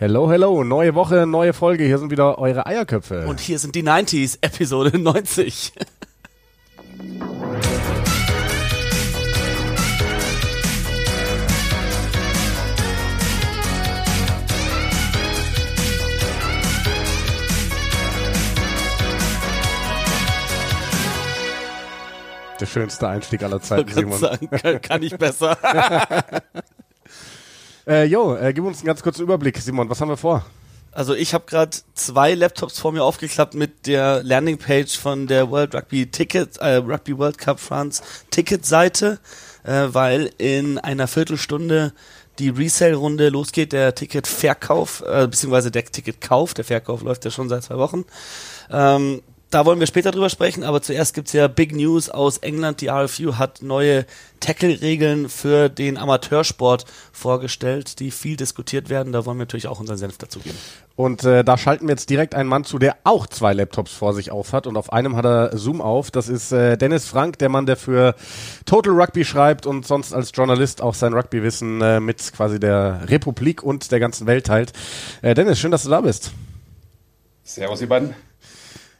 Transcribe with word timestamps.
Hello, 0.00 0.30
hello, 0.30 0.62
neue 0.62 0.94
Woche, 0.94 1.26
neue 1.26 1.52
Folge. 1.52 1.82
Hier 1.82 1.98
sind 1.98 2.12
wieder 2.12 2.38
eure 2.38 2.66
Eierköpfe. 2.66 3.26
Und 3.26 3.40
hier 3.40 3.58
sind 3.58 3.74
die 3.74 3.82
90s, 3.82 4.38
Episode 4.42 4.96
90. 4.96 5.72
Der 22.60 22.66
schönste 22.66 23.08
Einstieg 23.08 23.42
aller 23.42 23.60
Zeiten, 23.60 23.88
Ich 23.88 23.94
Simon. 23.94 24.18
sagen, 24.18 24.48
kann, 24.50 24.80
kann 24.80 25.02
ich 25.02 25.16
besser. 25.18 25.58
Äh, 27.88 28.04
jo, 28.04 28.36
äh, 28.36 28.52
gib 28.52 28.64
uns 28.64 28.80
einen 28.80 28.86
ganz 28.86 29.02
kurzen 29.02 29.22
Überblick, 29.22 29.56
Simon. 29.56 29.88
Was 29.88 30.02
haben 30.02 30.10
wir 30.10 30.18
vor? 30.18 30.44
Also 30.92 31.14
ich 31.14 31.32
habe 31.32 31.46
gerade 31.46 31.74
zwei 31.94 32.34
Laptops 32.34 32.78
vor 32.78 32.92
mir 32.92 33.02
aufgeklappt 33.02 33.54
mit 33.54 33.86
der 33.86 34.22
Landingpage 34.22 34.98
von 34.98 35.26
der 35.26 35.50
World 35.50 35.74
Rugby 35.74 36.06
Ticket, 36.06 36.58
äh, 36.58 36.76
Rugby 36.76 37.16
World 37.16 37.38
Cup 37.38 37.58
France 37.60 38.02
Ticketseite, 38.30 39.18
äh, 39.64 39.86
weil 39.88 40.30
in 40.36 40.76
einer 40.76 41.08
Viertelstunde 41.08 41.94
die 42.38 42.50
Resale-Runde 42.50 43.30
losgeht, 43.30 43.72
der 43.72 43.94
Ticketverkauf, 43.94 45.02
äh, 45.06 45.26
beziehungsweise 45.26 45.70
der 45.70 45.86
Ticketkauf, 45.86 46.52
der 46.52 46.64
Verkauf 46.64 47.02
läuft 47.02 47.24
ja 47.24 47.30
schon 47.30 47.48
seit 47.48 47.62
zwei 47.62 47.78
Wochen. 47.78 48.04
Ähm, 48.70 49.22
da 49.50 49.64
wollen 49.64 49.80
wir 49.80 49.86
später 49.86 50.10
drüber 50.10 50.28
sprechen, 50.28 50.62
aber 50.62 50.82
zuerst 50.82 51.14
gibt's 51.14 51.32
ja 51.32 51.48
Big 51.48 51.74
News 51.74 52.10
aus 52.10 52.38
England. 52.38 52.82
Die 52.82 52.88
RFU 52.88 53.36
hat 53.36 53.62
neue 53.62 54.04
Tackle-Regeln 54.40 55.30
für 55.30 55.70
den 55.70 55.96
Amateursport 55.96 56.84
vorgestellt, 57.12 57.98
die 57.98 58.10
viel 58.10 58.36
diskutiert 58.36 58.90
werden. 58.90 59.12
Da 59.12 59.24
wollen 59.24 59.38
wir 59.38 59.42
natürlich 59.42 59.66
auch 59.66 59.80
unseren 59.80 59.96
Senf 59.96 60.18
dazugeben. 60.18 60.58
Und 60.96 61.24
äh, 61.24 61.44
da 61.44 61.56
schalten 61.56 61.86
wir 61.86 61.92
jetzt 61.92 62.10
direkt 62.10 62.34
einen 62.34 62.48
Mann 62.48 62.64
zu, 62.64 62.78
der 62.78 62.96
auch 63.04 63.26
zwei 63.26 63.54
Laptops 63.54 63.92
vor 63.92 64.12
sich 64.12 64.30
auf 64.30 64.52
hat. 64.52 64.66
Und 64.66 64.76
auf 64.76 64.92
einem 64.92 65.16
hat 65.16 65.24
er 65.24 65.56
Zoom 65.56 65.80
auf. 65.80 66.10
Das 66.10 66.28
ist 66.28 66.52
äh, 66.52 66.76
Dennis 66.76 67.06
Frank, 67.06 67.38
der 67.38 67.48
Mann, 67.48 67.64
der 67.64 67.76
für 67.76 68.16
Total 68.66 68.92
Rugby 68.92 69.24
schreibt 69.24 69.64
und 69.64 69.86
sonst 69.86 70.12
als 70.12 70.30
Journalist 70.34 70.82
auch 70.82 70.94
sein 70.94 71.14
Rugby-Wissen 71.14 71.80
äh, 71.80 72.00
mit 72.00 72.32
quasi 72.32 72.60
der 72.60 73.08
Republik 73.08 73.62
und 73.62 73.90
der 73.92 74.00
ganzen 74.00 74.26
Welt 74.26 74.46
teilt. 74.46 74.72
Äh, 75.22 75.34
Dennis, 75.34 75.58
schön, 75.58 75.70
dass 75.70 75.84
du 75.84 75.90
da 75.90 76.02
bist. 76.02 76.32
Servus, 77.44 77.80
ihr 77.80 77.88
beiden. 77.88 78.14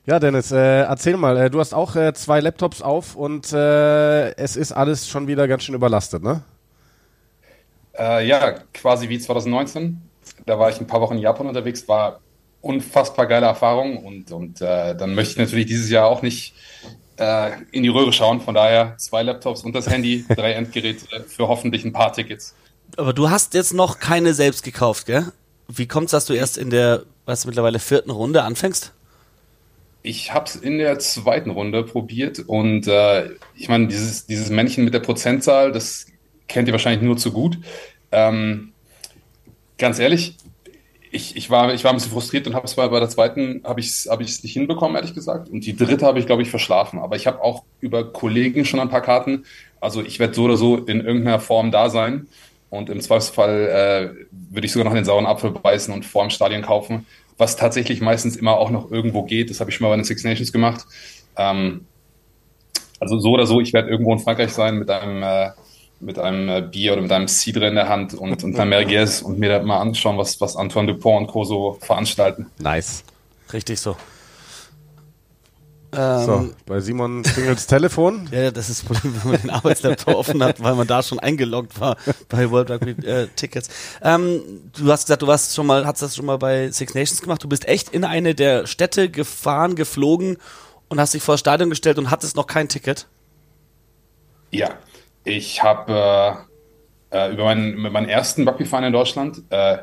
Ja, 0.08 0.18
Dennis, 0.18 0.52
äh, 0.52 0.84
erzähl 0.84 1.18
mal, 1.18 1.36
äh, 1.36 1.50
du 1.50 1.60
hast 1.60 1.74
auch 1.74 1.94
äh, 1.94 2.14
zwei 2.14 2.40
Laptops 2.40 2.80
auf 2.80 3.14
und 3.14 3.52
äh, 3.52 4.34
es 4.36 4.56
ist 4.56 4.72
alles 4.72 5.06
schon 5.06 5.26
wieder 5.26 5.46
ganz 5.46 5.64
schön 5.64 5.74
überlastet, 5.74 6.22
ne? 6.22 6.40
Äh, 7.92 8.26
ja, 8.26 8.52
quasi 8.72 9.10
wie 9.10 9.18
2019. 9.18 10.00
Da 10.46 10.58
war 10.58 10.70
ich 10.70 10.80
ein 10.80 10.86
paar 10.86 11.02
Wochen 11.02 11.16
in 11.16 11.20
Japan 11.20 11.46
unterwegs, 11.46 11.86
war 11.88 12.20
unfassbar 12.62 13.26
geile 13.26 13.44
Erfahrung 13.44 14.02
und, 14.02 14.32
und 14.32 14.62
äh, 14.62 14.96
dann 14.96 15.14
möchte 15.14 15.32
ich 15.32 15.38
natürlich 15.40 15.66
dieses 15.66 15.90
Jahr 15.90 16.06
auch 16.06 16.22
nicht 16.22 16.54
äh, 17.18 17.50
in 17.70 17.82
die 17.82 17.90
Röhre 17.90 18.14
schauen. 18.14 18.40
Von 18.40 18.54
daher 18.54 18.94
zwei 18.96 19.22
Laptops 19.22 19.62
und 19.62 19.74
das 19.74 19.90
Handy, 19.90 20.24
drei 20.34 20.52
Endgeräte 20.52 21.04
für 21.26 21.48
hoffentlich 21.48 21.84
ein 21.84 21.92
paar 21.92 22.14
Tickets. 22.14 22.54
Aber 22.96 23.12
du 23.12 23.28
hast 23.28 23.52
jetzt 23.52 23.74
noch 23.74 23.98
keine 23.98 24.32
selbst 24.32 24.62
gekauft, 24.62 25.04
gell? 25.04 25.30
Wie 25.66 25.86
kommt's, 25.86 26.12
dass 26.12 26.24
du 26.24 26.32
erst 26.32 26.56
in 26.56 26.70
der, 26.70 27.02
was 27.26 27.44
mittlerweile 27.44 27.78
vierten 27.78 28.10
Runde 28.10 28.42
anfängst? 28.42 28.94
Ich 30.02 30.32
habe 30.32 30.46
es 30.46 30.56
in 30.56 30.78
der 30.78 30.98
zweiten 30.98 31.50
Runde 31.50 31.82
probiert 31.82 32.40
und 32.40 32.86
äh, 32.86 33.30
ich 33.56 33.68
meine, 33.68 33.88
dieses, 33.88 34.26
dieses 34.26 34.50
Männchen 34.50 34.84
mit 34.84 34.94
der 34.94 35.00
Prozentzahl, 35.00 35.72
das 35.72 36.06
kennt 36.46 36.68
ihr 36.68 36.72
wahrscheinlich 36.72 37.02
nur 37.02 37.16
zu 37.16 37.32
gut. 37.32 37.58
Ähm, 38.12 38.72
ganz 39.76 39.98
ehrlich, 39.98 40.36
ich, 41.10 41.36
ich, 41.36 41.50
war, 41.50 41.72
ich 41.72 41.84
war 41.84 41.92
ein 41.92 41.96
bisschen 41.96 42.12
frustriert 42.12 42.46
und 42.46 42.54
habe 42.54 42.66
es 42.66 42.74
bei, 42.74 42.86
der 42.88 43.08
zweiten 43.08 43.62
habe 43.64 43.80
ich 43.80 43.88
es 43.88 44.08
hab 44.10 44.20
nicht 44.20 44.40
hinbekommen, 44.40 44.96
ehrlich 44.96 45.14
gesagt. 45.14 45.48
Und 45.48 45.64
die 45.64 45.76
dritte 45.76 46.04
habe 46.06 46.18
ich, 46.18 46.26
glaube 46.26 46.42
ich, 46.42 46.50
verschlafen. 46.50 46.98
Aber 46.98 47.16
ich 47.16 47.26
habe 47.26 47.42
auch 47.42 47.64
über 47.80 48.12
Kollegen 48.12 48.64
schon 48.64 48.80
ein 48.80 48.90
paar 48.90 49.00
Karten. 49.00 49.44
Also 49.80 50.02
ich 50.02 50.18
werde 50.18 50.34
so 50.34 50.44
oder 50.44 50.56
so 50.56 50.76
in 50.76 51.00
irgendeiner 51.00 51.40
Form 51.40 51.70
da 51.70 51.88
sein. 51.90 52.26
Und 52.70 52.90
im 52.90 53.00
Zweifelsfall 53.00 54.14
äh, 54.18 54.26
würde 54.30 54.66
ich 54.66 54.72
sogar 54.72 54.84
noch 54.84 54.94
den 54.94 55.04
sauren 55.04 55.26
Apfel 55.26 55.50
beißen 55.50 55.92
und 55.94 56.04
vor 56.04 56.22
dem 56.24 56.30
Stadion 56.30 56.62
kaufen, 56.62 57.06
was 57.38 57.56
tatsächlich 57.56 58.00
meistens 58.00 58.36
immer 58.36 58.58
auch 58.58 58.70
noch 58.70 58.90
irgendwo 58.90 59.22
geht. 59.22 59.48
Das 59.48 59.60
habe 59.60 59.70
ich 59.70 59.76
schon 59.76 59.84
mal 59.84 59.90
bei 59.90 59.96
den 59.96 60.04
Six 60.04 60.24
Nations 60.24 60.52
gemacht. 60.52 60.84
Ähm, 61.36 61.86
also 63.00 63.18
so 63.18 63.30
oder 63.30 63.46
so, 63.46 63.60
ich 63.60 63.72
werde 63.72 63.88
irgendwo 63.88 64.12
in 64.12 64.18
Frankreich 64.18 64.52
sein 64.52 64.76
mit 64.76 64.90
einem 64.90 65.22
äh, 65.22 65.50
mit 66.00 66.18
einem 66.18 66.48
äh, 66.48 66.62
Bier 66.62 66.92
oder 66.92 67.02
mit 67.02 67.12
einem 67.12 67.28
Cidre 67.28 67.68
in 67.68 67.74
der 67.74 67.88
Hand 67.88 68.14
und, 68.14 68.44
und 68.44 68.54
einer 68.54 68.66
Merguez 68.66 69.20
und 69.22 69.38
mir 69.38 69.48
da 69.48 69.62
mal 69.62 69.80
anschauen, 69.80 70.16
was, 70.16 70.40
was 70.40 70.56
Antoine 70.56 70.92
Dupont 70.92 71.22
und 71.22 71.26
Co. 71.26 71.44
so 71.44 71.78
veranstalten. 71.80 72.46
Nice. 72.58 73.02
Richtig 73.52 73.80
so. 73.80 73.96
So, 76.16 76.32
Ähm, 76.32 76.54
bei 76.66 76.80
Simon 76.80 77.22
klingelt's 77.22 77.66
Telefon. 77.66 78.28
Ja, 78.32 78.50
das 78.50 78.68
ist 78.68 78.82
das 78.82 78.86
Problem, 78.86 79.20
wenn 79.22 79.32
man 79.32 79.40
den 79.40 79.50
Arbeitslaptop 79.50 80.14
offen 80.14 80.42
hat, 80.44 80.62
weil 80.62 80.74
man 80.74 80.86
da 80.86 81.02
schon 81.02 81.18
eingeloggt 81.18 81.80
war 81.80 81.96
bei 82.28 82.50
World 82.50 82.70
Rugby 82.70 82.90
äh, 83.06 83.26
Tickets. 83.34 83.68
Ähm, 84.02 84.40
du 84.76 84.90
hast 84.92 85.06
gesagt, 85.06 85.22
du 85.22 85.26
warst 85.26 85.54
schon 85.54 85.66
mal, 85.66 85.86
hast 85.86 86.00
das 86.02 86.14
schon 86.14 86.26
mal 86.26 86.38
bei 86.38 86.70
Six 86.70 86.94
Nations 86.94 87.20
gemacht. 87.20 87.42
Du 87.42 87.48
bist 87.48 87.66
echt 87.66 87.88
in 87.90 88.04
eine 88.04 88.34
der 88.34 88.66
Städte 88.66 89.10
gefahren, 89.10 89.74
geflogen 89.74 90.36
und 90.88 91.00
hast 91.00 91.14
dich 91.14 91.22
vor 91.22 91.34
das 91.34 91.40
Stadion 91.40 91.70
gestellt 91.70 91.98
und 91.98 92.10
hattest 92.10 92.36
noch 92.36 92.46
kein 92.46 92.68
Ticket. 92.68 93.06
Ja, 94.50 94.70
ich 95.24 95.62
habe 95.62 96.46
äh, 97.10 97.26
äh, 97.28 97.32
über 97.32 97.44
meinen, 97.44 97.76
meinen 97.76 98.08
ersten 98.08 98.46
Rugby-Verein 98.48 98.84
in 98.84 98.92
Deutschland, 98.92 99.42
äh, 99.50 99.78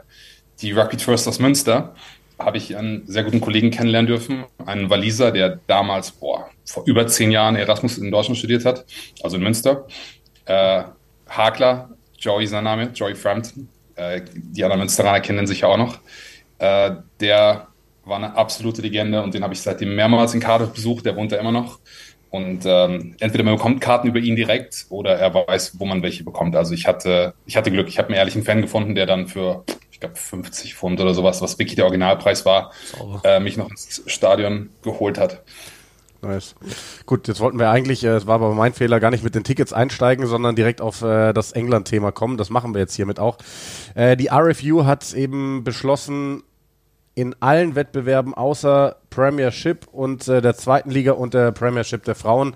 die 0.62 0.72
Rugby 0.72 0.98
Tours 0.98 1.28
aus 1.28 1.40
Münster, 1.40 1.94
habe 2.38 2.57
ich 2.57 2.75
einen 2.75 3.07
sehr 3.07 3.23
guten 3.23 3.41
Kollegen 3.41 3.72
kennenlernen 3.72 4.07
dürfen, 4.07 4.46
einen 4.66 4.90
Waliser, 4.90 5.31
der 5.31 5.59
damals 5.68 6.12
boah, 6.12 6.50
vor 6.66 6.84
über 6.85 7.07
zehn 7.07 7.31
Jahren 7.31 7.56
Erasmus 7.56 7.97
in 7.97 8.12
Deutschland 8.12 8.38
studiert 8.38 8.66
hat, 8.66 8.85
also 9.23 9.38
in 9.38 9.44
Münster. 9.44 9.88
Äh, 10.45 10.84
Hakler, 11.28 11.90
Joey 12.18 12.47
sein 12.47 12.63
Name, 12.63 12.91
Joey 12.94 13.16
Frampton. 13.16 13.69
Äh, 13.95 14.22
die 14.34 14.63
anderen 14.63 14.81
Münsteraner 14.81 15.22
kennen 15.22 15.47
sich 15.47 15.62
ja 15.62 15.68
auch 15.68 15.78
noch. 15.78 16.00
Äh, 16.59 16.91
der 17.19 17.68
war 18.03 18.18
eine 18.18 18.35
absolute 18.35 18.81
Legende 18.81 19.22
und 19.22 19.34
den 19.34 19.44
habe 19.44 19.53
ich 19.53 19.62
seitdem 19.62 19.95
mehrmals 19.95 20.34
in 20.34 20.40
Cardiff 20.40 20.72
besucht, 20.72 21.06
der 21.06 21.16
wohnt 21.16 21.31
da 21.31 21.38
immer 21.38 21.51
noch. 21.51 21.79
Und 22.35 22.66
ähm, 22.66 23.16
entweder 23.22 23.46
man 23.46 23.56
bekommt 23.56 23.79
Karten 23.79 24.09
über 24.09 24.19
ihn 24.19 24.35
direkt 24.35 24.88
oder 24.90 25.16
er 25.16 25.34
weiß, 25.34 25.79
wo 25.79 25.85
man 25.85 26.03
welche 26.03 26.25
bekommt. 26.25 26.53
Also 26.57 26.73
ich 26.73 26.85
hatte, 26.85 27.34
ich 27.46 27.56
hatte 27.56 27.72
Glück. 27.72 27.88
Ich 27.88 27.97
habe 27.97 28.09
einen 28.09 28.18
ehrlichen 28.18 28.44
Fan 28.44 28.62
gefunden, 28.62 28.94
der 28.94 29.06
dann 29.06 29.28
für, 29.28 29.63
ich 29.90 30.01
glaube, 30.01 30.18
50 30.18 30.75
Pfund 30.75 31.00
oder 31.00 31.13
sowas, 31.13 31.41
was 31.41 31.57
wirklich 31.59 31.78
der 31.78 31.85
Originalpreis 31.85 32.45
war, 32.45 32.74
äh, 33.24 33.40
mich 33.40 33.56
noch 33.56 33.69
ins 33.69 34.03
Stadion 34.07 34.69
geholt 34.84 35.18
hat. 35.18 35.44
Nice. 36.22 36.56
Gut, 37.06 37.25
jetzt 37.29 37.40
wollten 37.40 37.57
wir 37.57 37.69
eigentlich, 37.69 38.03
äh, 38.03 38.09
es 38.09 38.28
war 38.28 38.35
aber 38.35 38.53
mein 38.53 38.74
Fehler, 38.74 39.00
gar 39.00 39.12
nicht 39.12 39.24
mit 39.24 39.34
den 39.34 39.45
Tickets 39.45 39.72
einsteigen, 39.72 40.28
sondern 40.28 40.57
direkt 40.57 40.81
auf 40.81 41.03
äh, 41.03 41.31
das 41.31 41.53
England-Thema 41.53 42.12
kommen. 42.12 42.35
Das 42.35 42.50
machen 42.50 42.74
wir 42.74 42.81
jetzt 42.81 42.95
hiermit 42.95 43.18
auch. 43.18 43.38
Äh, 43.94 44.18
die 44.18 44.29
RFU 44.29 44.84
hat 44.84 45.13
eben 45.13 45.63
beschlossen, 45.63 46.44
in 47.16 47.36
allen 47.40 47.76
Wettbewerben 47.76 48.34
außer 48.34 48.98
Premiership 49.09 49.88
und 49.92 50.28
äh, 50.28 50.42
der 50.42 50.56
zweiten 50.56 50.92
Liga 50.92 51.14
und 51.14 51.34
der 51.34 51.52
Premiership 51.52 52.03
der 52.03 52.16
Frauen, 52.16 52.56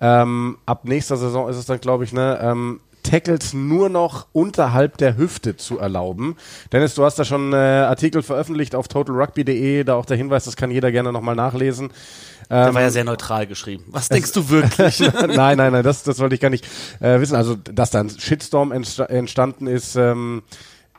ähm, 0.00 0.58
ab 0.66 0.84
nächster 0.84 1.16
Saison 1.16 1.48
ist 1.48 1.56
es 1.56 1.66
dann, 1.66 1.80
glaube 1.80 2.04
ich, 2.04 2.12
ne, 2.12 2.38
ähm, 2.42 2.80
Tackles 3.04 3.52
nur 3.52 3.90
noch 3.90 4.26
unterhalb 4.32 4.96
der 4.96 5.16
Hüfte 5.16 5.56
zu 5.56 5.78
erlauben. 5.78 6.36
Dennis, 6.72 6.94
du 6.94 7.04
hast 7.04 7.18
da 7.18 7.24
schon 7.24 7.52
äh, 7.52 7.56
Artikel 7.56 8.22
veröffentlicht 8.22 8.74
auf 8.74 8.88
totalrugby.de, 8.88 9.84
da 9.84 9.94
auch 9.94 10.06
der 10.06 10.16
Hinweis, 10.16 10.44
das 10.44 10.56
kann 10.56 10.70
jeder 10.70 10.90
gerne 10.90 11.12
nochmal 11.12 11.36
nachlesen. 11.36 11.90
Der 12.50 12.68
Ähm, 12.68 12.74
war 12.74 12.82
ja 12.82 12.90
sehr 12.90 13.04
neutral 13.04 13.46
geschrieben. 13.46 13.84
Was 13.88 14.08
denkst 14.08 14.32
du 14.32 14.48
wirklich? 14.48 15.00
nein, 15.28 15.58
nein, 15.58 15.72
nein, 15.72 15.82
das, 15.82 16.02
das 16.02 16.18
wollte 16.18 16.34
ich 16.34 16.40
gar 16.40 16.50
nicht 16.50 16.66
äh, 17.00 17.20
wissen. 17.20 17.36
Also, 17.36 17.54
dass 17.54 17.90
da 17.90 18.00
ein 18.00 18.10
Shitstorm 18.10 18.72
entsta 18.72 19.04
entstanden 19.04 19.66
ist, 19.66 19.96
ähm, 19.96 20.42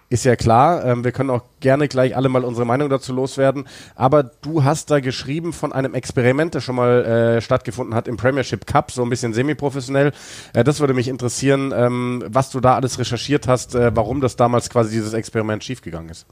ist 0.10 0.24
ja 0.26 0.36
klar. 0.36 0.86
Ähm, 0.86 1.04
wir 1.04 1.12
können 1.12 1.30
auch 1.30 1.44
gerne 1.60 1.88
gleich 1.88 2.16
alle 2.16 2.30
mal 2.30 2.44
unsere 2.44 2.66
Meinung 2.66 2.90
dazu 2.90 3.14
loswerden. 3.14 3.68
Aber 3.96 4.24
du 4.24 4.64
hast 4.64 4.92
da 4.92 5.00
geschrieben 5.00 5.52
von 5.52 5.74
einem 5.74 5.94
Experiment, 5.94 6.56
das 6.56 6.64
schon 6.64 6.76
mal 6.76 7.06
äh, 7.06 7.42
stattgefunden 7.42 7.96
hat 7.96 8.08
im 8.08 8.18
Premiership 8.18 8.68
Cup, 8.68 8.92
so 8.92 9.04
ein 9.04 9.10
bisschen 9.10 9.34
semi-professionell. 9.34 10.12
Äh, 10.54 10.64
das 10.64 10.80
würde 10.80 10.94
mich 10.94 11.08
interessieren, 11.08 11.74
ähm, 11.76 12.24
was 12.28 12.52
du 12.52 12.60
da 12.60 12.76
alles 12.76 13.00
recherchiert 13.00 13.48
hast, 13.48 13.76
äh, 13.76 13.96
warum 13.96 14.22
das 14.22 14.36
damals 14.36 14.70
quasi 14.70 14.92
dieses 14.92 15.14
Experiment 15.14 15.64
schiefgegangen 15.64 16.10
ist. 16.10 16.28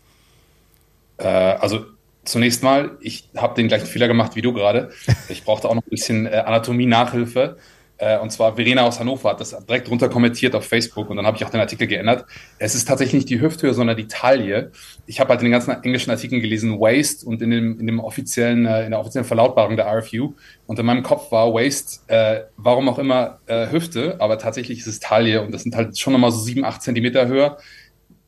Äh, 1.17 1.27
also 1.27 1.85
zunächst 2.25 2.63
mal, 2.63 2.91
ich 3.01 3.29
habe 3.35 3.55
den 3.55 3.67
gleichen 3.67 3.87
Fehler 3.87 4.07
gemacht 4.07 4.35
wie 4.35 4.41
du 4.41 4.53
gerade. 4.53 4.91
Ich 5.29 5.43
brauchte 5.43 5.67
auch 5.69 5.75
noch 5.75 5.83
ein 5.83 5.89
bisschen 5.89 6.25
äh, 6.25 6.43
Anatomie-Nachhilfe. 6.45 7.57
Äh, 8.03 8.19
und 8.19 8.31
zwar 8.31 8.55
Verena 8.55 8.81
aus 8.83 8.99
Hannover 8.99 9.29
hat 9.29 9.39
das 9.39 9.55
direkt 9.65 9.89
runter 9.89 10.09
kommentiert 10.09 10.55
auf 10.55 10.65
Facebook 10.65 11.09
und 11.09 11.15
dann 11.15 11.25
habe 11.25 11.37
ich 11.37 11.45
auch 11.45 11.49
den 11.49 11.61
Artikel 11.61 11.87
geändert. 11.87 12.25
Es 12.59 12.75
ist 12.75 12.85
tatsächlich 12.85 13.13
nicht 13.13 13.29
die 13.29 13.39
Hüfthöhe, 13.39 13.73
sondern 13.73 13.95
die 13.95 14.07
Taille. 14.07 14.71
Ich 15.05 15.21
habe 15.21 15.29
halt 15.29 15.39
in 15.39 15.45
den 15.45 15.53
ganzen 15.53 15.71
englischen 15.71 16.11
Artikeln 16.11 16.41
gelesen 16.41 16.79
Waist 16.81 17.23
und 17.23 17.41
in 17.41 17.51
dem, 17.51 17.79
in 17.79 17.87
dem 17.87 18.01
offiziellen, 18.01 18.65
äh, 18.65 18.83
in 18.83 18.91
der 18.91 18.99
offiziellen 18.99 19.25
Verlautbarung 19.25 19.77
der 19.77 19.85
RFU. 19.87 20.33
Und 20.67 20.79
in 20.79 20.85
meinem 20.85 21.03
Kopf 21.03 21.31
war 21.31 21.53
Waist, 21.53 22.03
äh, 22.07 22.41
warum 22.57 22.89
auch 22.89 22.99
immer, 22.99 23.39
äh, 23.45 23.71
Hüfte, 23.71 24.17
aber 24.19 24.37
tatsächlich 24.37 24.79
ist 24.79 24.87
es 24.87 24.99
Taille 24.99 25.41
und 25.41 25.53
das 25.53 25.63
sind 25.63 25.75
halt 25.75 25.97
schon 25.97 26.11
nochmal 26.11 26.31
so 26.31 26.39
sieben, 26.39 26.65
acht 26.65 26.81
Zentimeter 26.81 27.27
höher. 27.27 27.57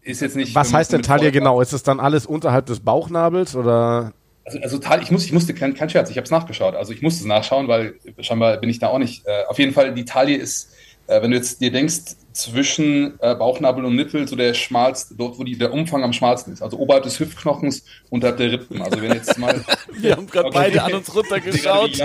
ist 0.01 0.21
jetzt 0.21 0.37
nicht. 0.37 0.55
Was 0.55 0.73
heißt 0.73 0.93
denn 0.93 1.01
Taille 1.01 1.33
genau? 1.33 1.59
Ist 1.59 1.73
es 1.73 1.83
dann 1.83 1.99
alles 1.99 2.25
unterhalb 2.25 2.67
des 2.67 2.79
Bauchnabels 2.79 3.57
oder? 3.57 4.13
Also, 4.45 4.59
also 4.59 4.79
ich, 5.01 5.11
muss, 5.11 5.25
ich 5.25 5.31
musste, 5.31 5.53
kein, 5.53 5.73
kein 5.73 5.89
Scherz, 5.89 6.09
ich 6.09 6.17
habe 6.17 6.25
es 6.25 6.31
nachgeschaut. 6.31 6.75
Also 6.75 6.93
ich 6.93 7.01
musste 7.01 7.21
es 7.21 7.25
nachschauen, 7.25 7.67
weil 7.67 7.95
scheinbar 8.19 8.57
bin 8.57 8.69
ich 8.69 8.79
da 8.79 8.87
auch 8.87 8.99
nicht. 8.99 9.25
Äh, 9.25 9.45
auf 9.47 9.57
jeden 9.57 9.73
Fall, 9.73 9.93
die 9.93 10.05
Taille 10.05 10.35
ist, 10.35 10.71
äh, 11.07 11.21
wenn 11.21 11.31
du 11.31 11.37
jetzt 11.37 11.61
dir 11.61 11.71
denkst, 11.71 12.15
zwischen 12.35 13.19
äh, 13.21 13.33
Bauchnabel 13.33 13.83
und 13.85 13.95
Nippel 13.95 14.27
so 14.27 14.35
der 14.35 14.53
schmalste, 14.53 15.15
dort 15.15 15.39
wo 15.39 15.45
die, 15.45 15.57
der 15.57 15.73
Umfang 15.73 16.03
am 16.03 16.13
schmalsten 16.13 16.53
ist. 16.53 16.61
Also 16.61 16.77
oberhalb 16.77 17.05
des 17.05 17.19
Hüftknochens, 17.19 17.85
unterhalb 18.09 18.37
der 18.37 18.51
Rippen. 18.51 18.79
Also 18.81 19.01
wenn 19.01 19.13
jetzt 19.13 19.39
mal. 19.39 19.63
Wir 19.93 20.17
haben 20.17 20.27
gerade 20.27 20.49
okay, 20.49 20.57
beide 20.57 20.83
an 20.83 20.95
uns 20.95 21.15
runtergeschaut. 21.15 21.97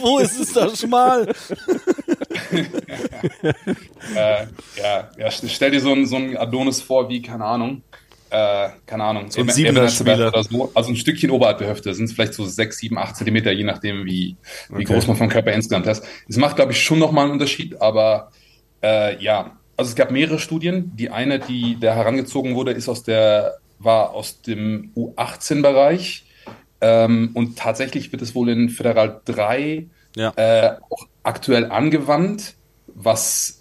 wo 0.00 0.18
ist 0.18 0.40
es 0.40 0.54
da 0.54 0.74
schmal? 0.74 1.28
äh, 4.14 4.46
ja, 4.80 5.10
ja, 5.18 5.30
stell 5.30 5.70
dir 5.70 5.80
so 5.80 5.92
einen, 5.92 6.06
so 6.06 6.16
einen 6.16 6.34
Adonis 6.36 6.80
vor 6.80 7.10
wie, 7.10 7.20
keine 7.20 7.44
Ahnung, 7.44 7.82
äh, 8.30 8.68
keine 8.86 9.04
Ahnung, 9.04 9.30
so 9.30 9.40
Spieler. 9.88 10.32
so. 10.42 10.70
Also 10.74 10.90
ein 10.90 10.96
Stückchen 10.96 11.30
oberhalb 11.30 11.58
der 11.58 11.70
Hüfte, 11.70 11.94
sind 11.94 12.06
es 12.06 12.12
vielleicht 12.12 12.34
so 12.34 12.44
sechs, 12.44 12.78
sieben, 12.78 12.98
acht 12.98 13.16
Zentimeter, 13.16 13.52
je 13.52 13.64
nachdem, 13.64 14.04
wie, 14.04 14.36
wie 14.68 14.74
okay. 14.74 14.84
groß 14.84 15.06
man 15.06 15.16
vom 15.16 15.28
Körper 15.28 15.52
insgesamt 15.52 15.86
ist. 15.86 16.04
Es 16.28 16.36
macht, 16.36 16.56
glaube 16.56 16.72
ich, 16.72 16.82
schon 16.82 16.98
nochmal 16.98 17.24
einen 17.24 17.32
Unterschied, 17.32 17.80
aber 17.80 18.30
äh, 18.82 19.22
ja, 19.22 19.56
also 19.76 19.90
es 19.90 19.94
gab 19.94 20.10
mehrere 20.10 20.38
Studien. 20.38 20.92
Die 20.96 21.10
eine, 21.10 21.38
die 21.38 21.78
da 21.78 21.94
herangezogen 21.94 22.54
wurde, 22.54 22.72
ist 22.72 22.88
aus 22.88 23.02
der, 23.02 23.58
war 23.78 24.10
aus 24.10 24.42
dem 24.42 24.92
U18-Bereich. 24.96 26.24
Ähm, 26.80 27.30
und 27.34 27.58
tatsächlich 27.58 28.12
wird 28.12 28.22
es 28.22 28.34
wohl 28.34 28.48
in 28.48 28.68
Föderal 28.68 29.20
3 29.24 29.86
ja. 30.16 30.32
äh, 30.36 30.76
auch 30.90 31.06
aktuell 31.22 31.70
angewandt, 31.70 32.54
was 32.86 33.55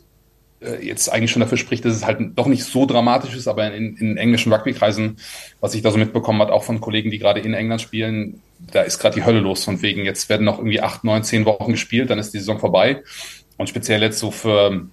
jetzt 0.81 1.09
eigentlich 1.11 1.31
schon 1.31 1.41
dafür 1.41 1.57
spricht, 1.57 1.85
dass 1.85 1.95
es 1.95 2.05
halt 2.05 2.19
doch 2.35 2.47
nicht 2.47 2.63
so 2.63 2.85
dramatisch 2.85 3.35
ist, 3.35 3.47
aber 3.47 3.73
in, 3.73 3.97
in 3.97 4.17
englischen 4.17 4.51
Rugby-Kreisen, 4.51 5.17
was 5.59 5.73
ich 5.75 5.81
da 5.81 5.91
so 5.91 5.97
mitbekommen 5.97 6.41
hat, 6.41 6.49
auch 6.49 6.63
von 6.63 6.81
Kollegen, 6.81 7.11
die 7.11 7.19
gerade 7.19 7.39
in 7.39 7.53
England 7.53 7.81
spielen, 7.81 8.41
da 8.59 8.81
ist 8.81 8.99
gerade 8.99 9.15
die 9.15 9.25
Hölle 9.25 9.39
los 9.39 9.63
von 9.63 9.81
wegen, 9.81 10.05
jetzt 10.05 10.29
werden 10.29 10.45
noch 10.45 10.57
irgendwie 10.57 10.81
acht, 10.81 11.03
neun, 11.03 11.23
zehn 11.23 11.45
Wochen 11.45 11.71
gespielt, 11.71 12.09
dann 12.09 12.19
ist 12.19 12.33
die 12.33 12.39
Saison 12.39 12.59
vorbei. 12.59 13.03
Und 13.57 13.67
speziell 13.67 14.01
jetzt 14.01 14.19
so 14.19 14.31
für 14.31 14.87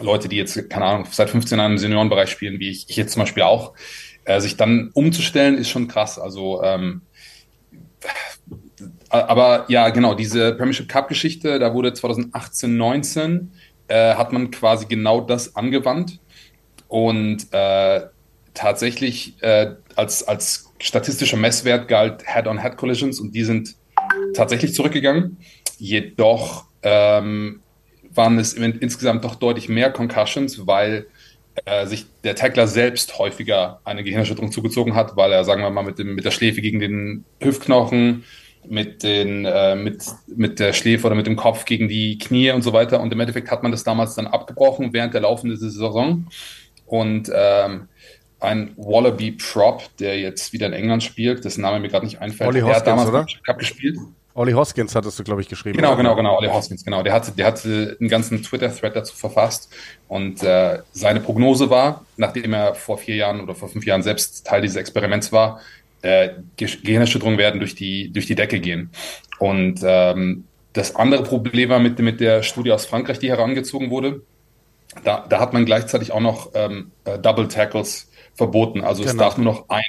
Leute, 0.00 0.28
die 0.28 0.36
jetzt, 0.36 0.70
keine 0.70 0.84
Ahnung, 0.84 1.06
seit 1.10 1.30
15 1.30 1.58
Jahren 1.58 1.72
im 1.72 1.78
Seniorenbereich 1.78 2.30
spielen, 2.30 2.60
wie 2.60 2.70
ich, 2.70 2.88
ich 2.88 2.96
jetzt 2.96 3.12
zum 3.12 3.22
Beispiel 3.22 3.42
auch, 3.42 3.72
äh, 4.24 4.40
sich 4.40 4.56
dann 4.56 4.90
umzustellen, 4.94 5.58
ist 5.58 5.68
schon 5.68 5.88
krass. 5.88 6.18
Also 6.18 6.62
ähm, 6.62 7.02
aber 9.08 9.66
ja, 9.68 9.90
genau, 9.90 10.14
diese 10.14 10.54
Premiership 10.54 10.88
Cup-Geschichte, 10.88 11.58
da 11.58 11.74
wurde 11.74 11.92
2018, 11.92 12.76
19 12.76 13.52
äh, 13.92 14.14
hat 14.14 14.32
man 14.32 14.50
quasi 14.50 14.86
genau 14.86 15.20
das 15.20 15.54
angewandt 15.54 16.18
und 16.88 17.46
äh, 17.52 18.00
tatsächlich 18.54 19.34
äh, 19.42 19.74
als, 19.96 20.26
als 20.26 20.72
statistischer 20.78 21.36
Messwert 21.36 21.88
galt 21.88 22.24
Head-on-Head-Collisions 22.26 23.20
und 23.20 23.34
die 23.34 23.44
sind 23.44 23.74
tatsächlich 24.34 24.74
zurückgegangen. 24.74 25.36
Jedoch 25.76 26.64
ähm, 26.82 27.60
waren 28.14 28.38
es 28.38 28.54
insgesamt 28.54 29.24
doch 29.24 29.34
deutlich 29.34 29.68
mehr 29.68 29.90
Concussions, 29.90 30.66
weil 30.66 31.06
äh, 31.66 31.86
sich 31.86 32.06
der 32.24 32.34
Tackler 32.34 32.68
selbst 32.68 33.18
häufiger 33.18 33.80
eine 33.84 34.04
Gehirnerschütterung 34.04 34.52
zugezogen 34.52 34.94
hat, 34.94 35.16
weil 35.16 35.32
er, 35.32 35.44
sagen 35.44 35.62
wir 35.62 35.68
mal, 35.70 35.84
mit, 35.84 35.98
dem, 35.98 36.14
mit 36.14 36.24
der 36.24 36.30
Schläfe 36.30 36.62
gegen 36.62 36.80
den 36.80 37.24
Hüftknochen 37.40 38.24
mit, 38.68 39.02
den, 39.02 39.44
äh, 39.44 39.74
mit, 39.74 40.04
mit 40.26 40.58
der 40.60 40.72
Schläfe 40.72 41.06
oder 41.06 41.16
mit 41.16 41.26
dem 41.26 41.36
Kopf 41.36 41.64
gegen 41.64 41.88
die 41.88 42.18
Knie 42.18 42.50
und 42.50 42.62
so 42.62 42.72
weiter. 42.72 43.00
Und 43.00 43.12
im 43.12 43.20
Endeffekt 43.20 43.50
hat 43.50 43.62
man 43.62 43.72
das 43.72 43.84
damals 43.84 44.14
dann 44.14 44.26
abgebrochen 44.26 44.92
während 44.92 45.14
der 45.14 45.22
laufenden 45.22 45.58
Saison. 45.58 46.26
Und 46.86 47.30
ähm, 47.34 47.88
ein 48.40 48.72
Wallaby 48.76 49.32
Prop, 49.32 49.84
der 49.98 50.18
jetzt 50.18 50.52
wieder 50.52 50.66
in 50.66 50.72
England 50.72 51.02
spielt, 51.02 51.44
dessen 51.44 51.62
Name 51.62 51.80
mir 51.80 51.88
gerade 51.88 52.04
nicht 52.04 52.20
einfällt. 52.20 52.48
Ollie 52.48 52.62
Hoskins, 52.62 52.82
der 52.84 52.92
hat 52.92 52.98
damals 52.98 53.08
oder? 53.08 53.26
Cup 53.44 53.58
gespielt. 53.58 53.98
Ollie 54.34 54.54
Hoskins 54.54 54.94
hattest 54.94 55.18
du, 55.18 55.24
glaube 55.24 55.42
ich, 55.42 55.48
geschrieben. 55.48 55.76
Genau, 55.76 55.94
genau, 55.94 56.16
genau, 56.16 56.38
Ollie 56.38 56.52
Hoskins, 56.52 56.84
genau. 56.84 57.02
Der 57.02 57.12
hatte, 57.12 57.32
der 57.32 57.46
hatte 57.46 57.96
einen 58.00 58.08
ganzen 58.08 58.42
Twitter-Thread 58.42 58.96
dazu 58.96 59.14
verfasst. 59.14 59.70
Und 60.08 60.42
äh, 60.42 60.78
seine 60.92 61.20
Prognose 61.20 61.68
war, 61.68 62.06
nachdem 62.16 62.54
er 62.54 62.74
vor 62.74 62.96
vier 62.96 63.16
Jahren 63.16 63.40
oder 63.40 63.54
vor 63.54 63.68
fünf 63.68 63.84
Jahren 63.84 64.02
selbst 64.02 64.46
Teil 64.46 64.62
dieses 64.62 64.76
Experiments 64.76 65.32
war, 65.32 65.60
äh, 66.02 66.30
Gehirnerschütterungen 66.56 67.38
werden 67.38 67.60
durch 67.60 67.74
die, 67.74 68.12
durch 68.12 68.26
die 68.26 68.34
Decke 68.34 68.60
gehen. 68.60 68.90
Und 69.38 69.80
ähm, 69.82 70.44
das 70.72 70.96
andere 70.96 71.22
Problem 71.22 71.68
war 71.68 71.78
mit, 71.78 71.98
mit 71.98 72.20
der 72.20 72.42
Studie 72.42 72.72
aus 72.72 72.86
Frankreich, 72.86 73.18
die 73.18 73.30
herangezogen 73.30 73.90
wurde. 73.90 74.22
Da, 75.04 75.26
da 75.28 75.40
hat 75.40 75.52
man 75.52 75.64
gleichzeitig 75.64 76.12
auch 76.12 76.20
noch 76.20 76.50
ähm, 76.54 76.92
äh, 77.04 77.18
Double 77.18 77.48
Tackles 77.48 78.10
verboten. 78.34 78.82
Also 78.82 79.02
genau. 79.02 79.12
es 79.12 79.18
darf 79.18 79.36
nur 79.36 79.46
noch 79.46 79.68
ein 79.68 79.84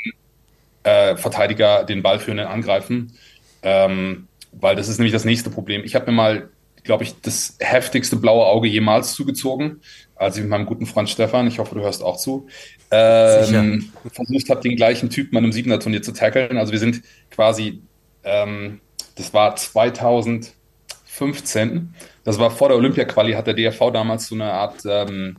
äh, 0.83 1.15
Verteidiger 1.15 1.83
den 1.83 2.03
Ball 2.03 2.19
für 2.19 2.31
einen 2.31 2.47
angreifen, 2.47 3.13
ähm, 3.61 4.27
weil 4.51 4.75
das 4.75 4.87
ist 4.87 4.97
nämlich 4.97 5.13
das 5.13 5.25
nächste 5.25 5.49
Problem. 5.49 5.83
Ich 5.83 5.95
habe 5.95 6.07
mir 6.07 6.17
mal, 6.17 6.49
glaube 6.83 7.03
ich, 7.03 7.19
das 7.21 7.55
heftigste 7.59 8.17
blaue 8.17 8.45
Auge 8.45 8.67
jemals 8.67 9.13
zugezogen, 9.13 9.81
als 10.15 10.35
ich 10.35 10.41
mit 10.41 10.51
meinem 10.51 10.65
guten 10.65 10.85
Freund 10.85 11.09
Stefan, 11.09 11.47
ich 11.47 11.59
hoffe, 11.59 11.75
du 11.75 11.81
hörst 11.81 12.03
auch 12.03 12.17
zu, 12.17 12.47
ähm, 12.93 13.91
versucht 14.11 14.49
habe, 14.49 14.61
den 14.61 14.75
gleichen 14.75 15.09
Typen 15.09 15.37
an 15.37 15.43
einem 15.43 15.51
Siebener 15.51 15.79
Turnier 15.79 16.01
zu 16.01 16.13
tackeln. 16.13 16.57
Also 16.57 16.71
wir 16.71 16.79
sind 16.79 17.03
quasi, 17.31 17.81
ähm, 18.23 18.79
das 19.15 19.33
war 19.33 19.55
2015, 19.55 21.93
das 22.23 22.39
war 22.39 22.51
vor 22.51 22.69
der 22.69 22.77
Olympia-Quali, 22.77 23.33
hat 23.33 23.47
der 23.47 23.55
DRV 23.55 23.91
damals 23.91 24.27
so 24.27 24.35
eine 24.35 24.51
Art 24.51 24.83
ähm, 24.85 25.37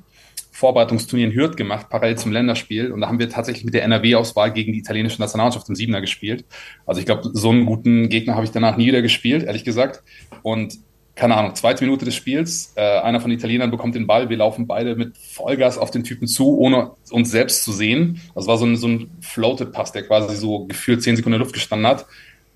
Vorbereitungsturnier 0.51 1.27
in 1.27 1.35
Hürth 1.35 1.57
gemacht, 1.57 1.89
parallel 1.91 2.17
zum 2.17 2.33
Länderspiel. 2.33 2.93
Und 2.93 3.01
da 3.01 3.09
haben 3.09 3.19
wir 3.19 3.29
tatsächlich 3.29 3.65
mit 3.65 3.75
der 3.75 3.83
NRW-Auswahl 3.85 4.53
gegen 4.53 4.73
die 4.73 4.79
italienische 4.79 5.21
Nationalmannschaft 5.21 5.69
im 5.69 5.75
Siebener 5.75 6.01
gespielt. 6.01 6.45
Also 6.87 7.01
ich 7.01 7.07
glaube, 7.07 7.29
so 7.33 7.51
einen 7.51 7.67
guten 7.67 8.09
Gegner 8.09 8.37
habe 8.37 8.45
ich 8.45 8.53
danach 8.53 8.77
nie 8.77 8.87
wieder 8.87 9.03
gespielt, 9.03 9.43
ehrlich 9.45 9.65
gesagt. 9.65 10.05
Und 10.43 10.79
keine 11.15 11.37
Ahnung, 11.37 11.55
zweite 11.55 11.85
Minute 11.85 12.05
des 12.05 12.15
Spiels, 12.15 12.73
äh, 12.75 12.81
einer 12.81 13.21
von 13.21 13.31
den 13.31 13.39
Italienern 13.39 13.71
bekommt 13.71 13.95
den 13.95 14.07
Ball, 14.07 14.29
wir 14.29 14.37
laufen 14.37 14.67
beide 14.67 14.97
mit 14.97 15.17
Vollgas 15.17 15.79
auf 15.79 15.91
den 15.91 16.03
Typen 16.03 16.27
zu, 16.27 16.59
ohne 16.59 16.91
uns 17.11 17.31
selbst 17.31 17.63
zu 17.63 17.73
sehen. 17.73 18.21
Das 18.35 18.47
war 18.47 18.59
so 18.59 18.67
ein, 18.67 18.77
so 18.77 18.89
ein 18.89 19.11
Floated-Pass, 19.21 19.93
der 19.93 20.07
quasi 20.07 20.35
so 20.37 20.67
gefühlt 20.67 21.03
zehn 21.03 21.15
Sekunden 21.15 21.35
in 21.35 21.39
der 21.39 21.45
Luft 21.45 21.55
gestanden 21.55 21.87
hat. 21.87 22.07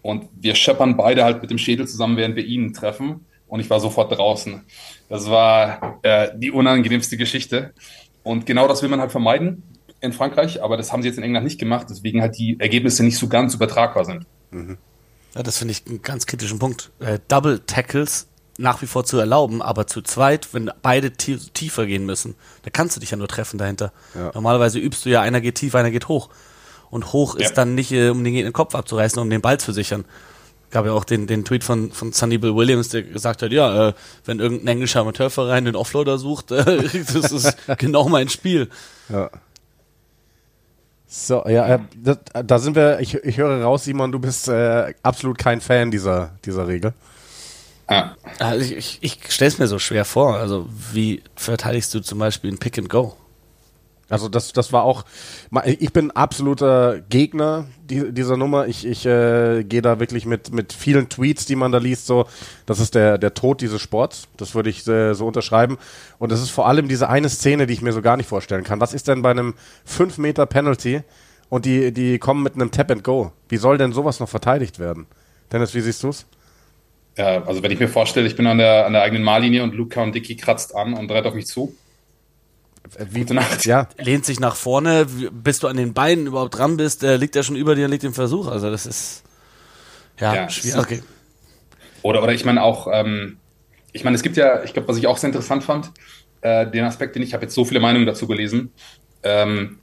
Und 0.03 0.29
wir 0.41 0.55
scheppern 0.55 0.97
beide 0.97 1.25
halt 1.25 1.41
mit 1.41 1.51
dem 1.51 1.59
Schädel 1.59 1.87
zusammen, 1.87 2.17
während 2.17 2.35
wir 2.35 2.45
ihn 2.45 2.73
treffen. 2.73 3.27
Und 3.47 3.61
ich 3.61 3.71
war 3.71 3.81
sofort 3.81 4.17
draußen. 4.17 4.63
Das 5.09 5.31
war 5.31 6.01
äh, 6.03 6.31
die 6.37 6.51
unangenehmste 6.51 7.17
Geschichte. 7.17 7.73
Und 8.23 8.45
genau 8.45 8.69
das 8.69 8.83
will 8.83 8.89
man 8.89 9.01
halt 9.01 9.13
vermeiden 9.13 9.63
in 10.01 10.13
Frankreich, 10.13 10.63
aber 10.63 10.77
das 10.77 10.93
haben 10.93 11.03
sie 11.03 11.09
jetzt 11.09 11.19
in 11.19 11.25
England 11.25 11.45
nicht 11.45 11.59
gemacht, 11.59 11.87
deswegen 11.91 12.21
halt 12.21 12.39
die 12.39 12.59
Ergebnisse 12.61 13.03
nicht 13.03 13.19
so 13.19 13.29
ganz 13.29 13.55
übertragbar 13.55 14.05
sind. 14.05 14.27
Mhm. 14.51 14.79
Ja, 15.35 15.43
das 15.43 15.59
finde 15.59 15.73
ich 15.73 15.87
einen 15.87 16.03
ganz 16.03 16.27
kritischen 16.27 16.59
Punkt. 16.59 16.91
Äh, 17.01 17.19
Double 17.29 17.61
Tackles 17.61 18.28
nach 18.59 18.83
wie 18.83 18.87
vor 18.87 19.05
zu 19.05 19.19
erlauben, 19.19 19.63
aber 19.63 19.87
zu 19.87 20.03
zweit, 20.03 20.49
wenn 20.53 20.71
beide 20.83 21.13
tiefer 21.13 21.87
gehen 21.87 22.05
müssen, 22.05 22.35
da 22.63 22.71
kannst 22.71 22.97
du 22.97 23.01
dich 23.01 23.13
ja 23.13 23.17
nur 23.17 23.29
treffen 23.29 23.57
dahinter. 23.57 23.93
Ja. 24.15 24.33
Normalerweise 24.35 24.81
übst 24.81 25.07
du 25.07 25.11
ja, 25.11 25.23
einer 25.23 25.41
geht 25.41 25.55
tief, 25.55 25.75
einer 25.77 25.93
geht 25.93 26.09
hoch. 26.09 26.29
Und 26.91 27.13
hoch 27.13 27.39
ja. 27.39 27.47
ist 27.47 27.55
dann 27.55 27.75
nicht, 27.77 27.93
äh, 27.93 28.09
um 28.09 28.23
den 28.25 28.53
Kopf 28.53 28.75
abzureißen, 28.75 29.23
um 29.23 29.31
den 29.31 29.41
Ball 29.41 29.61
zu 29.61 29.73
sichern. 29.73 30.05
Gab 30.71 30.87
ja 30.87 30.93
auch 30.93 31.05
den, 31.05 31.27
den 31.27 31.45
Tweet 31.45 31.63
von, 31.63 31.93
von 31.93 32.13
Sunny 32.13 32.37
Bill 32.37 32.55
Williams, 32.55 32.89
der 32.89 33.05
gesagt 33.05 33.43
hat, 33.43 33.53
ja, 33.53 33.89
äh, 33.89 33.93
wenn 34.25 34.41
irgendein 34.41 34.69
englischer 34.69 35.01
Amateurverein 35.01 35.65
den 35.65 35.77
Offloader 35.77 36.19
sucht, 36.19 36.51
äh, 36.51 36.65
das 36.65 37.31
ist 37.31 37.57
genau 37.79 38.09
mein 38.09 38.29
Spiel. 38.29 38.69
Ja. 39.09 39.31
So, 41.07 41.45
ja, 41.47 41.77
äh, 41.77 41.79
das, 41.97 42.19
da 42.45 42.59
sind 42.59 42.75
wir, 42.75 42.99
ich, 43.01 43.15
ich 43.15 43.39
höre 43.39 43.63
raus, 43.63 43.85
Simon, 43.85 44.11
du 44.11 44.19
bist 44.19 44.49
äh, 44.49 44.93
absolut 45.03 45.39
kein 45.39 45.61
Fan 45.61 45.93
dieser, 45.93 46.33
dieser 46.45 46.67
Regel. 46.67 46.93
Ah. 47.89 48.11
Also 48.39 48.65
ich, 48.65 48.99
ich, 49.01 49.09
ich 49.25 49.33
stelle 49.33 49.49
es 49.49 49.59
mir 49.59 49.67
so 49.67 49.79
schwer 49.79 50.05
vor. 50.05 50.37
Also 50.37 50.69
wie 50.93 51.23
verteidigst 51.35 51.93
du 51.95 52.01
zum 52.01 52.19
Beispiel 52.19 52.53
ein 52.53 52.59
Pick 52.59 52.79
and 52.79 52.89
Go? 52.89 53.17
Also 54.11 54.29
das, 54.29 54.55
das 54.55 54.73
war 54.73 54.85
auch, 54.85 55.05
ich 55.65 55.93
bin 55.93 56.11
absoluter 56.11 57.01
Gegner 57.11 57.67
dieser 57.85 58.39
Nummer. 58.39 58.67
Ich, 58.67 58.87
ich 58.87 59.05
äh, 59.05 59.65
gehe 59.65 59.83
da 59.83 60.01
wirklich 60.01 60.25
mit, 60.25 60.51
mit 60.51 60.73
vielen 60.73 61.11
Tweets, 61.11 61.45
die 61.45 61.57
man 61.57 61.73
da 61.73 61.79
liest, 61.79 62.07
so, 62.07 62.27
das 62.65 62.81
ist 62.81 62.95
der, 62.95 63.19
der 63.19 63.35
Tod 63.35 63.61
dieses 63.61 63.83
Sports. 63.83 64.29
Das 64.39 64.55
würde 64.55 64.71
ich 64.71 64.87
äh, 64.87 65.13
so 65.15 65.27
unterschreiben. 65.27 65.77
Und 66.19 66.33
das 66.33 66.41
ist 66.41 66.51
vor 66.51 66.67
allem 66.67 66.89
diese 66.89 67.11
eine 67.11 67.29
Szene, 67.29 67.67
die 67.67 67.75
ich 67.75 67.83
mir 67.83 67.93
so 67.93 68.01
gar 68.01 68.17
nicht 68.17 68.29
vorstellen 68.29 68.65
kann. 68.65 68.81
Was 68.81 68.95
ist 68.95 69.09
denn 69.09 69.21
bei 69.21 69.31
einem 69.31 69.55
5 69.85 70.17
Meter 70.17 70.47
Penalty 70.47 71.03
und 71.51 71.67
die, 71.67 71.93
die 71.93 72.19
kommen 72.19 72.43
mit 72.43 72.55
einem 72.55 72.71
Tap 72.71 72.91
and 72.91 73.05
Go? 73.05 73.33
Wie 73.51 73.59
soll 73.59 73.77
denn 73.77 73.93
sowas 73.93 74.21
noch 74.21 74.29
verteidigt 74.29 74.79
werden? 74.79 75.07
Dennis, 75.53 75.75
wie 75.75 75.81
siehst 75.81 76.03
du's? 76.03 76.25
Ja, 77.19 77.43
also 77.43 77.65
wenn 77.65 77.73
ich 77.73 77.81
mir 77.81 77.89
vorstelle, 77.89 78.29
ich 78.29 78.37
bin 78.37 78.47
an 78.47 78.59
der, 78.59 78.87
an 78.87 78.93
der 78.93 79.03
eigenen 79.03 79.25
Mahllinie 79.25 79.65
und 79.65 79.75
Luca 79.75 80.03
und 80.03 80.15
Dicky 80.15 80.37
kratzt 80.37 80.75
an 80.75 80.95
und 80.95 81.11
rennt 81.11 81.27
auf 81.27 81.35
mich 81.35 81.47
zu. 81.47 81.75
Wie, 83.11 83.21
Gute 83.21 83.35
Nacht. 83.35 83.67
Ja. 83.67 83.89
Lehnt 83.99 84.25
sich 84.25 84.39
nach 84.39 84.55
vorne, 84.55 85.07
bis 85.33 85.59
du 85.59 85.67
an 85.67 85.77
den 85.77 85.95
Beinen 85.95 86.29
überhaupt 86.29 86.57
dran 86.57 86.77
bist, 86.77 87.03
äh, 87.03 87.17
liegt 87.17 87.35
er 87.35 87.43
schon 87.43 87.57
über 87.57 87.75
dir 87.75 87.87
und 87.87 87.91
liegt 87.91 88.05
im 88.05 88.15
Versuch. 88.15 88.47
Also 88.47 88.71
das 88.71 88.87
ist 88.87 89.25
ja, 90.21 90.33
ja 90.33 90.49
schwierig. 90.49 90.79
Okay. 90.81 91.03
Oder, 92.03 92.23
oder 92.23 92.33
ich 92.33 92.45
meine 92.45 92.63
auch, 92.63 92.87
ähm, 92.91 93.39
ich 93.93 94.05
meine, 94.05 94.15
es 94.15 94.23
gibt 94.23 94.37
ja, 94.37 94.63
ich 94.63 94.73
glaube, 94.73 94.87
was 94.87 94.97
ich 94.97 95.09
auch 95.09 95.19
sehr 95.19 95.29
interessant 95.29 95.65
fand, 95.65 95.91
äh, 96.41 96.71
den 96.71 96.85
Aspekt, 96.85 97.17
den 97.17 97.23
ich 97.23 97.35
habe 97.35 97.43
jetzt 97.45 97.55
so 97.55 97.65
viele 97.65 97.81
Meinungen 97.81 98.07
dazu 98.07 98.29
gelesen. 98.29 98.73
Ähm, 99.25 99.81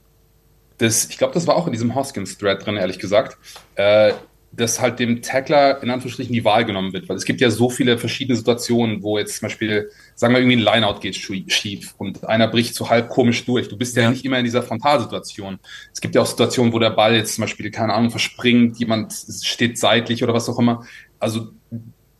das, 0.78 1.06
ich 1.10 1.18
glaube, 1.18 1.34
das 1.34 1.46
war 1.46 1.54
auch 1.56 1.66
in 1.66 1.72
diesem 1.72 1.94
Hoskins-Thread 1.94 2.64
drin, 2.64 2.76
ehrlich 2.76 2.98
gesagt. 2.98 3.36
Äh, 3.74 4.14
dass 4.56 4.80
halt 4.80 4.98
dem 4.98 5.20
Tackler 5.20 5.82
in 5.82 5.90
Anführungsstrichen 5.90 6.32
die 6.32 6.44
Wahl 6.44 6.64
genommen 6.64 6.92
wird. 6.92 7.08
Weil 7.08 7.16
es 7.16 7.24
gibt 7.24 7.40
ja 7.40 7.50
so 7.50 7.68
viele 7.68 7.98
verschiedene 7.98 8.36
Situationen, 8.36 9.02
wo 9.02 9.18
jetzt 9.18 9.38
zum 9.38 9.46
Beispiel, 9.46 9.90
sagen 10.14 10.32
wir 10.32 10.40
irgendwie 10.40 10.56
ein 10.56 10.80
Lineout 10.80 11.00
geht 11.00 11.16
schief 11.16 11.94
und 11.98 12.26
einer 12.26 12.48
bricht 12.48 12.74
so 12.74 12.88
halb 12.88 13.10
komisch 13.10 13.44
durch. 13.44 13.68
Du 13.68 13.76
bist 13.76 13.96
ja, 13.96 14.04
ja 14.04 14.10
nicht 14.10 14.24
immer 14.24 14.38
in 14.38 14.44
dieser 14.44 14.62
Frontalsituation. 14.62 15.58
Es 15.92 16.00
gibt 16.00 16.14
ja 16.14 16.22
auch 16.22 16.26
Situationen, 16.26 16.72
wo 16.72 16.78
der 16.78 16.90
Ball 16.90 17.14
jetzt 17.14 17.34
zum 17.34 17.42
Beispiel, 17.42 17.70
keine 17.70 17.92
Ahnung, 17.92 18.10
verspringt, 18.10 18.78
jemand 18.78 19.12
steht 19.42 19.78
seitlich 19.78 20.24
oder 20.24 20.32
was 20.32 20.48
auch 20.48 20.58
immer. 20.58 20.86
Also 21.18 21.48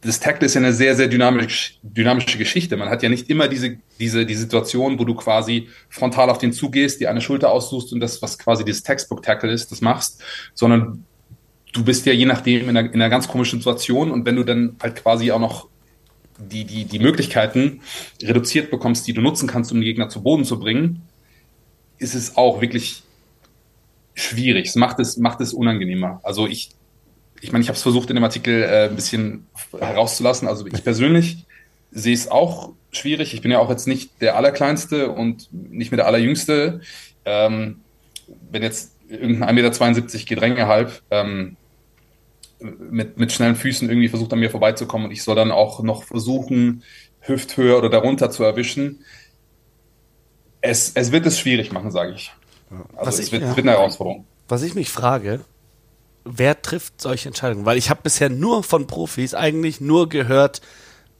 das 0.02 0.20
Tackle 0.20 0.46
ist 0.46 0.54
ja 0.54 0.60
eine 0.60 0.72
sehr, 0.72 0.94
sehr 0.94 1.08
dynamisch, 1.08 1.78
dynamische 1.82 2.38
Geschichte. 2.38 2.76
Man 2.76 2.90
hat 2.90 3.02
ja 3.02 3.08
nicht 3.08 3.30
immer 3.30 3.48
diese, 3.48 3.78
diese, 3.98 4.26
die 4.26 4.34
Situation, 4.34 4.98
wo 4.98 5.04
du 5.04 5.14
quasi 5.14 5.68
frontal 5.88 6.28
auf 6.28 6.38
den 6.38 6.52
zugehst, 6.52 7.00
dir 7.00 7.10
eine 7.10 7.20
Schulter 7.22 7.50
aussuchst 7.50 7.92
und 7.92 8.00
das, 8.00 8.20
was 8.20 8.38
quasi 8.38 8.64
das 8.64 8.82
Textbook-Tackle 8.82 9.50
ist, 9.50 9.72
das 9.72 9.80
machst, 9.80 10.22
sondern 10.54 11.06
du 11.76 11.84
bist 11.84 12.06
ja 12.06 12.12
je 12.12 12.26
nachdem 12.26 12.68
in 12.68 12.76
einer, 12.76 12.92
in 12.92 12.94
einer 12.94 13.10
ganz 13.10 13.28
komischen 13.28 13.60
Situation 13.60 14.10
und 14.10 14.24
wenn 14.24 14.36
du 14.36 14.44
dann 14.44 14.76
halt 14.80 14.96
quasi 14.96 15.30
auch 15.30 15.40
noch 15.40 15.68
die, 16.38 16.64
die, 16.64 16.84
die 16.84 16.98
Möglichkeiten 16.98 17.80
reduziert 18.22 18.70
bekommst, 18.70 19.06
die 19.06 19.12
du 19.12 19.20
nutzen 19.20 19.48
kannst, 19.48 19.72
um 19.72 19.78
den 19.78 19.84
Gegner 19.84 20.08
zu 20.08 20.22
Boden 20.22 20.44
zu 20.44 20.58
bringen, 20.58 21.02
ist 21.98 22.14
es 22.14 22.36
auch 22.36 22.60
wirklich 22.60 23.02
schwierig. 24.14 24.66
Es 24.66 24.76
macht 24.76 24.98
es, 24.98 25.16
macht 25.16 25.40
es 25.40 25.54
unangenehmer. 25.54 26.20
Also 26.22 26.46
ich, 26.46 26.70
ich 27.40 27.52
meine, 27.52 27.62
ich 27.62 27.68
habe 27.68 27.76
es 27.76 27.82
versucht 27.82 28.10
in 28.10 28.16
dem 28.16 28.24
Artikel 28.24 28.62
äh, 28.62 28.88
ein 28.88 28.96
bisschen 28.96 29.46
herauszulassen. 29.78 30.48
Also 30.48 30.66
ich 30.66 30.84
persönlich 30.84 31.44
sehe 31.90 32.14
es 32.14 32.28
auch 32.30 32.72
schwierig. 32.92 33.34
Ich 33.34 33.40
bin 33.40 33.50
ja 33.50 33.58
auch 33.58 33.70
jetzt 33.70 33.86
nicht 33.86 34.20
der 34.20 34.36
Allerkleinste 34.36 35.10
und 35.10 35.48
nicht 35.52 35.90
mehr 35.90 35.96
der 35.96 36.06
Allerjüngste. 36.06 36.80
Ähm, 37.24 37.80
wenn 38.50 38.62
jetzt 38.62 38.92
irgendein 39.08 39.56
1,72 39.56 39.94
Meter 39.94 40.24
Gedränge 40.26 40.66
halb 40.66 41.02
ähm, 41.10 41.56
mit, 42.58 43.18
mit 43.18 43.32
schnellen 43.32 43.56
Füßen 43.56 43.88
irgendwie 43.88 44.08
versucht 44.08 44.32
an 44.32 44.38
mir 44.38 44.50
vorbeizukommen 44.50 45.06
und 45.06 45.12
ich 45.12 45.22
soll 45.22 45.36
dann 45.36 45.50
auch 45.50 45.82
noch 45.82 46.04
versuchen, 46.04 46.82
Hüfthöhe 47.20 47.76
oder 47.76 47.90
darunter 47.90 48.30
zu 48.30 48.44
erwischen. 48.44 49.04
Es, 50.60 50.92
es 50.94 51.12
wird 51.12 51.26
es 51.26 51.38
schwierig 51.38 51.72
machen, 51.72 51.90
sage 51.90 52.12
ich. 52.14 52.32
Also 52.70 53.06
was 53.06 53.18
es 53.18 53.26
ich, 53.26 53.32
wird, 53.32 53.42
ja. 53.42 53.48
wird 53.56 53.66
eine 53.66 53.76
Herausforderung. 53.76 54.26
Was 54.48 54.62
ich 54.62 54.74
mich 54.74 54.90
frage, 54.90 55.40
wer 56.24 56.60
trifft 56.60 57.00
solche 57.00 57.28
Entscheidungen? 57.28 57.66
Weil 57.66 57.78
ich 57.78 57.90
habe 57.90 58.00
bisher 58.02 58.28
nur 58.28 58.62
von 58.62 58.86
Profis 58.86 59.34
eigentlich 59.34 59.80
nur 59.80 60.08
gehört, 60.08 60.60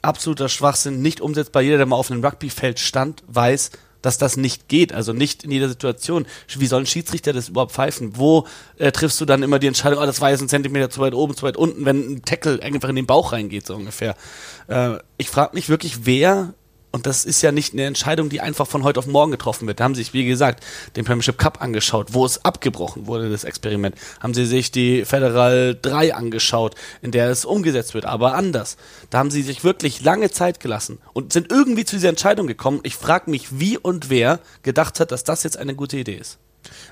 absoluter 0.03 0.49
Schwachsinn, 0.49 1.03
nicht 1.03 1.21
umsetzbar. 1.21 1.63
Jeder, 1.63 1.77
der 1.77 1.87
mal 1.87 1.97
auf 1.97 2.11
einem 2.11 2.25
Rugbyfeld 2.25 2.79
stand, 2.79 3.23
weiß, 3.27 3.71
dass 4.07 4.19
das 4.19 4.37
nicht 4.37 4.69
geht. 4.69 4.93
Also 4.93 5.13
nicht 5.13 5.43
in 5.43 5.51
jeder 5.51 5.69
Situation. 5.69 6.27
Wie 6.57 6.67
soll 6.67 6.83
ein 6.83 6.87
Schiedsrichter 6.87 7.33
das 7.33 7.49
überhaupt 7.49 7.73
pfeifen? 7.73 8.13
Wo 8.17 8.47
äh, 8.79 8.93
triffst 8.93 9.21
du 9.21 9.25
dann 9.25 9.43
immer 9.43 9.59
die 9.59 9.67
Entscheidung, 9.67 9.99
oh, 10.01 10.07
das 10.07 10.21
war 10.21 10.31
jetzt 10.31 10.43
ein 10.43 10.49
Zentimeter 10.49 10.91
zu 10.91 11.01
weit 11.01 11.13
oben, 11.13 11.35
zu 11.35 11.43
weit 11.43 11.57
unten, 11.57 11.85
wenn 11.85 12.13
ein 12.13 12.23
Tackle 12.23 12.63
einfach 12.63 12.89
in 12.89 12.95
den 12.95 13.07
Bauch 13.07 13.33
reingeht, 13.33 13.67
so 13.67 13.75
ungefähr. 13.75 14.15
Äh, 14.69 14.99
ich 15.19 15.29
frage 15.29 15.57
mich 15.57 15.69
wirklich, 15.69 16.07
wer 16.07 16.55
und 16.97 17.05
das 17.05 17.27
ist 17.27 17.43
ja 17.43 17.53
nicht 17.53 17.75
eine 17.75 17.85
Entscheidung, 17.85 18.31
die 18.31 18.41
einfach 18.41 18.67
von 18.67 18.83
heute 18.83 18.99
auf 18.99 19.07
morgen 19.07 19.31
getroffen 19.31 19.67
wird. 19.67 19.81
Da 19.81 19.85
haben 19.85 19.95
sie 19.95 20.03
sich, 20.03 20.15
wie 20.15 20.25
gesagt, 20.25 20.65
den 20.97 21.05
Premiership 21.05 21.37
Cup 21.37 21.61
angeschaut, 21.61 22.15
wo 22.15 22.25
es 22.25 22.43
abgebrochen 22.43 23.07
wurde, 23.07 23.29
das 23.29 23.45
Experiment. 23.45 23.95
Haben 24.19 24.33
sie 24.33 24.47
sich 24.47 24.71
die 24.71 25.05
Federal 25.05 25.79
3 25.83 26.15
angeschaut, 26.15 26.75
in 27.03 27.11
der 27.11 27.29
es 27.29 27.45
umgesetzt 27.45 27.93
wird, 27.93 28.07
aber 28.07 28.35
anders. 28.35 28.79
Da 29.11 29.19
haben 29.19 29.31
sie 29.31 29.43
sich 29.43 29.63
wirklich 29.63 30.01
lange 30.01 30.31
Zeit 30.31 30.59
gelassen 30.59 30.99
und 31.13 31.35
sind 31.35 31.53
irgendwie 31.53 31.85
zu 31.85 31.97
dieser 31.97 32.09
Entscheidung 32.09 32.47
gekommen. 32.47 32.81
Ich 32.83 32.97
frage 32.97 33.31
mich, 33.31 33.61
wie 33.61 33.77
und 33.77 34.09
wer 34.09 34.41
gedacht 34.63 34.99
hat, 34.99 35.13
dass 35.13 35.23
das 35.23 35.43
jetzt 35.43 35.59
eine 35.59 35.75
gute 35.75 35.99
Idee 35.99 36.17
ist. 36.17 36.39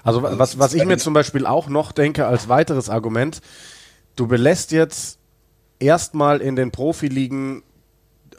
Also 0.03 0.23
was, 0.23 0.59
was 0.59 0.75
ich 0.75 0.85
mir 0.85 0.99
zum 0.99 1.15
Beispiel 1.15 1.47
auch 1.47 1.67
noch 1.69 1.93
denke 1.93 2.27
als 2.27 2.51
weiteres 2.51 2.91
Argument, 2.91 3.41
du 4.17 4.27
belässt 4.27 4.71
jetzt 4.71 5.17
erstmal 5.79 6.43
in 6.43 6.57
den 6.57 6.73
Profiligen 6.73 7.63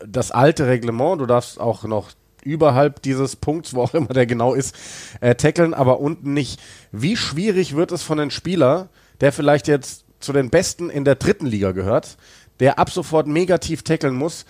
das 0.06 0.32
alte 0.32 0.68
Reglement, 0.68 1.20
du 1.22 1.26
darfst 1.26 1.60
auch 1.60 1.84
noch 1.84 2.12
überhalb 2.44 3.02
dieses 3.02 3.36
Punkts, 3.36 3.74
wo 3.74 3.82
auch 3.82 3.94
immer 3.94 4.08
der 4.08 4.26
genau 4.26 4.54
ist, 4.54 4.76
äh, 5.20 5.36
tackeln, 5.36 5.74
aber 5.74 6.00
unten 6.00 6.34
nicht. 6.34 6.62
Wie 6.92 7.18
schwierig 7.18 7.76
wird 7.76 7.92
es 7.92 8.04
von 8.04 8.20
einem 8.20 8.32
Spieler, 8.32 8.90
der 9.20 9.32
vielleicht 9.32 9.68
jetzt 9.68 10.06
zu 10.20 10.32
den 10.32 10.50
Besten 10.50 10.90
in 10.90 11.06
der 11.06 11.16
dritten 11.16 11.46
Liga 11.48 11.72
gehört, 11.72 12.18
der 12.60 12.80
ab 12.80 12.90
sofort 12.90 13.28
negativ 13.28 13.84
tackeln 13.84 14.16
muss, 14.16 14.46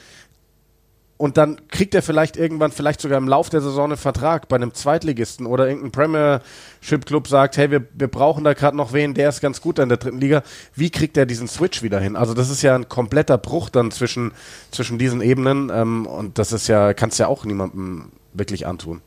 und 1.17 1.37
dann 1.37 1.67
kriegt 1.69 1.95
er 1.95 2.01
vielleicht 2.01 2.35
irgendwann, 2.35 2.71
vielleicht 2.71 2.99
sogar 2.99 3.17
im 3.17 3.27
Lauf 3.27 3.49
der 3.49 3.61
Saison 3.61 3.85
einen 3.85 3.97
Vertrag 3.97 4.49
bei 4.49 4.57
einem 4.57 4.73
Zweitligisten 4.73 5.45
oder 5.45 5.67
irgendein 5.67 5.91
Premiership-Club 5.91 7.27
sagt, 7.29 7.55
hey, 7.55 7.71
wir, 7.71 7.85
wir 7.93 8.09
brauchen 8.09 8.43
da 8.43 8.53
gerade 8.53 8.75
noch 8.75 8.91
wen, 8.91 9.13
der 9.13 9.29
ist 9.29 9.39
ganz 9.39 9.61
gut 9.61 9.79
in 9.79 9.87
der 9.87 9.97
dritten 9.97 10.19
Liga. 10.19 10.43
Wie 10.73 10.89
kriegt 10.89 11.15
er 11.15 11.25
diesen 11.25 11.47
Switch 11.47 11.83
wieder 11.83 12.01
hin? 12.01 12.17
Also 12.17 12.33
das 12.33 12.49
ist 12.49 12.61
ja 12.63 12.75
ein 12.75 12.89
kompletter 12.89 13.37
Bruch 13.37 13.69
dann 13.69 13.91
zwischen, 13.91 14.33
zwischen 14.71 14.97
diesen 14.97 15.21
Ebenen 15.21 15.71
ähm, 15.73 16.05
und 16.05 16.37
das 16.37 16.51
ist 16.51 16.67
ja, 16.67 16.93
kannst 16.93 17.17
ja 17.17 17.27
auch 17.27 17.45
niemandem 17.45 18.11
wirklich 18.33 18.67
antun. 18.67 19.01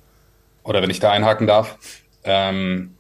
Oder 0.63 0.81
wenn 0.81 0.91
ich 0.91 1.01
da 1.01 1.13
einhaken 1.13 1.47
darf, 1.47 1.77
ähm, 2.25 2.95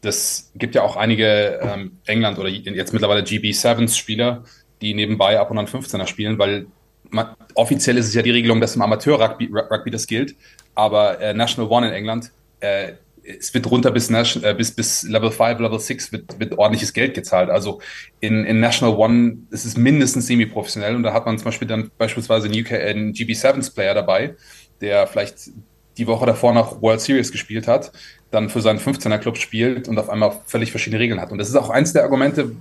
das 0.00 0.52
gibt 0.54 0.74
ja 0.74 0.82
auch 0.82 0.96
einige 0.96 1.60
ähm, 1.62 1.98
England 2.06 2.38
oder 2.38 2.48
jetzt 2.48 2.94
mittlerweile 2.94 3.22
GB7s-Spieler, 3.22 4.44
die 4.80 4.94
nebenbei 4.94 5.38
ab 5.38 5.50
und 5.50 5.58
an 5.58 5.66
15er 5.66 6.06
spielen, 6.06 6.38
weil 6.38 6.66
man, 7.10 7.34
offiziell 7.54 7.96
ist 7.96 8.08
es 8.08 8.14
ja 8.14 8.22
die 8.22 8.30
Regelung, 8.30 8.60
dass 8.60 8.76
im 8.76 8.82
Amateur-Rugby 8.82 9.50
Rugby 9.52 9.90
das 9.90 10.06
gilt, 10.06 10.34
aber 10.74 11.20
äh, 11.20 11.34
National 11.34 11.70
One 11.70 11.88
in 11.88 11.94
England, 11.94 12.30
äh, 12.60 12.92
es 13.22 13.52
wird 13.52 13.70
runter 13.70 13.90
bis, 13.90 14.10
äh, 14.10 14.54
bis, 14.56 14.70
bis 14.72 15.02
Level 15.02 15.30
5, 15.30 15.60
Level 15.60 15.78
6 15.78 16.12
wird, 16.12 16.40
wird 16.40 16.56
ordentliches 16.56 16.92
Geld 16.92 17.14
gezahlt. 17.14 17.50
Also 17.50 17.80
in, 18.20 18.44
in 18.44 18.60
National 18.60 18.96
One 18.96 19.38
ist 19.50 19.64
es 19.64 19.76
mindestens 19.76 20.26
semi-professionell 20.26 20.96
und 20.96 21.02
da 21.02 21.12
hat 21.12 21.26
man 21.26 21.36
zum 21.36 21.46
Beispiel 21.46 21.68
dann 21.68 21.90
beispielsweise 21.98 22.46
einen, 22.48 22.58
UK, 22.58 22.72
einen 22.72 23.12
GB7s 23.12 23.74
Player 23.74 23.94
dabei, 23.94 24.34
der 24.80 25.06
vielleicht 25.06 25.50
die 25.98 26.06
Woche 26.06 26.26
davor 26.26 26.54
noch 26.54 26.80
World 26.80 27.00
Series 27.00 27.32
gespielt 27.32 27.66
hat, 27.66 27.92
dann 28.30 28.48
für 28.48 28.62
seinen 28.62 28.78
15er 28.78 29.18
Club 29.18 29.36
spielt 29.36 29.88
und 29.88 29.98
auf 29.98 30.08
einmal 30.08 30.40
völlig 30.46 30.70
verschiedene 30.70 31.00
Regeln 31.00 31.20
hat. 31.20 31.32
Und 31.32 31.38
das 31.38 31.48
ist 31.48 31.56
auch 31.56 31.70
eins 31.70 31.92
der 31.92 32.04
Argumente, 32.04 32.52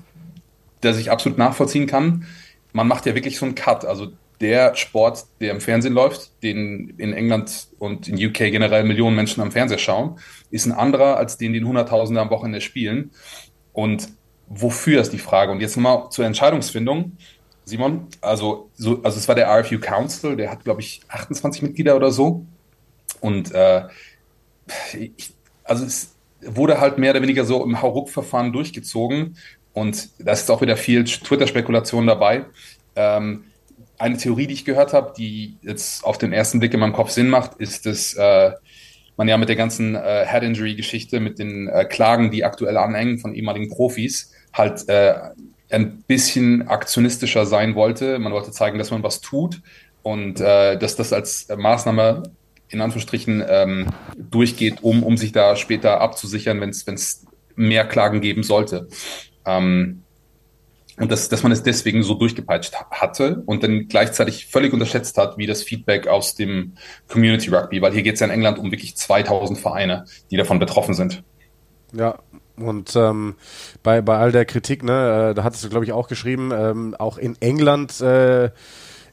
der 0.84 0.98
ich 0.98 1.12
absolut 1.12 1.38
nachvollziehen 1.38 1.88
kann. 1.88 2.26
Man 2.74 2.88
macht 2.88 3.06
ja 3.06 3.16
wirklich 3.16 3.38
so 3.38 3.46
einen 3.46 3.56
Cut. 3.56 3.86
Also 3.86 4.12
der 4.40 4.76
Sport, 4.76 5.26
der 5.40 5.52
im 5.52 5.62
Fernsehen 5.62 5.94
läuft, 5.94 6.44
den 6.44 6.94
in 6.98 7.14
England 7.14 7.68
und 7.80 8.08
in 8.08 8.16
UK 8.16 8.38
generell 8.52 8.84
Millionen 8.84 9.16
Menschen 9.16 9.42
am 9.42 9.52
Fernseher 9.52 9.80
schauen, 9.80 10.20
ist 10.52 10.66
ein 10.66 10.72
anderer, 10.72 11.18
als 11.18 11.38
den, 11.38 11.54
den 11.54 11.68
Hunderttausende 11.68 12.22
am 12.22 12.30
Wochenende 12.30 12.62
spielen. 12.62 13.12
Und 13.74 14.10
wofür 14.48 15.02
ist 15.02 15.12
die 15.12 15.18
Frage? 15.18 15.52
Und 15.52 15.60
jetzt 15.60 15.76
nochmal 15.76 16.10
zur 16.10 16.26
Entscheidungsfindung. 16.26 17.18
Simon, 17.66 18.08
also, 18.22 18.70
so, 18.76 19.02
also 19.04 19.18
es 19.18 19.28
war 19.28 19.36
der 19.36 19.50
RFU 19.50 19.80
Council, 19.80 20.36
der 20.36 20.52
hat, 20.52 20.64
glaube 20.64 20.82
ich, 20.82 21.02
28 21.10 21.64
Mitglieder 21.64 21.96
oder 21.96 22.12
so. 22.12 22.46
Und 23.20 23.52
äh, 23.54 23.88
ich, 24.94 25.34
also 25.64 25.84
es 25.84 26.16
wurde 26.42 26.80
halt 26.80 26.98
mehr 26.98 27.12
oder 27.12 27.22
weniger 27.22 27.44
so 27.44 27.64
im 27.64 27.82
Hauruck-Verfahren 27.82 28.54
durchgezogen. 28.54 29.38
Und 29.74 30.10
da 30.20 30.32
ist 30.32 30.50
auch 30.50 30.62
wieder 30.62 30.78
viel 30.78 31.04
Twitter-Spekulation 31.04 32.08
dabei. 32.08 32.46
Ähm, 32.96 33.44
eine 33.98 34.18
Theorie, 34.18 34.48
die 34.48 34.54
ich 34.54 34.66
gehört 34.66 34.94
habe, 34.94 35.14
die 35.18 35.58
jetzt 35.62 36.04
auf 36.04 36.18
den 36.18 36.34
ersten 36.34 36.60
Blick 36.60 36.74
in 36.74 36.80
meinem 36.80 36.94
Kopf 36.94 37.12
Sinn 37.12 37.30
macht, 37.30 37.56
ist, 37.56 37.86
dass 37.86 38.14
äh, 38.14 38.52
man 39.16 39.28
ja 39.28 39.38
mit 39.38 39.50
der 39.50 39.56
ganzen 39.56 39.96
äh, 39.96 40.26
Head 40.28 40.44
Injury 40.44 40.76
Geschichte, 40.76 41.20
mit 41.20 41.40
den 41.40 41.68
äh, 41.68 41.86
Klagen, 41.86 42.32
die 42.32 42.46
aktuell 42.46 42.78
anhängen 42.78 43.18
von 43.18 43.34
ehemaligen 43.34 43.70
Profis, 43.70 44.32
halt 44.54 44.88
äh, 44.88 45.16
ein 45.70 46.04
bisschen 46.08 46.68
aktionistischer 46.68 47.46
sein 47.46 47.76
wollte. 47.76 48.20
Man 48.20 48.34
wollte 48.34 48.52
zeigen, 48.52 48.78
dass 48.78 48.92
man 48.92 49.04
was 49.04 49.22
tut 49.22 49.62
und 50.04 50.40
äh, 50.40 50.78
dass 50.78 50.96
das 50.96 51.12
als 51.12 51.48
Maßnahme 51.56 52.24
in 52.70 52.82
Anführungsstrichen 52.82 53.44
ähm, 53.48 53.88
durchgeht, 54.18 54.84
um, 54.84 55.04
um 55.04 55.18
sich 55.18 55.32
da 55.32 55.56
später 55.56 56.02
abzusichern, 56.02 56.62
wenn 56.62 56.70
es 56.70 57.26
mehr 57.56 57.86
Klagen 57.86 58.22
geben 58.22 58.44
sollte. 58.44 58.88
Ähm, 59.46 60.04
und 60.98 61.12
dass, 61.12 61.30
dass 61.30 61.44
man 61.44 61.52
es 61.52 61.64
deswegen 61.64 62.04
so 62.04 62.16
durchgepeitscht 62.16 62.76
hatte 62.92 63.44
und 63.46 63.64
dann 63.64 63.88
gleichzeitig 63.88 64.48
völlig 64.48 64.74
unterschätzt 64.74 65.18
hat, 65.18 65.38
wie 65.38 65.46
das 65.46 65.64
Feedback 65.64 66.08
aus 66.08 66.36
dem 66.36 66.74
Community 67.08 67.50
Rugby, 67.50 67.82
weil 67.82 67.94
hier 67.94 68.04
geht 68.04 68.16
es 68.16 68.20
ja 68.20 68.28
in 68.28 68.34
England 68.34 68.58
um 68.58 68.72
wirklich 68.72 68.98
2000 68.98 69.60
Vereine, 69.60 70.06
die 70.32 70.38
davon 70.38 70.60
betroffen 70.60 70.96
sind. 70.96 71.24
Ja, 71.94 72.20
und 72.58 72.96
ähm, 72.96 73.36
bei, 73.84 74.02
bei 74.02 74.18
all 74.18 74.32
der 74.32 74.46
Kritik, 74.46 74.84
ne, 74.84 75.30
äh, 75.30 75.34
da 75.36 75.44
hattest 75.44 75.64
du, 75.64 75.70
glaube 75.70 75.86
ich, 75.86 75.92
auch 75.92 76.08
geschrieben, 76.08 76.52
ähm, 76.52 76.96
auch 76.98 77.18
in 77.18 77.36
England 77.40 78.02
äh, 78.02 78.50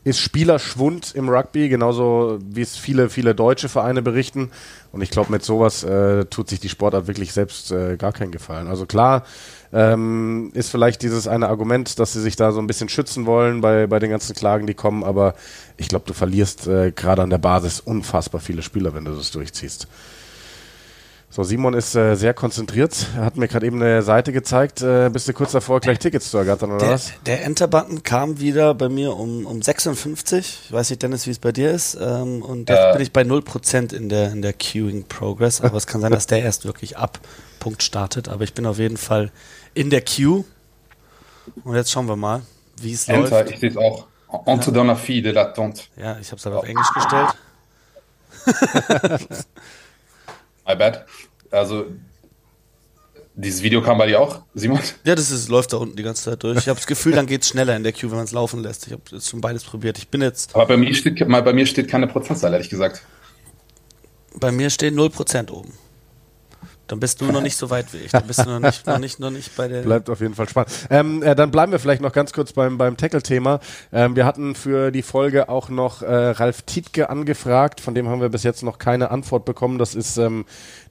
ist 0.05 0.19
Spielerschwund 0.19 1.15
im 1.15 1.29
Rugby, 1.31 1.69
genauso 1.69 2.39
wie 2.43 2.61
es 2.61 2.77
viele, 2.77 3.09
viele 3.09 3.35
deutsche 3.35 3.71
Vereine 3.71 4.03
berichten. 4.03 4.51
Und 4.93 5.03
ich 5.03 5.11
glaube, 5.11 5.33
mit 5.33 5.43
sowas 5.43 5.83
äh, 5.83 6.27
tut 6.27 6.49
sich 6.49 6.61
die 6.61 6.69
Sportart 6.69 7.07
wirklich 7.07 7.33
selbst 7.33 7.73
äh, 7.73 7.97
gar 7.97 8.13
keinen 8.13 8.31
Gefallen. 8.31 8.69
Also 8.69 8.85
klar, 8.85 9.25
ähm, 9.75 10.53
ist 10.55 10.71
vielleicht 10.71 11.03
dieses 11.03 11.27
eine 11.27 11.49
Argument, 11.49 11.99
dass 11.99 12.13
sie 12.13 12.21
sich 12.21 12.37
da 12.37 12.53
so 12.53 12.61
ein 12.61 12.69
bisschen 12.69 12.89
schützen 12.89 13.27
wollen 13.27 13.61
bei, 13.61 13.89
bei 13.89 13.99
den 13.99 14.11
ganzen 14.11 14.35
Klagen, 14.35 14.69
die 14.69 14.75
kommen, 14.75 15.03
aber 15.03 15.35
ich 15.77 15.89
glaube, 15.89 16.05
du 16.07 16.15
verlierst 16.15 16.69
äh, 16.69 16.93
gerade 16.93 17.23
an 17.23 17.31
der 17.31 17.39
Basis 17.39 17.81
unfassbar 17.81 18.41
viele 18.41 18.63
Spieler, 18.63 18.95
wenn 18.95 19.05
du 19.05 19.13
das 19.13 19.33
durchziehst. 19.33 19.89
So, 21.35 21.43
Simon 21.43 21.75
ist 21.75 21.97
äh, 21.97 22.15
sehr 22.15 22.33
konzentriert. 22.33 23.09
Er 23.17 23.25
hat 23.25 23.37
mir 23.37 23.49
gerade 23.49 23.67
eben 23.67 23.83
eine 23.83 24.03
Seite 24.03 24.33
gezeigt. 24.33 24.83
Äh, 24.83 25.11
bist 25.13 25.27
du 25.27 25.33
kurz 25.33 25.51
davor, 25.51 25.81
gleich 25.81 25.99
Tickets 25.99 26.31
zu 26.31 26.39
ergattern, 26.39 26.71
oder 26.71 26.79
der, 26.79 26.91
was? 26.91 27.13
Der 27.27 27.45
Enter-Button 27.45 28.05
kam 28.05 28.39
wieder 28.39 28.73
bei 28.75 28.89
mir 28.89 29.17
um, 29.17 29.45
um 29.45 29.61
56. 29.61 30.61
Ich 30.67 30.73
weiß 30.73 30.91
nicht, 30.91 31.03
Dennis, 31.03 31.27
wie 31.27 31.33
es 31.33 31.41
bei 31.41 31.51
dir 31.51 31.73
ist. 31.73 31.99
Ähm, 32.01 32.41
und 32.41 32.71
da 32.71 32.91
äh. 32.91 32.93
bin 32.93 33.03
ich 33.03 33.13
bei 33.13 33.23
0% 33.23 33.93
in 33.93 34.09
der, 34.09 34.31
in 34.31 34.43
der 34.43 34.53
Queuing 34.53 35.07
Progress. 35.09 35.61
Aber 35.61 35.77
es 35.77 35.89
kann 35.89 36.01
sein, 36.01 36.13
dass 36.13 36.29
der 36.29 36.41
erst 36.41 36.67
wirklich 36.67 36.99
ab 36.99 37.19
Punkt 37.59 37.83
startet. 37.83 38.29
Aber 38.29 38.45
ich 38.45 38.55
bin 38.55 38.65
auf 38.65 38.79
jeden 38.79 38.97
Fall 38.97 39.33
in 39.75 39.91
der 39.91 40.03
Queue. 40.03 40.45
Und 41.65 41.77
jetzt 41.77 41.91
schauen 41.91 42.09
wir 42.09 42.17
mal, 42.17 42.43
wie 42.81 42.93
es 42.93 43.07
läuft. 43.07 43.33
Enter, 43.33 43.51
ich 43.51 43.59
sehe 43.59 43.71
es 43.71 43.77
auch. 43.77 44.07
Entre 44.47 44.71
ja. 44.71 44.77
dans 44.79 44.87
la 44.87 44.97
fille 44.97 45.23
de 45.23 45.33
l'attente. 45.33 45.83
Ja, 45.97 46.19
ich 46.19 46.29
habe 46.29 46.39
es 46.39 46.47
aber 46.47 46.59
auf 46.59 46.65
Englisch 46.65 46.89
gestellt. 46.95 47.29
My 50.67 50.75
bad. 50.75 51.07
Also, 51.51 51.87
dieses 53.35 53.63
Video 53.63 53.81
kam 53.83 53.99
bei 53.99 54.07
dir 54.07 54.21
auch, 54.21 54.43
Simon? 54.55 54.81
Ja, 55.05 55.15
das 55.15 55.31
ist, 55.31 55.49
läuft 55.49 55.73
da 55.73 55.77
unten 55.77 55.97
die 55.97 56.03
ganze 56.03 56.25
Zeit 56.25 56.43
durch. 56.43 56.59
Ich 56.59 56.69
habe 56.69 56.79
das 56.79 56.87
Gefühl, 56.87 57.13
dann 57.13 57.27
geht 57.27 57.43
es 57.43 57.49
schneller 57.49 57.77
in 57.77 57.83
der 57.83 57.93
Queue, 57.93 58.11
wenn 58.11 58.19
man 58.19 58.25
es 58.25 58.33
laufen 58.33 58.61
lässt. 58.61 58.87
Ich 58.87 58.93
habe 58.93 59.03
jetzt 59.11 59.29
schon 59.29 59.41
beides 59.41 59.65
probiert. 59.65 59.99
Ich 59.99 60.09
bin 60.09 60.23
jetzt. 60.23 60.55
Aber 60.55 60.67
bei 60.67 60.77
mir 60.77 60.95
steht, 60.95 61.19
bei 61.29 61.53
mir 61.53 61.67
steht 61.67 61.89
keine 61.89 62.07
Prozentzahl, 62.07 62.53
ehrlich 62.53 62.71
gesagt. 62.71 63.03
Bei 64.35 64.51
mir 64.51 64.71
steht 64.71 64.95
0% 64.95 65.51
oben. 65.51 65.73
Dann 66.87 67.01
bist 67.01 67.21
du 67.21 67.27
noch 67.27 67.41
nicht 67.41 67.57
so 67.57 67.71
weit 67.71 67.93
wie 67.95 67.99
ich. 67.99 68.13
Dann 68.13 68.27
bist 68.27 68.45
du 68.45 68.51
noch 68.51 68.61
nicht, 68.61 68.87
noch 68.87 68.99
nicht, 68.99 69.19
noch 69.19 69.31
nicht 69.31 69.57
bei 69.57 69.69
der. 69.69 69.83
Bleibt 69.85 70.11
auf 70.11 70.21
jeden 70.21 70.35
Fall 70.35 70.49
spannend. 70.49 70.71
Ähm, 70.91 71.23
äh, 71.23 71.35
dann 71.35 71.51
bleiben 71.51 71.73
wir 71.73 71.79
vielleicht 71.79 72.03
noch 72.03 72.13
ganz 72.13 72.33
kurz 72.33 72.53
beim, 72.53 72.77
beim 72.77 72.97
Tackle-Thema. 72.97 73.61
Ähm, 73.91 74.17
wir 74.17 74.27
hatten 74.27 74.55
für 74.55 74.91
die 74.91 75.03
Folge 75.03 75.49
auch 75.49 75.71
noch 75.71 76.03
äh, 76.03 76.07
Ralf 76.15 76.63
Tietke 76.63 77.09
angefragt, 77.09 77.81
von 77.81 77.95
dem 77.95 78.09
haben 78.09 78.21
wir 78.21 78.29
bis 78.29 78.43
jetzt 78.43 78.63
noch 78.63 78.79
keine 78.79 79.11
Antwort 79.11 79.47
bekommen. 79.47 79.79
Das 79.79 79.95
ist 79.95 80.19
ähm, 80.19 80.45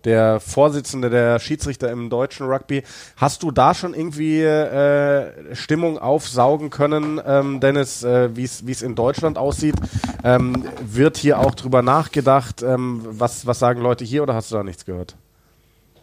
der 0.04 0.40
Vorsitzende 0.40 1.12
der 1.12 1.40
Schiedsrichter 1.40 1.92
im 1.92 2.10
deutschen 2.10 2.48
Rugby. 2.48 2.84
Hast 3.16 3.44
du 3.44 3.52
da 3.52 3.76
schon 3.76 3.94
irgendwie 3.94 4.42
äh, 4.42 5.56
Stimmung 5.56 6.00
aufsaugen 6.00 6.72
können, 6.72 7.22
ähm, 7.26 7.60
Dennis, 7.60 8.04
äh, 8.04 8.36
wie 8.36 8.44
es 8.44 8.82
in 8.82 8.96
Deutschland 8.96 9.38
aussieht? 9.38 9.76
Ähm, 10.24 10.66
wird 10.82 11.18
hier 11.18 11.40
auch 11.40 11.54
drüber 11.54 11.84
nachgedacht? 11.84 12.64
Ähm, 12.64 13.02
was, 13.04 13.46
was 13.46 13.60
sagen 13.60 13.82
Leute 13.82 14.04
hier 14.04 14.24
oder 14.24 14.34
hast 14.34 14.52
du 14.52 14.56
da 14.56 14.64
nichts 14.64 14.86
gehört? 14.86 15.16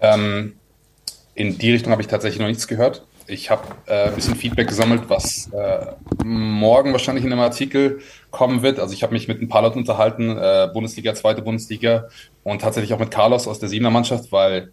Ähm, 0.00 0.54
in 1.34 1.58
die 1.58 1.72
Richtung 1.72 1.92
habe 1.92 2.02
ich 2.02 2.08
tatsächlich 2.08 2.40
noch 2.40 2.48
nichts 2.48 2.68
gehört. 2.68 3.06
Ich 3.26 3.48
habe 3.48 3.62
äh, 3.86 4.08
ein 4.08 4.14
bisschen 4.14 4.34
Feedback 4.34 4.66
gesammelt, 4.66 5.02
was 5.08 5.48
äh, 5.52 5.92
morgen 6.24 6.92
wahrscheinlich 6.92 7.24
in 7.24 7.32
einem 7.32 7.42
Artikel 7.42 8.00
kommen 8.30 8.62
wird. 8.62 8.80
Also 8.80 8.92
ich 8.92 9.02
habe 9.04 9.12
mich 9.12 9.28
mit 9.28 9.40
ein 9.40 9.48
paar 9.48 9.62
Leuten 9.62 9.78
unterhalten, 9.78 10.36
äh, 10.36 10.68
Bundesliga, 10.72 11.14
zweite 11.14 11.40
Bundesliga 11.40 12.08
und 12.42 12.60
tatsächlich 12.60 12.92
auch 12.92 12.98
mit 12.98 13.12
Carlos 13.12 13.46
aus 13.46 13.60
der 13.60 13.68
Siebener 13.68 13.90
Mannschaft, 13.90 14.32
weil 14.32 14.72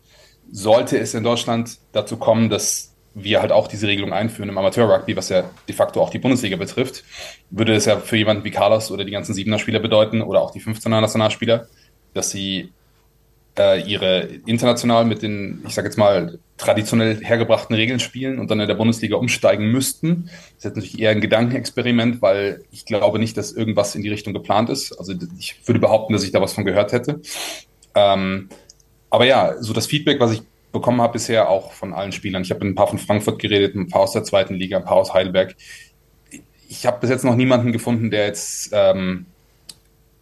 sollte 0.52 0.98
es 0.98 1.14
in 1.14 1.24
Deutschland 1.24 1.78
dazu 1.92 2.18
kommen, 2.18 2.50
dass 2.50 2.96
wir 3.14 3.42
halt 3.42 3.52
auch 3.52 3.68
diese 3.68 3.88
Regelung 3.88 4.14
einführen 4.14 4.50
im 4.50 4.58
Amateur-Rugby, 4.58 5.16
was 5.16 5.30
ja 5.30 5.44
de 5.68 5.76
facto 5.76 6.02
auch 6.02 6.10
die 6.10 6.20
Bundesliga 6.20 6.56
betrifft, 6.56 7.04
würde 7.50 7.76
es 7.76 7.86
ja 7.86 7.98
für 7.98 8.16
jemanden 8.16 8.44
wie 8.44 8.52
Carlos 8.52 8.92
oder 8.92 9.06
die 9.06 9.12
ganzen 9.12 9.34
Siebener 9.34 9.60
Spieler 9.60 9.80
bedeuten 9.80 10.22
oder 10.22 10.42
auch 10.42 10.52
die 10.52 10.62
15er 10.62 11.02
Nationalspieler, 11.02 11.68
dass 12.14 12.32
sie 12.32 12.72
äh, 13.60 13.82
ihre 13.82 14.22
international 14.46 15.06
mit 15.06 15.22
den, 15.22 15.64
ich 15.68 15.74
sage 15.74 15.88
jetzt 15.88 15.98
mal, 15.98 16.40
traditionell 16.58 17.24
hergebrachten 17.24 17.76
Regeln 17.76 18.00
spielen 18.00 18.40
und 18.40 18.50
dann 18.50 18.60
in 18.60 18.68
der 18.68 18.76
Bundesliga 18.76 19.16
umsteigen 19.16 19.72
müssten. 19.72 20.26
Das 20.26 20.34
ist 20.58 20.64
jetzt 20.64 20.76
natürlich 20.76 21.00
eher 21.00 21.12
ein 21.12 21.22
Gedankenexperiment, 21.22 22.22
weil 22.22 22.64
ich 22.72 22.86
glaube 22.86 23.20
nicht, 23.20 23.38
dass 23.38 23.52
irgendwas 23.52 23.96
in 23.96 24.02
die 24.02 24.10
Richtung 24.10 24.34
geplant 24.34 24.70
ist. 24.70 24.92
Also 24.94 25.14
ich 25.38 25.56
würde 25.66 25.80
behaupten, 25.80 26.14
dass 26.14 26.24
ich 26.24 26.32
da 26.32 26.42
was 26.42 26.54
von 26.54 26.66
gehört 26.66 26.94
hätte. 26.94 27.22
Ähm, 27.94 28.50
aber 29.10 29.26
ja, 29.26 29.56
so 29.62 29.74
das 29.74 29.88
Feedback, 29.88 30.20
was 30.20 30.34
ich 30.34 30.42
bekommen 30.72 31.02
habe 31.02 31.14
bisher 31.14 31.50
auch 31.50 31.72
von 31.72 31.94
allen 31.94 32.12
Spielern. 32.12 32.42
Ich 32.42 32.52
habe 32.52 32.64
mit 32.64 32.74
ein 32.74 32.76
paar 32.76 32.88
von 32.88 33.00
Frankfurt 33.00 33.40
geredet, 33.40 33.76
ein 33.76 33.88
paar 33.88 34.02
aus 34.02 34.12
der 34.12 34.24
zweiten 34.24 34.56
Liga, 34.56 34.78
ein 34.78 34.86
paar 34.86 34.98
aus 34.98 35.14
Heidelberg. 35.14 35.56
Ich 36.70 36.86
habe 36.86 37.00
bis 37.00 37.10
jetzt 37.10 37.24
noch 37.24 37.36
niemanden 37.36 37.72
gefunden, 37.72 38.12
der 38.12 38.26
jetzt, 38.26 38.72
ähm, 38.74 39.26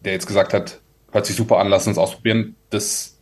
der 0.04 0.12
jetzt 0.12 0.26
gesagt 0.26 0.54
hat, 0.54 0.80
hört 1.12 1.26
sich 1.26 1.36
super 1.36 1.58
an, 1.58 1.68
lass 1.68 1.86
uns 1.86 1.98
ausprobieren. 1.98 2.54
Das 2.70 3.15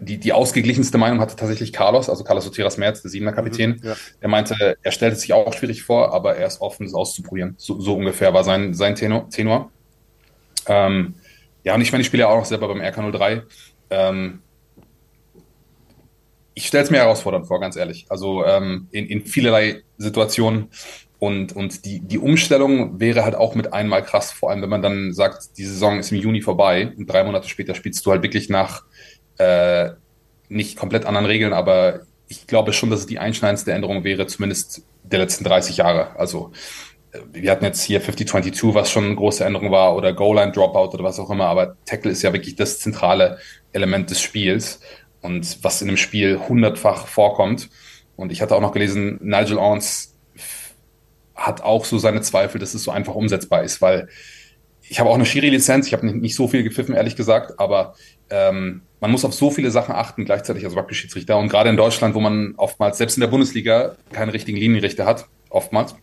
die, 0.00 0.18
die 0.18 0.32
ausgeglichenste 0.32 0.98
Meinung 0.98 1.20
hatte 1.20 1.36
tatsächlich 1.36 1.72
Carlos, 1.72 2.08
also 2.08 2.24
Carlos 2.24 2.44
Soteras 2.44 2.76
Merz, 2.76 3.02
der 3.02 3.10
Siebener 3.10 3.32
Kapitän. 3.32 3.70
Mhm, 3.70 3.80
ja. 3.82 3.96
Er 4.20 4.28
meinte, 4.28 4.76
er 4.82 4.92
stellt 4.92 5.14
es 5.14 5.22
sich 5.22 5.32
auch 5.32 5.52
schwierig 5.52 5.82
vor, 5.82 6.12
aber 6.12 6.36
er 6.36 6.46
ist 6.46 6.60
offen, 6.60 6.86
es 6.86 6.94
auszuprobieren. 6.94 7.54
So, 7.58 7.80
so 7.80 7.94
ungefähr 7.94 8.34
war 8.34 8.44
sein, 8.44 8.74
sein 8.74 8.94
Tenor. 8.94 9.28
Tenor. 9.30 9.70
Ähm, 10.66 11.14
ja, 11.64 11.74
und 11.74 11.80
ich 11.80 11.92
meine, 11.92 12.02
ich 12.02 12.06
spiele 12.06 12.22
ja 12.22 12.28
auch 12.28 12.36
noch 12.38 12.44
selber 12.44 12.68
beim 12.68 12.80
RK03. 12.80 13.42
Ähm, 13.90 14.40
ich 16.54 16.66
stelle 16.66 16.84
es 16.84 16.90
mir 16.90 16.98
herausfordernd 16.98 17.46
vor, 17.46 17.60
ganz 17.60 17.76
ehrlich. 17.76 18.06
Also 18.08 18.44
ähm, 18.44 18.88
in, 18.90 19.06
in 19.06 19.24
vielerlei 19.24 19.82
Situationen. 19.96 20.70
Und, 21.20 21.54
und 21.54 21.84
die, 21.84 22.00
die 22.00 22.18
Umstellung 22.18 23.00
wäre 23.00 23.24
halt 23.24 23.34
auch 23.34 23.54
mit 23.54 23.72
einmal 23.72 24.04
krass, 24.04 24.30
vor 24.30 24.50
allem 24.50 24.62
wenn 24.62 24.68
man 24.68 24.82
dann 24.82 25.12
sagt, 25.12 25.58
die 25.58 25.64
Saison 25.64 25.98
ist 25.98 26.12
im 26.12 26.18
Juni 26.18 26.42
vorbei 26.42 26.92
und 26.96 27.06
drei 27.10 27.24
Monate 27.24 27.48
später 27.48 27.74
spielst 27.74 28.06
du 28.06 28.12
halt 28.12 28.22
wirklich 28.22 28.48
nach 28.48 28.84
äh, 29.38 29.90
nicht 30.48 30.76
komplett 30.76 31.04
anderen 31.04 31.26
Regeln, 31.26 31.52
aber 31.52 32.00
ich 32.28 32.46
glaube 32.46 32.72
schon, 32.72 32.90
dass 32.90 33.00
es 33.00 33.06
die 33.06 33.18
einschneidendste 33.18 33.72
Änderung 33.72 34.04
wäre, 34.04 34.26
zumindest 34.26 34.82
der 35.02 35.20
letzten 35.20 35.44
30 35.44 35.78
Jahre. 35.78 36.18
Also 36.18 36.52
äh, 37.12 37.20
wir 37.32 37.50
hatten 37.50 37.64
jetzt 37.64 37.82
hier 37.82 38.02
50-22, 38.02 38.74
was 38.74 38.90
schon 38.90 39.04
eine 39.04 39.16
große 39.16 39.44
Änderung 39.44 39.70
war, 39.70 39.96
oder 39.96 40.12
Goal-Line-Dropout 40.12 40.94
oder 40.94 41.04
was 41.04 41.18
auch 41.18 41.30
immer, 41.30 41.46
aber 41.46 41.76
Tackle 41.84 42.10
ist 42.10 42.22
ja 42.22 42.32
wirklich 42.32 42.56
das 42.56 42.80
zentrale 42.80 43.38
Element 43.72 44.10
des 44.10 44.20
Spiels 44.20 44.80
und 45.20 45.62
was 45.62 45.82
in 45.82 45.88
einem 45.88 45.96
Spiel 45.96 46.38
hundertfach 46.48 47.06
vorkommt. 47.06 47.70
Und 48.16 48.32
ich 48.32 48.42
hatte 48.42 48.56
auch 48.56 48.60
noch 48.60 48.72
gelesen, 48.72 49.18
Nigel 49.22 49.58
Owens 49.58 50.14
hat 51.34 51.62
auch 51.62 51.84
so 51.84 51.98
seine 51.98 52.20
Zweifel, 52.20 52.58
dass 52.58 52.74
es 52.74 52.82
so 52.82 52.90
einfach 52.90 53.14
umsetzbar 53.14 53.62
ist, 53.62 53.80
weil 53.80 54.08
ich 54.82 54.98
habe 54.98 55.10
auch 55.10 55.14
eine 55.14 55.26
Schiri-Lizenz, 55.26 55.86
ich 55.86 55.92
habe 55.92 56.06
nicht, 56.06 56.16
nicht 56.16 56.34
so 56.34 56.48
viel 56.48 56.62
gepfiffen, 56.62 56.94
ehrlich 56.94 57.14
gesagt, 57.14 57.60
aber 57.60 57.94
ähm, 58.30 58.82
man 59.00 59.10
muss 59.10 59.24
auf 59.24 59.34
so 59.34 59.50
viele 59.50 59.70
Sachen 59.70 59.94
achten 59.94 60.24
gleichzeitig 60.24 60.64
als 60.64 60.76
Rugby-Schiedsrichter. 60.76 61.38
Und 61.38 61.48
gerade 61.48 61.70
in 61.70 61.76
Deutschland, 61.76 62.14
wo 62.14 62.20
man 62.20 62.54
oftmals, 62.56 62.98
selbst 62.98 63.16
in 63.16 63.20
der 63.20 63.28
Bundesliga, 63.28 63.96
keine 64.12 64.32
richtigen 64.32 64.58
Linienrichter 64.58 65.06
hat, 65.06 65.26
oftmals, 65.50 65.94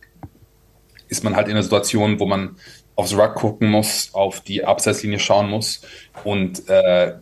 ist 1.08 1.22
man 1.22 1.36
halt 1.36 1.46
in 1.48 1.52
einer 1.52 1.62
Situation, 1.62 2.18
wo 2.18 2.26
man 2.26 2.56
aufs 2.96 3.14
Rug 3.14 3.34
gucken 3.34 3.68
muss, 3.68 4.10
auf 4.14 4.40
die 4.40 4.64
Abseitslinie 4.64 5.18
schauen 5.18 5.50
muss 5.50 5.82
und 6.24 6.68
äh, 6.68 7.14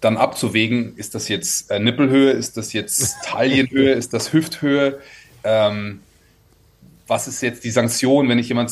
dann 0.00 0.16
abzuwägen, 0.16 0.96
ist 0.96 1.14
das 1.14 1.28
jetzt 1.28 1.70
äh, 1.70 1.78
Nippelhöhe, 1.78 2.30
ist 2.32 2.56
das 2.56 2.72
jetzt 2.72 3.16
Taillenhöhe, 3.24 3.92
ist 3.92 4.12
das 4.12 4.32
Hüfthöhe, 4.32 5.00
ähm, 5.44 6.00
was 7.06 7.28
ist 7.28 7.40
jetzt 7.42 7.64
die 7.64 7.70
Sanktion, 7.70 8.28
wenn 8.28 8.38
ich 8.38 8.48
jemand 8.48 8.70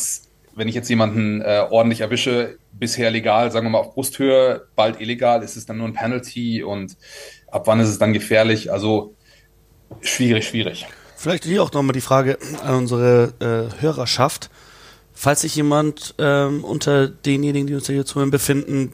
wenn 0.61 0.69
ich 0.69 0.75
jetzt 0.75 0.91
jemanden 0.91 1.41
äh, 1.41 1.67
ordentlich 1.71 2.03
erwische, 2.03 2.59
bisher 2.71 3.11
legal, 3.11 3.51
sagen 3.51 3.65
wir 3.65 3.71
mal 3.71 3.79
auf 3.79 3.95
Brusthöhe, 3.95 4.67
bald 4.77 5.01
illegal, 5.01 5.43
ist 5.43 5.57
es 5.57 5.65
dann 5.65 5.79
nur 5.79 5.89
ein 5.89 5.95
Penalty 5.95 6.63
und 6.63 6.99
ab 7.51 7.67
wann 7.67 7.81
ist 7.81 7.89
es 7.89 7.99
dann 7.99 8.13
gefährlich? 8.13 8.71
Also 8.71 9.15
schwierig, 10.03 10.47
schwierig. 10.47 10.87
Vielleicht 11.17 11.45
hier 11.45 11.63
auch 11.63 11.73
nochmal 11.73 11.95
die 11.95 12.03
Frage 12.03 12.37
an 12.63 12.75
unsere 12.75 13.33
äh, 13.41 13.81
Hörerschaft. 13.81 14.51
Falls 15.15 15.41
sich 15.41 15.55
jemand 15.57 16.15
ähm, 16.19 16.63
unter 16.63 17.09
denjenigen, 17.09 17.67
die 17.67 17.75
uns 17.75 17.87
hier 17.87 18.05
zuhören, 18.05 18.31
befinden, 18.31 18.93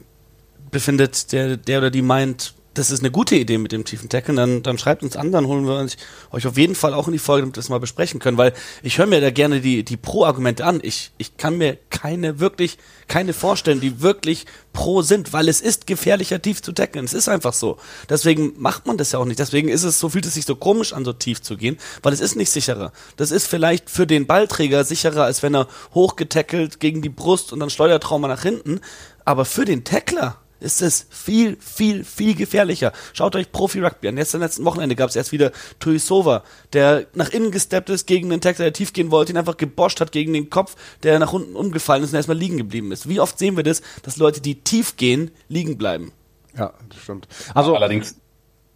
befindet, 0.71 1.33
der, 1.33 1.57
der 1.57 1.79
oder 1.79 1.91
die 1.91 2.01
meint, 2.01 2.53
das 2.77 2.91
ist 2.91 2.99
eine 2.99 3.11
gute 3.11 3.35
Idee 3.35 3.57
mit 3.57 3.71
dem 3.71 3.85
tiefen 3.85 4.09
Tackle, 4.09 4.35
dann, 4.35 4.61
dann 4.63 4.77
schreibt 4.77 5.03
uns 5.03 5.15
an, 5.15 5.31
dann 5.31 5.47
holen 5.47 5.65
wir 5.65 5.79
uns, 5.79 5.97
euch 6.31 6.45
auf 6.45 6.57
jeden 6.57 6.75
Fall 6.75 6.93
auch 6.93 7.07
in 7.07 7.13
die 7.13 7.19
Folge, 7.19 7.41
damit 7.41 7.55
wir 7.55 7.61
das 7.61 7.69
mal 7.69 7.79
besprechen 7.79 8.19
können, 8.19 8.37
weil 8.37 8.53
ich 8.83 8.97
höre 8.97 9.07
mir 9.07 9.21
da 9.21 9.31
gerne 9.31 9.61
die, 9.61 9.83
die 9.83 9.97
Pro-Argumente 9.97 10.65
an. 10.65 10.79
Ich, 10.83 11.11
ich 11.17 11.37
kann 11.37 11.57
mir 11.57 11.77
keine 11.89 12.39
wirklich, 12.39 12.77
keine 13.07 13.33
vorstellen, 13.33 13.79
die 13.79 14.01
wirklich 14.01 14.45
pro 14.73 15.01
sind, 15.01 15.33
weil 15.33 15.49
es 15.49 15.61
ist 15.61 15.87
gefährlicher, 15.87 16.41
tief 16.41 16.61
zu 16.61 16.71
tackeln. 16.71 17.05
Es 17.05 17.13
ist 17.13 17.29
einfach 17.29 17.53
so. 17.53 17.77
Deswegen 18.09 18.53
macht 18.57 18.85
man 18.85 18.97
das 18.97 19.11
ja 19.11 19.19
auch 19.19 19.25
nicht. 19.25 19.39
Deswegen 19.39 19.69
ist 19.69 19.83
es, 19.83 19.99
so 19.99 20.09
fühlt 20.09 20.25
es 20.25 20.35
sich 20.35 20.45
so 20.45 20.55
komisch 20.55 20.93
an, 20.93 21.03
so 21.03 21.13
tief 21.13 21.41
zu 21.41 21.57
gehen, 21.57 21.77
weil 22.03 22.13
es 22.13 22.21
ist 22.21 22.35
nicht 22.35 22.51
sicherer. 22.51 22.91
Das 23.15 23.31
ist 23.31 23.47
vielleicht 23.47 23.89
für 23.89 24.05
den 24.05 24.27
Ballträger 24.27 24.83
sicherer, 24.83 25.23
als 25.23 25.41
wenn 25.41 25.55
er 25.55 25.67
hochgetackelt 25.93 26.79
gegen 26.79 27.01
die 27.01 27.09
Brust 27.09 27.53
und 27.53 27.59
dann 27.59 27.69
Steuertrauma 27.69 28.27
nach 28.27 28.43
hinten. 28.43 28.81
Aber 29.25 29.45
für 29.45 29.65
den 29.65 29.83
Tackler 29.83 30.37
ist 30.59 30.81
es 30.81 31.07
viel, 31.09 31.57
viel, 31.59 32.03
viel 32.03 32.35
gefährlicher. 32.35 32.93
Schaut 33.13 33.35
euch 33.35 33.51
Profi-Rugby 33.51 34.07
an. 34.07 34.17
Jetzt 34.17 34.33
am 34.35 34.41
letzten 34.41 34.65
Wochenende 34.65 34.95
gab 34.95 35.09
es 35.09 35.15
erst 35.15 35.31
wieder 35.31 35.51
Tuisova, 35.79 36.43
der 36.73 37.05
nach 37.13 37.29
innen 37.29 37.51
gesteppt 37.51 37.89
ist 37.89 38.07
gegen 38.07 38.29
den 38.29 38.41
Tackler, 38.41 38.65
der 38.65 38.73
tief 38.73 38.93
gehen 38.93 39.11
wollte, 39.11 39.33
ihn 39.33 39.37
einfach 39.37 39.57
geboscht 39.57 40.01
hat 40.01 40.11
gegen 40.11 40.33
den 40.33 40.49
Kopf, 40.49 40.75
der 41.03 41.19
nach 41.19 41.33
unten 41.33 41.55
umgefallen 41.55 42.03
ist 42.03 42.11
und 42.11 42.15
erstmal 42.15 42.37
liegen 42.37 42.57
geblieben 42.57 42.91
ist. 42.91 43.07
Wie 43.07 43.19
oft 43.19 43.37
sehen 43.37 43.55
wir 43.57 43.63
das, 43.63 43.81
dass 44.03 44.17
Leute, 44.17 44.41
die 44.41 44.55
tief 44.55 44.97
gehen, 44.97 45.31
liegen 45.47 45.77
bleiben? 45.77 46.11
Ja, 46.57 46.73
das 46.89 46.99
stimmt. 46.99 47.27
Also, 47.53 47.75
allerdings. 47.75 48.15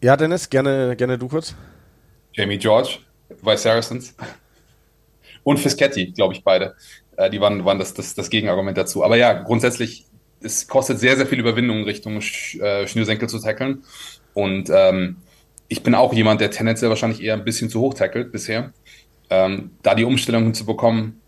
Ja, 0.01 0.17
Dennis, 0.17 0.49
gerne, 0.49 0.95
gerne 0.95 1.17
du 1.17 1.27
kurz. 1.27 1.55
Jamie 2.33 2.57
George 2.57 2.99
bei 3.41 3.55
Saracens 3.55 4.15
und 5.43 5.59
Fischetti, 5.59 6.07
glaube 6.07 6.33
ich, 6.33 6.43
beide. 6.43 6.75
Äh, 7.17 7.29
die 7.29 7.41
waren, 7.41 7.65
waren 7.65 7.79
das, 7.79 7.93
das, 7.93 8.13
das 8.13 8.29
Gegenargument 8.29 8.77
dazu. 8.77 9.03
Aber 9.03 9.15
ja, 9.15 9.33
grundsätzlich 9.33 10.05
es 10.41 10.67
kostet 10.67 10.99
sehr, 10.99 11.15
sehr 11.17 11.27
viel 11.27 11.39
Überwindung, 11.39 11.83
Richtung 11.83 12.21
Sch 12.21 12.55
äh, 12.59 12.87
Schnürsenkel 12.87 13.29
zu 13.29 13.39
tackeln. 13.39 13.83
Und 14.33 14.69
ähm, 14.73 15.17
ich 15.67 15.83
bin 15.83 15.95
auch 15.95 16.13
jemand, 16.13 16.41
der 16.41 16.51
tendenziell 16.51 16.89
wahrscheinlich 16.89 17.21
eher 17.21 17.33
ein 17.33 17.43
bisschen 17.43 17.69
zu 17.69 17.79
hoch 17.79 17.93
tackelt 17.93 18.31
bisher. 18.31 18.73
Ähm, 19.29 19.71
da 19.83 19.95
die 19.95 20.03
Umstellung 20.03 20.43
hinzubekommen, 20.43 21.21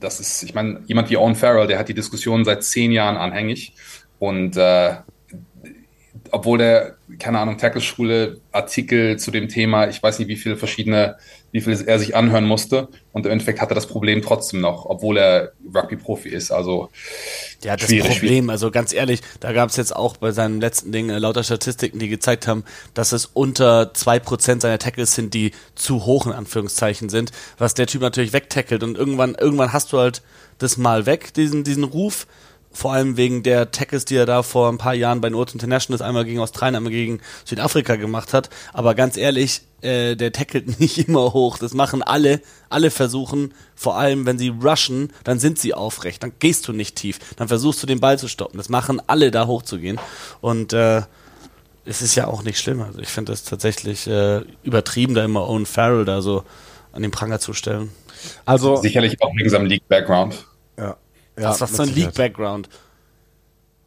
das 0.00 0.20
ist, 0.20 0.42
ich 0.42 0.54
meine, 0.54 0.80
jemand 0.86 1.10
wie 1.10 1.16
Owen 1.16 1.36
Farrell, 1.36 1.66
der 1.66 1.78
hat 1.78 1.88
die 1.88 1.94
Diskussion 1.94 2.44
seit 2.44 2.64
zehn 2.64 2.90
Jahren 2.90 3.16
anhängig. 3.16 3.74
Und 4.18 4.56
äh, 4.56 4.96
obwohl 6.30 6.58
der, 6.58 6.96
keine 7.18 7.38
Ahnung, 7.38 7.58
Tackle-Schule, 7.58 8.40
Artikel 8.52 9.18
zu 9.18 9.30
dem 9.30 9.48
Thema, 9.48 9.88
ich 9.88 10.02
weiß 10.02 10.18
nicht, 10.18 10.28
wie 10.28 10.36
viele 10.36 10.56
verschiedene, 10.56 11.16
wie 11.52 11.60
viel 11.60 11.80
er 11.86 11.98
sich 11.98 12.14
anhören 12.16 12.44
musste. 12.44 12.88
Und 13.12 13.26
im 13.26 13.32
Endeffekt 13.32 13.60
hat 13.60 13.70
er 13.70 13.74
das 13.74 13.86
Problem 13.86 14.22
trotzdem 14.22 14.60
noch, 14.60 14.86
obwohl 14.86 15.18
er 15.18 15.52
Rugby-Profi 15.74 16.28
ist. 16.28 16.50
Also 16.50 16.88
ja, 17.62 17.76
das 17.76 17.88
Problem, 17.88 18.12
schwierig. 18.12 18.50
also 18.50 18.70
ganz 18.70 18.92
ehrlich, 18.92 19.20
da 19.40 19.52
gab 19.52 19.70
es 19.70 19.76
jetzt 19.76 19.94
auch 19.94 20.16
bei 20.16 20.30
seinem 20.32 20.60
letzten 20.60 20.92
Ding 20.92 21.10
äh, 21.10 21.18
lauter 21.18 21.42
Statistiken, 21.42 21.98
die 21.98 22.08
gezeigt 22.08 22.46
haben, 22.46 22.64
dass 22.94 23.12
es 23.12 23.26
unter 23.26 23.92
zwei 23.94 24.18
Prozent 24.18 24.62
seiner 24.62 24.78
Tackles 24.78 25.14
sind, 25.14 25.34
die 25.34 25.52
zu 25.74 26.04
hoch 26.04 26.26
in 26.26 26.32
Anführungszeichen 26.32 27.08
sind, 27.08 27.32
was 27.58 27.74
der 27.74 27.86
Typ 27.86 28.02
natürlich 28.02 28.32
wegtackelt. 28.32 28.82
Und 28.82 28.96
irgendwann, 28.96 29.34
irgendwann 29.34 29.72
hast 29.72 29.92
du 29.92 29.98
halt 29.98 30.22
das 30.58 30.76
mal 30.76 31.06
weg, 31.06 31.34
diesen, 31.34 31.64
diesen 31.64 31.84
Ruf 31.84 32.26
vor 32.74 32.92
allem 32.92 33.16
wegen 33.16 33.42
der 33.42 33.70
Tackles, 33.70 34.04
die 34.04 34.16
er 34.16 34.26
da 34.26 34.42
vor 34.42 34.68
ein 34.68 34.78
paar 34.78 34.94
Jahren 34.94 35.20
bei 35.20 35.30
North 35.30 35.54
Internationals 35.54 36.02
einmal 36.02 36.24
gegen 36.24 36.40
Australien, 36.40 36.76
einmal 36.76 36.92
gegen 36.92 37.20
Südafrika 37.44 37.96
gemacht 37.96 38.34
hat. 38.34 38.50
Aber 38.72 38.94
ganz 38.94 39.16
ehrlich, 39.16 39.62
äh, 39.80 40.16
der 40.16 40.32
tackelt 40.32 40.80
nicht 40.80 40.98
immer 40.98 41.32
hoch. 41.32 41.56
Das 41.58 41.72
machen 41.72 42.02
alle. 42.02 42.40
Alle 42.68 42.90
versuchen, 42.90 43.54
vor 43.74 43.96
allem 43.96 44.26
wenn 44.26 44.38
sie 44.38 44.48
rushen, 44.48 45.12
dann 45.22 45.38
sind 45.38 45.58
sie 45.58 45.72
aufrecht. 45.72 46.22
Dann 46.22 46.32
gehst 46.40 46.66
du 46.66 46.72
nicht 46.72 46.96
tief. 46.96 47.18
Dann 47.36 47.48
versuchst 47.48 47.82
du 47.82 47.86
den 47.86 48.00
Ball 48.00 48.18
zu 48.18 48.28
stoppen. 48.28 48.58
Das 48.58 48.68
machen 48.68 49.00
alle 49.06 49.30
da 49.30 49.46
hochzugehen. 49.46 50.00
Und 50.40 50.72
äh, 50.72 51.02
es 51.84 52.02
ist 52.02 52.14
ja 52.16 52.26
auch 52.26 52.42
nicht 52.42 52.58
schlimm. 52.58 52.82
Also 52.82 52.98
ich 52.98 53.08
finde 53.08 53.32
es 53.32 53.44
tatsächlich 53.44 54.06
äh, 54.06 54.40
übertrieben, 54.62 55.14
da 55.14 55.24
immer 55.24 55.48
Owen 55.48 55.66
Farrell 55.66 56.04
da 56.04 56.22
so 56.22 56.44
an 56.92 57.02
den 57.02 57.10
Pranger 57.10 57.38
zu 57.38 57.52
stellen. 57.52 57.90
Also 58.46 58.76
sicherlich 58.76 59.20
auch 59.22 59.34
wegen 59.36 59.50
seinem 59.50 59.66
League-Background. 59.66 60.34
Ja. 60.34 60.53
Ja, 61.38 61.50
was, 61.50 61.60
was 61.60 61.76
für 61.76 61.82
ein 61.82 61.94
League-Background. 61.94 62.68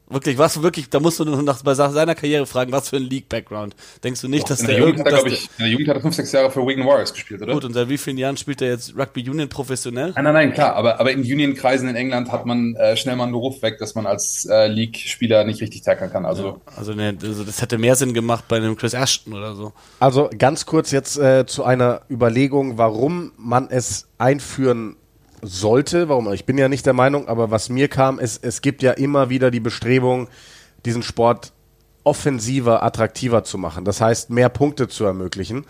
Wirklich, 0.10 0.38
was 0.38 0.62
wirklich, 0.62 0.89
da 0.89 1.01
musst 1.01 1.19
du 1.19 1.25
nur 1.25 1.43
nach 1.43 1.62
bei 1.63 1.73
seiner 1.73 2.15
Karriere 2.15 2.45
fragen, 2.45 2.71
was 2.71 2.88
für 2.88 2.95
ein 2.95 3.03
League-Background. 3.03 3.75
Denkst 4.05 4.21
du 4.21 4.29
nicht, 4.29 4.43
Doch, 4.43 4.49
dass 4.49 4.62
in 4.62 4.67
der, 4.67 4.77
der 4.77 4.86
Jugend 4.86 4.99
hat 5.01 5.07
er, 5.07 5.12
glaube 5.12 5.29
ich, 5.29 5.49
in 5.57 5.65
der 5.65 5.67
Jugend 5.67 5.89
hat 5.89 5.97
er 5.97 6.01
fünf, 6.01 6.15
sechs 6.15 6.31
Jahre 6.31 6.49
für 6.49 6.65
Wigan 6.65 6.88
Warriors 6.88 7.12
gespielt, 7.12 7.41
oder? 7.41 7.53
Gut, 7.53 7.65
und 7.65 7.73
seit 7.73 7.89
wie 7.89 7.97
vielen 7.97 8.17
Jahren 8.17 8.38
spielt 8.38 8.62
er 8.62 8.69
jetzt 8.69 8.95
Rugby 8.97 9.29
Union 9.29 9.49
professionell? 9.49 10.13
Nein, 10.15 10.23
nein, 10.23 10.33
nein, 10.33 10.53
klar, 10.53 10.77
aber, 10.77 11.01
aber 11.01 11.12
in 11.12 11.19
Union-Kreisen 11.19 11.89
in 11.89 11.97
England 11.97 12.31
hat 12.31 12.45
man 12.45 12.75
äh, 12.75 12.95
schnell 12.95 13.17
mal 13.17 13.23
einen 13.23 13.33
Beruf 13.33 13.62
weg, 13.62 13.79
dass 13.79 13.95
man 13.95 14.05
als 14.05 14.45
äh, 14.45 14.67
League-Spieler 14.67 15.43
nicht 15.43 15.60
richtig 15.60 15.81
tackeln 15.81 16.10
kann. 16.10 16.25
Also, 16.25 16.62
ja, 16.65 16.77
also, 16.77 16.93
ne, 16.93 17.17
also 17.21 17.43
das 17.43 17.62
hätte 17.62 17.77
mehr 17.77 17.97
Sinn 17.97 18.13
gemacht 18.13 18.45
bei 18.47 18.55
einem 18.55 18.77
Chris 18.77 18.93
Ashton 18.93 19.33
oder 19.33 19.55
so. 19.55 19.73
Also 19.99 20.29
ganz 20.38 20.65
kurz 20.65 20.91
jetzt 20.91 21.17
äh, 21.17 21.45
zu 21.45 21.65
einer 21.65 22.03
Überlegung, 22.10 22.77
warum 22.77 23.33
man 23.36 23.69
es 23.69 24.07
einführen 24.17 24.95
sollte, 25.41 26.10
warum 26.10 26.32
ich 26.34 26.45
bin 26.45 26.58
ja 26.58 26.69
nicht 26.69 26.86
der 26.86 26.93
Meinung, 26.93 27.28
aber 27.28 27.52
was 27.52 27.69
mir 27.69 27.88
kam, 27.88 28.19
ist, 28.19 28.43
es 28.43 28.62
gibt 28.62 28.82
ja 28.82 28.91
immer 28.91 29.30
wieder 29.30 29.52
die 29.52 29.60
Bestrebung, 29.60 30.28
diesen 30.86 31.04
Sport 31.04 31.54
offensiver, 32.04 32.84
attraktiver 32.84 33.43
zu 33.43 33.58
machen. 33.58 33.84
Das 33.84 34.00
heißt, 34.00 34.30
mehr 34.30 34.50
Punkte 34.50 34.88
zu 34.88 35.04
ermöglichen. 35.04 35.65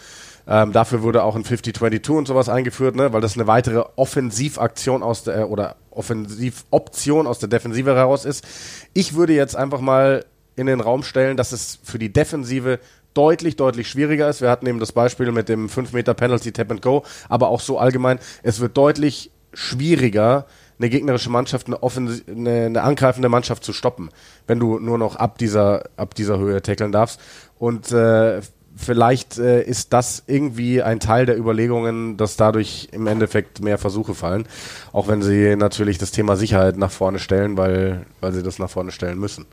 Ähm, 0.47 0.71
dafür 0.71 1.01
wurde 1.01 1.23
auch 1.23 1.35
ein 1.35 1.43
50-22 1.43 2.11
und 2.11 2.27
sowas 2.27 2.47
eingeführt, 2.47 2.95
ne? 2.95 3.11
weil 3.11 3.21
das 3.21 3.35
eine 3.35 3.47
weitere 3.47 3.83
Offensivaktion 3.95 5.03
aus 5.03 5.23
der, 5.23 5.49
oder 5.49 5.75
Offensivoption 5.89 7.27
aus 7.27 7.39
der 7.39 7.49
Defensive 7.49 7.93
heraus 7.93 8.23
ist. 8.23 8.45
Ich 8.93 9.15
würde 9.15 9.33
jetzt 9.33 9.55
einfach 9.55 9.81
mal 9.81 10.25
in 10.55 10.67
den 10.67 10.79
Raum 10.79 11.03
stellen, 11.03 11.37
dass 11.37 11.51
es 11.51 11.79
für 11.83 11.99
die 11.99 12.13
Defensive 12.13 12.79
deutlich, 13.13 13.55
deutlich 13.55 13.89
schwieriger 13.89 14.29
ist. 14.29 14.41
Wir 14.41 14.49
hatten 14.49 14.67
eben 14.67 14.79
das 14.79 14.91
Beispiel 14.91 15.31
mit 15.31 15.49
dem 15.49 15.69
5 15.69 15.91
Meter 15.91 16.13
Penalty 16.13 16.51
Tap 16.51 16.71
and 16.71 16.81
Go, 16.81 17.03
aber 17.29 17.49
auch 17.49 17.59
so 17.59 17.79
allgemein, 17.79 18.19
es 18.43 18.59
wird 18.59 18.77
deutlich 18.77 19.31
schwieriger, 19.57 20.45
eine 20.77 20.89
gegnerische 20.89 21.31
Mannschaft, 21.31 21.65
eine, 21.65 21.79
eine, 21.81 22.65
eine, 22.65 22.83
angreifende 22.83 23.27
Mannschaft 23.27 23.63
zu 23.63 23.73
stoppen, 23.73 24.09
wenn 24.45 24.59
du 24.59 24.77
nur 24.77 24.99
noch 24.99 25.15
ab 25.15 25.39
dieser, 25.39 25.85
ab 25.97 26.13
dieser 26.13 26.37
Höhe 26.37 26.61
tackeln 26.61 26.91
darfst. 26.91 27.19
Und 27.57 27.91
äh, 27.91 28.41
vielleicht 28.75 29.39
äh, 29.39 29.63
ist 29.63 29.93
das 29.93 30.21
irgendwie 30.27 30.83
ein 30.83 30.99
Teil 30.99 31.25
der 31.25 31.39
Überlegungen, 31.39 32.17
dass 32.17 32.37
dadurch 32.37 32.89
im 32.91 33.07
Endeffekt 33.07 33.59
mehr 33.59 33.79
Versuche 33.79 34.13
fallen. 34.13 34.47
Auch 34.93 35.07
wenn 35.07 35.23
sie 35.23 35.55
natürlich 35.55 35.97
das 35.97 36.11
Thema 36.11 36.35
Sicherheit 36.35 36.77
nach 36.77 36.91
vorne 36.91 37.17
stellen, 37.17 37.57
weil, 37.57 38.05
weil 38.21 38.33
sie 38.33 38.43
das 38.43 38.59
nach 38.59 38.69
vorne 38.69 38.91
stellen 38.91 39.17
müssen. 39.17 39.47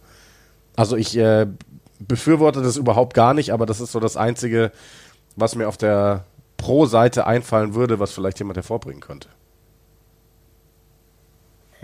Also 0.76 0.96
ich 0.96 1.16
äh, 1.16 1.46
befürworte 1.98 2.60
das 2.60 2.76
überhaupt 2.76 3.14
gar 3.14 3.32
nicht, 3.32 3.54
aber 3.54 3.64
das 3.64 3.80
ist 3.80 3.92
so 3.92 4.00
das 4.00 4.18
Einzige, 4.18 4.70
was 5.34 5.54
mir 5.54 5.66
auf 5.66 5.78
der 5.78 6.26
Pro-Seite 6.58 7.26
einfallen 7.26 7.74
würde, 7.74 7.98
was 7.98 8.12
vielleicht 8.12 8.38
jemand 8.38 8.58
hervorbringen 8.58 9.00
könnte. 9.00 9.28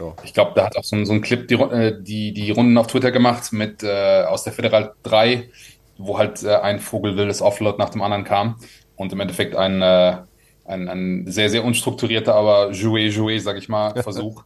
Ja. 0.00 0.14
Ich 0.24 0.32
glaube, 0.32 0.52
da 0.54 0.64
hat 0.64 0.76
auch 0.76 0.84
so 0.84 0.96
ein, 0.96 1.04
so 1.04 1.12
ein 1.12 1.20
Clip 1.20 1.46
die, 1.46 1.54
äh, 1.54 2.00
die, 2.00 2.32
die, 2.32 2.50
Runden 2.50 2.76
auf 2.78 2.86
Twitter 2.86 3.12
gemacht 3.12 3.52
mit 3.52 3.82
äh, 3.82 4.22
aus 4.22 4.44
der 4.44 4.52
Federal 4.52 4.94
3, 5.02 5.50
wo 5.98 6.18
halt 6.18 6.42
äh, 6.42 6.56
ein 6.56 6.80
vogelwildes 6.80 7.42
Offload 7.42 7.78
nach 7.78 7.90
dem 7.90 8.00
anderen 8.00 8.24
kam 8.24 8.56
und 8.96 9.12
im 9.12 9.20
Endeffekt 9.20 9.54
ein, 9.54 9.82
äh, 9.82 10.16
ein, 10.64 10.88
ein 10.88 11.24
sehr, 11.26 11.50
sehr 11.50 11.64
unstrukturierter, 11.64 12.34
aber 12.34 12.70
joué, 12.70 13.08
joué, 13.10 13.38
sag 13.40 13.58
ich 13.58 13.68
mal, 13.68 13.94
Versuch. 14.02 14.42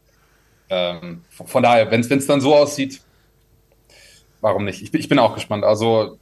ähm, 0.71 1.23
von 1.31 1.63
daher, 1.63 1.91
wenn 1.91 2.01
es 2.01 2.27
dann 2.27 2.41
so 2.41 2.55
aussieht, 2.55 3.01
warum 4.41 4.65
nicht? 4.65 4.83
Ich, 4.83 4.93
ich 4.93 5.09
bin 5.09 5.19
auch 5.19 5.35
gespannt. 5.35 5.65
Also 5.65 6.19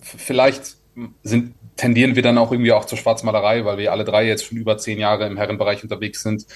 vielleicht 0.00 0.76
sind, 1.22 1.54
tendieren 1.76 2.16
wir 2.16 2.22
dann 2.22 2.38
auch 2.38 2.52
irgendwie 2.52 2.72
auch 2.72 2.84
zur 2.84 2.98
Schwarzmalerei, 2.98 3.64
weil 3.64 3.78
wir 3.78 3.92
alle 3.92 4.04
drei 4.04 4.26
jetzt 4.26 4.46
schon 4.46 4.58
über 4.58 4.78
zehn 4.78 4.98
Jahre 4.98 5.26
im 5.26 5.36
Herrenbereich 5.36 5.82
unterwegs 5.82 6.22
sind. 6.22 6.46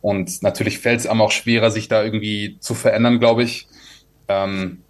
Und 0.00 0.42
natürlich 0.42 0.78
fällt 0.78 1.00
es 1.00 1.06
einem 1.06 1.20
auch 1.20 1.32
schwerer, 1.32 1.70
sich 1.70 1.88
da 1.88 2.02
irgendwie 2.02 2.58
zu 2.60 2.74
verändern, 2.74 3.18
glaube 3.18 3.42
ich. 3.42 3.66
Ähm, 4.28 4.82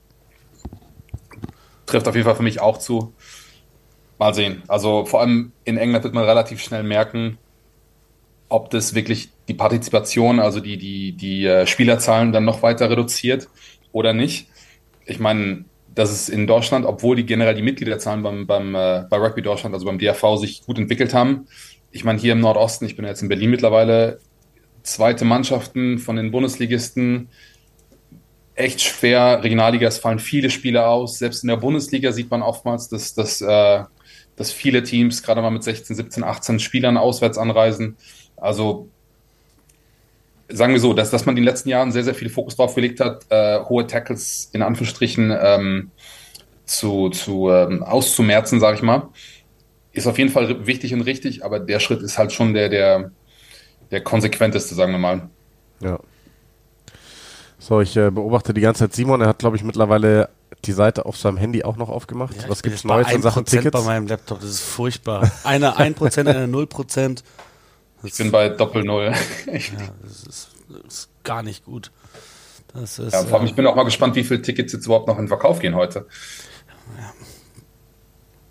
trifft 1.87 2.09
auf 2.09 2.15
jeden 2.15 2.27
Fall 2.27 2.37
für 2.37 2.43
mich 2.43 2.61
auch 2.61 2.79
zu. 2.79 3.15
Mal 4.19 4.35
sehen. 4.35 4.63
Also 4.67 5.05
vor 5.05 5.21
allem 5.21 5.53
in 5.65 5.77
England 5.77 6.05
wird 6.05 6.15
man 6.15 6.25
relativ 6.25 6.61
schnell 6.61 6.83
merken, 6.83 7.39
ob 8.49 8.71
das 8.71 8.95
wirklich 8.95 9.31
die 9.49 9.55
Partizipation, 9.55 10.41
also 10.41 10.61
die, 10.61 10.79
die, 10.79 11.13
die 11.13 11.47
äh, 11.47 11.67
Spielerzahlen 11.67 12.33
dann 12.33 12.45
noch 12.45 12.63
weiter 12.63 12.91
reduziert 12.91 13.49
oder 13.93 14.13
nicht. 14.13 14.49
Ich 15.05 15.19
meine, 15.19 15.65
dass 15.95 16.11
es 16.11 16.29
in 16.29 16.47
Deutschland, 16.47 16.85
obwohl 16.87 17.17
die 17.17 17.27
generell 17.27 17.55
die 17.55 17.63
Mitgliederzahlen 17.63 18.23
beim, 18.23 18.47
beim, 18.47 18.75
äh, 18.75 19.05
bei 19.09 19.17
Rugby 19.17 19.43
Deutschland, 19.43 19.75
also 19.75 19.87
beim 19.87 19.99
DRV, 19.99 20.37
sich 20.37 20.65
gut 20.65 20.79
entwickelt 20.79 21.15
haben. 21.15 21.47
Ich 21.91 22.05
meine, 22.05 22.19
hier 22.19 22.33
im 22.33 22.41
Nordosten, 22.41 22.85
ich 22.85 22.97
bin 22.97 23.05
jetzt 23.05 23.23
in 23.23 23.29
Berlin 23.29 23.51
mittlerweile, 23.51 24.21
zweite 24.87 25.25
Mannschaften 25.25 25.99
von 25.99 26.17
den 26.17 26.31
Bundesligisten, 26.31 27.29
echt 28.55 28.81
schwer. 28.81 29.43
Regionalliga, 29.43 29.87
es 29.87 29.99
fallen 29.99 30.19
viele 30.19 30.51
Spiele 30.51 30.87
aus. 30.87 31.19
Selbst 31.19 31.43
in 31.43 31.49
der 31.49 31.57
Bundesliga 31.57 32.13
sieht 32.13 32.31
man 32.31 32.43
oftmals, 32.43 32.89
dass, 32.89 33.15
dass, 33.15 33.41
äh, 33.41 33.85
dass 34.37 34.53
viele 34.53 34.83
Teams 34.83 35.23
gerade 35.23 35.43
mal 35.43 35.51
mit 35.51 35.63
16, 35.63 35.95
17, 35.97 36.25
18 36.25 36.61
Spielern 36.61 36.97
auswärts 36.97 37.37
anreisen. 37.37 37.97
Also 38.37 38.89
sagen 40.49 40.73
wir 40.73 40.81
so, 40.81 40.93
dass, 40.93 41.11
dass 41.11 41.27
man 41.27 41.37
in 41.37 41.43
den 41.43 41.49
letzten 41.49 41.69
Jahren 41.69 41.93
sehr, 41.93 42.05
sehr 42.05 42.15
viel 42.15 42.29
Fokus 42.29 42.57
drauf 42.57 42.75
gelegt 42.75 43.01
hat, 43.01 43.27
äh, 43.31 43.61
hohe 43.65 43.87
Tackles 43.87 44.51
in 44.53 44.63
Anführungsstrichen 44.63 45.37
ähm, 45.39 45.91
zu, 46.65 47.11
zu 47.11 47.51
ähm, 47.51 47.83
auszumerzen, 47.83 48.61
sage 48.61 48.77
ich 48.77 48.83
mal, 48.83 49.09
ist 49.93 50.07
auf 50.07 50.19
jeden 50.19 50.31
Fall 50.31 50.67
wichtig 50.67 50.95
und 50.95 51.03
richtig, 51.03 51.45
aber 51.45 51.59
der 51.59 51.81
Schritt 51.81 52.03
ist 52.03 52.19
halt 52.19 52.33
schon 52.33 52.55
der, 52.55 52.69
der, 52.69 53.11
der 53.91 54.03
konsequenteste, 54.03 54.75
sagen 54.75 54.93
wir 54.93 54.99
mal. 54.99 55.29
Ja. 55.81 55.99
So, 57.59 57.81
ich 57.81 57.97
äh, 57.97 58.11
beobachte 58.11 58.55
die 58.55 58.61
ganze 58.61 58.85
Zeit 58.85 58.95
Simon, 58.95 59.21
er 59.21 59.29
hat, 59.29 59.39
glaube 59.39 59.57
ich, 59.57 59.65
mittlerweile 59.65 60.29
die 60.65 60.73
Seite 60.73 61.07
auf 61.07 61.17
seinem 61.17 61.37
Handy 61.37 61.65
auch 61.65 61.77
noch 61.77 61.89
aufgemacht. 61.89 62.37
Ja, 62.43 62.49
Was 62.49 62.63
gibt's 62.63 62.85
Neues 62.85 63.11
in 63.13 63.23
Sachen 63.23 63.45
Tickets? 63.45 63.71
bei 63.71 63.81
meinem 63.83 64.07
Laptop, 64.07 64.41
das 64.41 64.51
ist 64.51 64.61
furchtbar. 64.61 65.31
Einer 65.45 65.79
1%, 65.79 66.21
einer 66.21 66.47
0%. 66.47 67.23
Das 68.03 68.13
ich 68.13 68.17
bin 68.17 68.31
bei 68.31 68.51
Doppel 68.51 68.85
Null. 68.85 69.13
ja, 69.47 69.53
das 70.03 70.23
ist, 70.23 70.51
das 70.69 70.95
ist, 70.95 71.09
gar 71.25 71.43
nicht 71.43 71.65
gut. 71.65 71.91
Das 72.73 72.99
ist, 72.99 73.13
ja, 73.13 73.23
vor 73.25 73.39
allem, 73.39 73.47
ich 73.47 73.55
bin 73.55 73.67
auch 73.67 73.75
mal 73.75 73.85
gespannt, 73.85 74.17
wie 74.17 74.25
viele 74.25 74.43
Tickets 74.43 74.73
jetzt 74.73 74.87
überhaupt 74.87 75.09
noch 75.09 75.19
in 75.19 75.29
Verkauf 75.29 75.59
gehen 75.59 75.75
heute. 75.75 76.07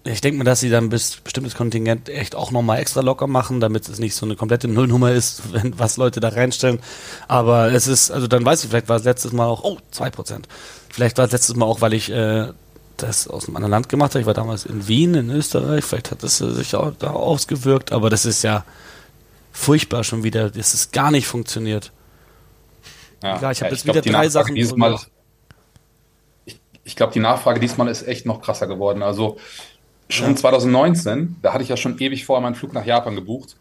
Ich 0.07 0.21
denke 0.21 0.37
mir, 0.37 0.43
dass 0.43 0.59
sie 0.59 0.69
dann 0.69 0.89
bis 0.89 1.17
bestimmtes 1.17 1.55
Kontingent 1.55 2.09
echt 2.09 2.35
auch 2.35 2.51
nochmal 2.51 2.79
extra 2.79 3.01
locker 3.01 3.25
machen, 3.25 3.59
damit 3.59 3.89
es 3.89 3.97
nicht 3.97 4.13
so 4.13 4.27
eine 4.27 4.35
komplette 4.35 4.67
Nullnummer 4.67 5.11
ist, 5.11 5.41
wenn, 5.53 5.77
was 5.79 5.97
Leute 5.97 6.19
da 6.19 6.29
reinstellen. 6.29 6.79
Aber 7.27 7.71
es 7.71 7.87
ist, 7.87 8.11
also 8.11 8.27
dann 8.27 8.45
weiß 8.45 8.63
ich, 8.63 8.69
vielleicht 8.69 8.87
war 8.87 8.97
es 8.97 9.03
letztes 9.03 9.33
Mal 9.33 9.47
auch, 9.47 9.63
oh, 9.63 9.79
zwei 9.89 10.11
Prozent. 10.11 10.47
Vielleicht 10.89 11.17
war 11.17 11.25
es 11.25 11.31
letztes 11.31 11.55
Mal 11.55 11.65
auch, 11.65 11.81
weil 11.81 11.93
ich 11.93 12.11
äh, 12.11 12.47
das 12.97 13.27
aus 13.27 13.47
einem 13.47 13.55
anderen 13.57 13.71
Land 13.71 13.89
gemacht 13.89 14.11
habe. 14.11 14.21
Ich 14.21 14.27
war 14.27 14.35
damals 14.35 14.65
in 14.65 14.87
Wien, 14.87 15.15
in 15.15 15.29
Österreich. 15.31 15.83
Vielleicht 15.83 16.11
hat 16.11 16.21
das 16.21 16.37
sich 16.37 16.75
auch 16.75 16.93
da 16.97 17.09
ausgewirkt, 17.09 17.91
aber 17.91 18.11
das 18.11 18.25
ist 18.25 18.43
ja 18.43 18.63
furchtbar 19.51 20.03
schon 20.03 20.23
wieder, 20.23 20.51
dass 20.51 20.75
es 20.75 20.91
gar 20.91 21.09
nicht 21.09 21.25
funktioniert. 21.25 21.91
Ja, 23.23 23.37
Egal, 23.37 23.53
ich 23.53 23.61
habe 23.61 23.71
ja, 23.71 23.75
jetzt 23.75 23.87
wieder 23.87 24.01
drei 24.01 24.29
Sachen. 24.29 24.53
Diesmal, 24.53 24.99
ich 26.45 26.59
ich 26.83 26.95
glaube, 26.95 27.11
die 27.13 27.19
Nachfrage 27.19 27.59
diesmal 27.59 27.87
ist 27.87 28.07
echt 28.07 28.27
noch 28.27 28.41
krasser 28.41 28.67
geworden. 28.67 29.01
Also 29.01 29.37
schon 30.09 30.31
ja. 30.31 30.35
2019, 30.35 31.37
da 31.41 31.53
hatte 31.53 31.63
ich 31.63 31.69
ja 31.69 31.77
schon 31.77 31.97
ewig 31.99 32.25
vorher 32.25 32.41
meinen 32.41 32.55
Flug 32.55 32.73
nach 32.73 32.85
Japan 32.85 33.15
gebucht, 33.15 33.57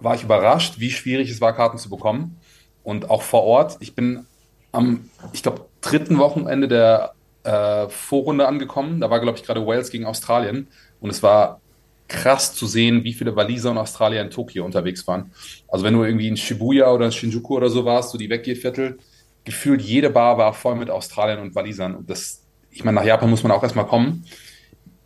war 0.00 0.14
ich 0.14 0.22
überrascht, 0.22 0.74
wie 0.78 0.90
schwierig 0.90 1.30
es 1.30 1.40
war, 1.40 1.54
Karten 1.54 1.78
zu 1.78 1.88
bekommen. 1.88 2.38
Und 2.82 3.10
auch 3.10 3.22
vor 3.22 3.44
Ort, 3.44 3.78
ich 3.80 3.94
bin 3.94 4.26
am, 4.72 5.08
ich 5.32 5.42
glaube, 5.42 5.66
dritten 5.80 6.18
Wochenende 6.18 6.68
der 6.68 7.14
äh, 7.44 7.88
Vorrunde 7.88 8.46
angekommen. 8.46 9.00
Da 9.00 9.10
war, 9.10 9.20
glaube 9.20 9.38
ich, 9.38 9.44
gerade 9.44 9.66
Wales 9.66 9.90
gegen 9.90 10.04
Australien. 10.04 10.68
Und 11.00 11.10
es 11.10 11.22
war 11.22 11.60
krass 12.08 12.54
zu 12.54 12.66
sehen, 12.66 13.04
wie 13.04 13.14
viele 13.14 13.34
Waliser 13.34 13.70
und 13.70 13.78
Australier 13.78 14.20
in 14.20 14.30
Tokio 14.30 14.64
unterwegs 14.64 15.06
waren. 15.06 15.32
Also 15.68 15.84
wenn 15.84 15.94
du 15.94 16.04
irgendwie 16.04 16.28
in 16.28 16.36
Shibuya 16.36 16.92
oder 16.92 17.06
in 17.06 17.12
Shinjuku 17.12 17.56
oder 17.56 17.68
so 17.68 17.84
warst, 17.84 18.10
so 18.10 18.18
die 18.18 18.30
Weggehviertel, 18.30 18.98
gefühlt 19.44 19.80
jede 19.80 20.10
Bar 20.10 20.38
war 20.38 20.52
voll 20.52 20.76
mit 20.76 20.90
Australiern 20.90 21.40
und 21.40 21.54
Walisern. 21.54 21.94
Und 21.94 22.10
das, 22.10 22.42
ich 22.70 22.84
meine, 22.84 22.96
nach 22.96 23.04
Japan 23.04 23.30
muss 23.30 23.42
man 23.42 23.52
auch 23.52 23.62
erstmal 23.62 23.86
kommen. 23.86 24.24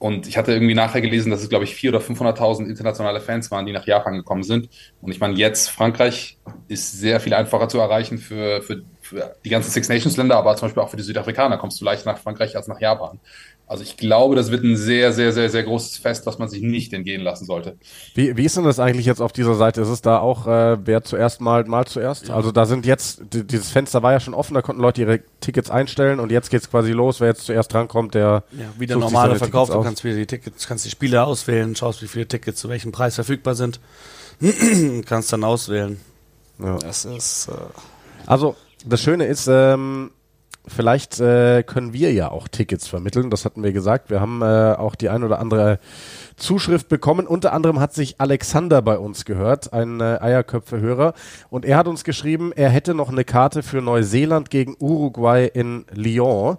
Und 0.00 0.26
ich 0.26 0.38
hatte 0.38 0.52
irgendwie 0.52 0.74
nachher 0.74 1.02
gelesen, 1.02 1.30
dass 1.30 1.42
es, 1.42 1.50
glaube 1.50 1.64
ich, 1.64 1.74
400.000 1.74 1.88
oder 1.90 1.98
500.000 1.98 2.66
internationale 2.70 3.20
Fans 3.20 3.50
waren, 3.50 3.66
die 3.66 3.72
nach 3.72 3.86
Japan 3.86 4.14
gekommen 4.14 4.42
sind. 4.42 4.70
Und 5.02 5.12
ich 5.12 5.20
meine, 5.20 5.34
jetzt 5.34 5.68
Frankreich 5.68 6.38
ist 6.68 6.92
sehr 6.92 7.20
viel 7.20 7.34
einfacher 7.34 7.68
zu 7.68 7.78
erreichen 7.78 8.16
für, 8.16 8.62
für, 8.62 8.82
für 9.02 9.36
die 9.44 9.50
ganzen 9.50 9.70
Six 9.70 9.90
Nations 9.90 10.16
Länder, 10.16 10.38
aber 10.38 10.56
zum 10.56 10.68
Beispiel 10.68 10.82
auch 10.82 10.88
für 10.88 10.96
die 10.96 11.02
Südafrikaner 11.02 11.58
kommst 11.58 11.82
du 11.82 11.84
leicht 11.84 12.06
nach 12.06 12.16
Frankreich 12.16 12.56
als 12.56 12.66
nach 12.66 12.80
Japan. 12.80 13.20
Also 13.70 13.84
ich 13.84 13.96
glaube, 13.96 14.34
das 14.34 14.50
wird 14.50 14.64
ein 14.64 14.76
sehr, 14.76 15.12
sehr, 15.12 15.32
sehr, 15.32 15.48
sehr 15.48 15.62
großes 15.62 15.98
Fest, 15.98 16.26
was 16.26 16.40
man 16.40 16.48
sich 16.48 16.60
nicht 16.60 16.92
entgehen 16.92 17.20
lassen 17.20 17.44
sollte. 17.44 17.76
Wie, 18.16 18.36
wie 18.36 18.44
ist 18.44 18.56
denn 18.56 18.64
das 18.64 18.80
eigentlich 18.80 19.06
jetzt 19.06 19.20
auf 19.20 19.30
dieser 19.30 19.54
Seite? 19.54 19.80
Ist 19.80 19.90
es 19.90 20.02
da 20.02 20.18
auch, 20.18 20.48
äh, 20.48 20.84
wer 20.84 21.04
zuerst 21.04 21.40
mal, 21.40 21.62
mal 21.66 21.86
zuerst? 21.86 22.26
Ja. 22.26 22.34
Also 22.34 22.50
da 22.50 22.66
sind 22.66 22.84
jetzt, 22.84 23.22
dieses 23.30 23.70
Fenster 23.70 24.02
war 24.02 24.10
ja 24.10 24.18
schon 24.18 24.34
offen, 24.34 24.54
da 24.54 24.62
konnten 24.62 24.82
Leute 24.82 25.02
ihre 25.02 25.20
Tickets 25.38 25.70
einstellen 25.70 26.18
und 26.18 26.32
jetzt 26.32 26.50
geht's 26.50 26.68
quasi 26.68 26.90
los, 26.90 27.20
wer 27.20 27.28
jetzt 27.28 27.44
zuerst 27.44 27.72
drankommt, 27.72 28.14
der 28.14 28.42
ja, 28.50 28.64
wieder 28.76 28.96
normale 28.96 29.36
Verkauf, 29.36 29.70
du 29.70 29.80
kannst 29.84 30.02
wieder 30.02 30.16
die 30.16 30.26
Tickets, 30.26 30.66
kannst 30.66 30.84
die 30.84 30.90
Spiele 30.90 31.22
auswählen, 31.22 31.76
schaust, 31.76 32.02
wie 32.02 32.08
viele 32.08 32.26
Tickets 32.26 32.58
zu 32.58 32.68
welchem 32.70 32.90
Preis 32.90 33.14
verfügbar 33.14 33.54
sind, 33.54 33.78
kannst 35.06 35.32
dann 35.32 35.44
auswählen. 35.44 36.00
Ja. 36.58 36.76
Das 36.78 37.04
ist, 37.04 37.46
äh 37.46 37.52
also 38.26 38.56
das 38.84 39.00
Schöne 39.00 39.26
ist, 39.26 39.46
ähm, 39.48 40.10
vielleicht 40.66 41.20
äh, 41.20 41.62
können 41.62 41.92
wir 41.92 42.12
ja 42.12 42.30
auch 42.30 42.48
Tickets 42.48 42.86
vermitteln. 42.86 43.30
Das 43.30 43.44
hatten 43.44 43.62
wir 43.62 43.72
gesagt. 43.72 44.10
Wir 44.10 44.20
haben 44.20 44.42
äh, 44.42 44.74
auch 44.76 44.94
die 44.94 45.08
ein 45.08 45.24
oder 45.24 45.38
andere 45.38 45.78
Zuschrift 46.36 46.88
bekommen. 46.88 47.26
Unter 47.26 47.52
anderem 47.52 47.80
hat 47.80 47.94
sich 47.94 48.20
Alexander 48.20 48.82
bei 48.82 48.98
uns 48.98 49.24
gehört, 49.24 49.72
ein 49.72 50.00
äh, 50.00 50.18
Eierköpfe-Hörer. 50.20 51.14
Und 51.50 51.64
er 51.64 51.76
hat 51.76 51.88
uns 51.88 52.04
geschrieben, 52.04 52.52
er 52.54 52.70
hätte 52.70 52.94
noch 52.94 53.10
eine 53.10 53.24
Karte 53.24 53.62
für 53.62 53.82
Neuseeland 53.82 54.50
gegen 54.50 54.76
Uruguay 54.78 55.46
in 55.46 55.84
Lyon, 55.92 56.58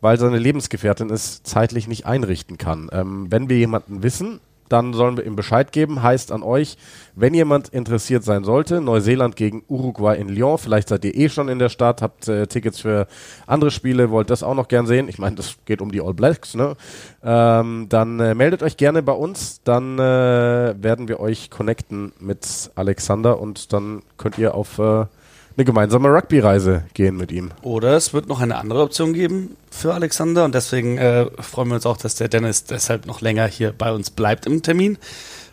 weil 0.00 0.18
seine 0.18 0.38
Lebensgefährtin 0.38 1.10
es 1.10 1.42
zeitlich 1.42 1.88
nicht 1.88 2.06
einrichten 2.06 2.58
kann. 2.58 2.88
Ähm, 2.92 3.26
wenn 3.30 3.48
wir 3.48 3.58
jemanden 3.58 4.02
wissen, 4.02 4.40
dann 4.72 4.94
sollen 4.94 5.16
wir 5.16 5.26
ihm 5.26 5.36
Bescheid 5.36 5.70
geben. 5.70 6.02
Heißt 6.02 6.32
an 6.32 6.42
euch, 6.42 6.76
wenn 7.14 7.34
jemand 7.34 7.68
interessiert 7.68 8.24
sein 8.24 8.42
sollte, 8.42 8.80
Neuseeland 8.80 9.36
gegen 9.36 9.62
Uruguay 9.68 10.16
in 10.18 10.28
Lyon, 10.28 10.58
vielleicht 10.58 10.88
seid 10.88 11.04
ihr 11.04 11.14
eh 11.14 11.28
schon 11.28 11.48
in 11.48 11.58
der 11.58 11.68
Stadt, 11.68 12.00
habt 12.00 12.26
äh, 12.26 12.46
Tickets 12.46 12.80
für 12.80 13.06
andere 13.46 13.70
Spiele, 13.70 14.10
wollt 14.10 14.30
das 14.30 14.42
auch 14.42 14.54
noch 14.54 14.68
gern 14.68 14.86
sehen. 14.86 15.08
Ich 15.08 15.18
meine, 15.18 15.36
das 15.36 15.56
geht 15.66 15.82
um 15.82 15.92
die 15.92 16.00
All 16.00 16.14
Blacks, 16.14 16.54
ne? 16.54 16.76
Ähm, 17.22 17.86
dann 17.88 18.18
äh, 18.18 18.34
meldet 18.34 18.62
euch 18.62 18.76
gerne 18.76 19.02
bei 19.02 19.12
uns, 19.12 19.60
dann 19.62 19.98
äh, 19.98 20.74
werden 20.82 21.08
wir 21.08 21.20
euch 21.20 21.50
connecten 21.50 22.12
mit 22.18 22.70
Alexander 22.74 23.40
und 23.40 23.72
dann 23.72 24.02
könnt 24.16 24.38
ihr 24.38 24.54
auf 24.54 24.78
äh, 24.78 25.04
eine 25.56 25.64
gemeinsame 25.64 26.08
Rugby-Reise 26.08 26.84
gehen 26.94 27.16
mit 27.16 27.32
ihm. 27.32 27.50
Oder 27.62 27.96
es 27.96 28.14
wird 28.14 28.28
noch 28.28 28.40
eine 28.40 28.56
andere 28.56 28.82
Option 28.82 29.12
geben 29.12 29.56
für 29.70 29.94
Alexander 29.94 30.44
und 30.44 30.54
deswegen 30.54 30.98
äh, 30.98 31.26
freuen 31.40 31.68
wir 31.68 31.74
uns 31.76 31.86
auch, 31.86 31.96
dass 31.96 32.14
der 32.14 32.28
Dennis 32.28 32.64
deshalb 32.64 33.06
noch 33.06 33.20
länger 33.20 33.46
hier 33.46 33.72
bei 33.72 33.92
uns 33.92 34.10
bleibt 34.10 34.46
im 34.46 34.62
Termin, 34.62 34.98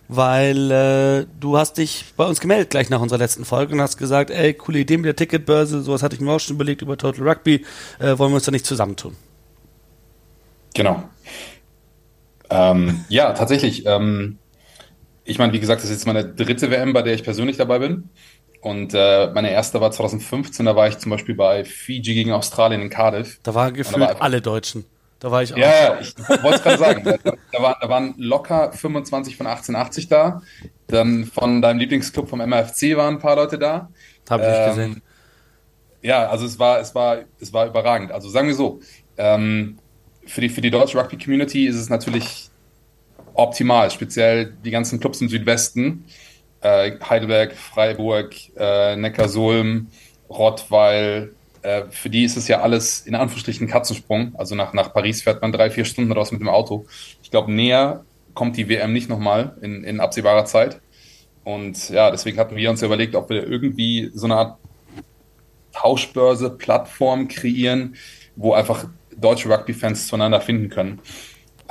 weil 0.07 0.71
äh, 0.71 1.25
du 1.39 1.57
hast 1.57 1.77
dich 1.77 2.05
bei 2.15 2.25
uns 2.25 2.39
gemeldet 2.39 2.69
gleich 2.69 2.89
nach 2.89 3.01
unserer 3.01 3.19
letzten 3.19 3.45
Folge 3.45 3.73
und 3.73 3.81
hast 3.81 3.97
gesagt, 3.97 4.31
ey, 4.31 4.53
coole 4.53 4.79
Idee 4.79 4.97
mit 4.97 5.05
der 5.05 5.15
Ticketbörse, 5.15 5.81
sowas 5.81 6.03
hatte 6.03 6.15
ich 6.15 6.21
mir 6.21 6.31
auch 6.31 6.39
schon 6.39 6.55
überlegt 6.55 6.81
über 6.81 6.97
Total 6.97 7.27
Rugby, 7.27 7.65
äh, 7.99 8.17
wollen 8.17 8.31
wir 8.31 8.35
uns 8.35 8.45
da 8.45 8.51
nicht 8.51 8.65
zusammentun? 8.65 9.15
Genau. 10.73 11.03
Ähm, 12.49 13.05
ja, 13.09 13.33
tatsächlich. 13.33 13.85
Ähm, 13.85 14.37
ich 15.23 15.37
meine, 15.37 15.53
wie 15.53 15.59
gesagt, 15.59 15.83
das 15.83 15.89
ist 15.89 15.97
jetzt 15.97 16.07
meine 16.07 16.25
dritte 16.25 16.71
WM, 16.71 16.93
bei 16.93 17.03
der 17.03 17.13
ich 17.13 17.23
persönlich 17.23 17.57
dabei 17.57 17.79
bin. 17.79 18.09
Und 18.61 18.93
äh, 18.93 19.31
meine 19.33 19.51
erste 19.51 19.79
war 19.79 19.91
2015, 19.91 20.65
da 20.65 20.75
war 20.75 20.87
ich 20.87 20.97
zum 20.97 21.11
Beispiel 21.11 21.35
bei 21.35 21.63
Fiji 21.63 22.13
gegen 22.13 22.31
Australien 22.33 22.81
in 22.81 22.89
Cardiff. 22.89 23.39
Da 23.43 23.55
waren 23.55 23.73
gefühlt 23.73 24.01
war 24.01 24.21
alle 24.21 24.41
Deutschen. 24.41 24.85
Da 25.19 25.31
war 25.31 25.43
ich 25.43 25.53
auch. 25.53 25.57
Ja, 25.57 25.99
ich 25.99 26.17
wollte 26.17 26.55
es 26.55 26.63
gerade 26.63 26.77
sagen. 26.77 27.03
Da, 27.03 27.33
da, 27.51 27.61
war, 27.61 27.77
da 27.81 27.89
waren 27.89 28.15
locker 28.17 28.71
25 28.71 29.37
von 29.37 29.47
1880 29.47 30.07
da. 30.07 30.41
Dann 30.87 31.25
von 31.25 31.61
deinem 31.61 31.79
Lieblingsclub 31.79 32.29
vom 32.29 32.39
MFC 32.39 32.95
waren 32.95 33.15
ein 33.15 33.19
paar 33.19 33.35
Leute 33.35 33.57
da. 33.57 33.89
Habe 34.29 34.43
ich 34.43 34.49
ähm, 34.49 34.69
gesehen. 34.69 35.01
Ja, 36.01 36.29
also 36.29 36.45
es 36.45 36.57
war, 36.57 36.79
es 36.79 36.95
war, 36.95 37.19
es 37.39 37.51
war 37.51 37.67
überragend. 37.67 38.11
Also 38.11 38.29
sagen 38.29 38.47
wir 38.47 38.55
so, 38.55 38.79
ähm, 39.17 39.77
für 40.25 40.41
die, 40.41 40.49
für 40.49 40.61
die 40.61 40.69
deutsche 40.69 40.97
Rugby-Community 40.97 41.65
ist 41.65 41.75
es 41.75 41.89
natürlich 41.89 42.49
optimal, 43.33 43.91
speziell 43.91 44.53
die 44.63 44.71
ganzen 44.71 44.99
Clubs 44.99 45.21
im 45.21 45.29
Südwesten 45.29 46.05
äh, 46.61 46.91
Heidelberg, 47.07 47.53
Freiburg, 47.55 48.35
äh, 48.57 48.95
Neckarsulm, 48.95 49.87
Rottweil, 50.29 51.33
äh, 51.61 51.83
für 51.89 52.09
die 52.09 52.23
ist 52.23 52.37
es 52.37 52.47
ja 52.47 52.61
alles 52.61 53.01
in 53.01 53.15
Anführungsstrichen 53.15 53.67
Katzensprung. 53.67 54.33
Also 54.37 54.55
nach, 54.55 54.73
nach 54.73 54.93
Paris 54.93 55.21
fährt 55.21 55.41
man 55.41 55.51
drei, 55.51 55.69
vier 55.69 55.85
Stunden 55.85 56.11
raus 56.11 56.31
mit 56.31 56.41
dem 56.41 56.49
Auto. 56.49 56.85
Ich 57.21 57.31
glaube, 57.31 57.51
näher 57.51 58.05
kommt 58.33 58.57
die 58.57 58.69
WM 58.69 58.93
nicht 58.93 59.09
nochmal 59.09 59.57
in, 59.61 59.83
in 59.83 59.99
absehbarer 59.99 60.45
Zeit. 60.45 60.79
Und 61.43 61.89
ja, 61.89 62.11
deswegen 62.11 62.37
hatten 62.37 62.55
wir 62.55 62.69
uns 62.69 62.81
überlegt, 62.81 63.15
ob 63.15 63.29
wir 63.29 63.47
irgendwie 63.47 64.11
so 64.13 64.27
eine 64.27 64.35
Art 64.35 64.57
Tauschbörse, 65.73 66.51
Plattform 66.51 67.27
kreieren, 67.27 67.95
wo 68.35 68.53
einfach 68.53 68.85
deutsche 69.15 69.49
Rugby-Fans 69.49 70.07
zueinander 70.07 70.41
finden 70.41 70.69
können. 70.69 71.01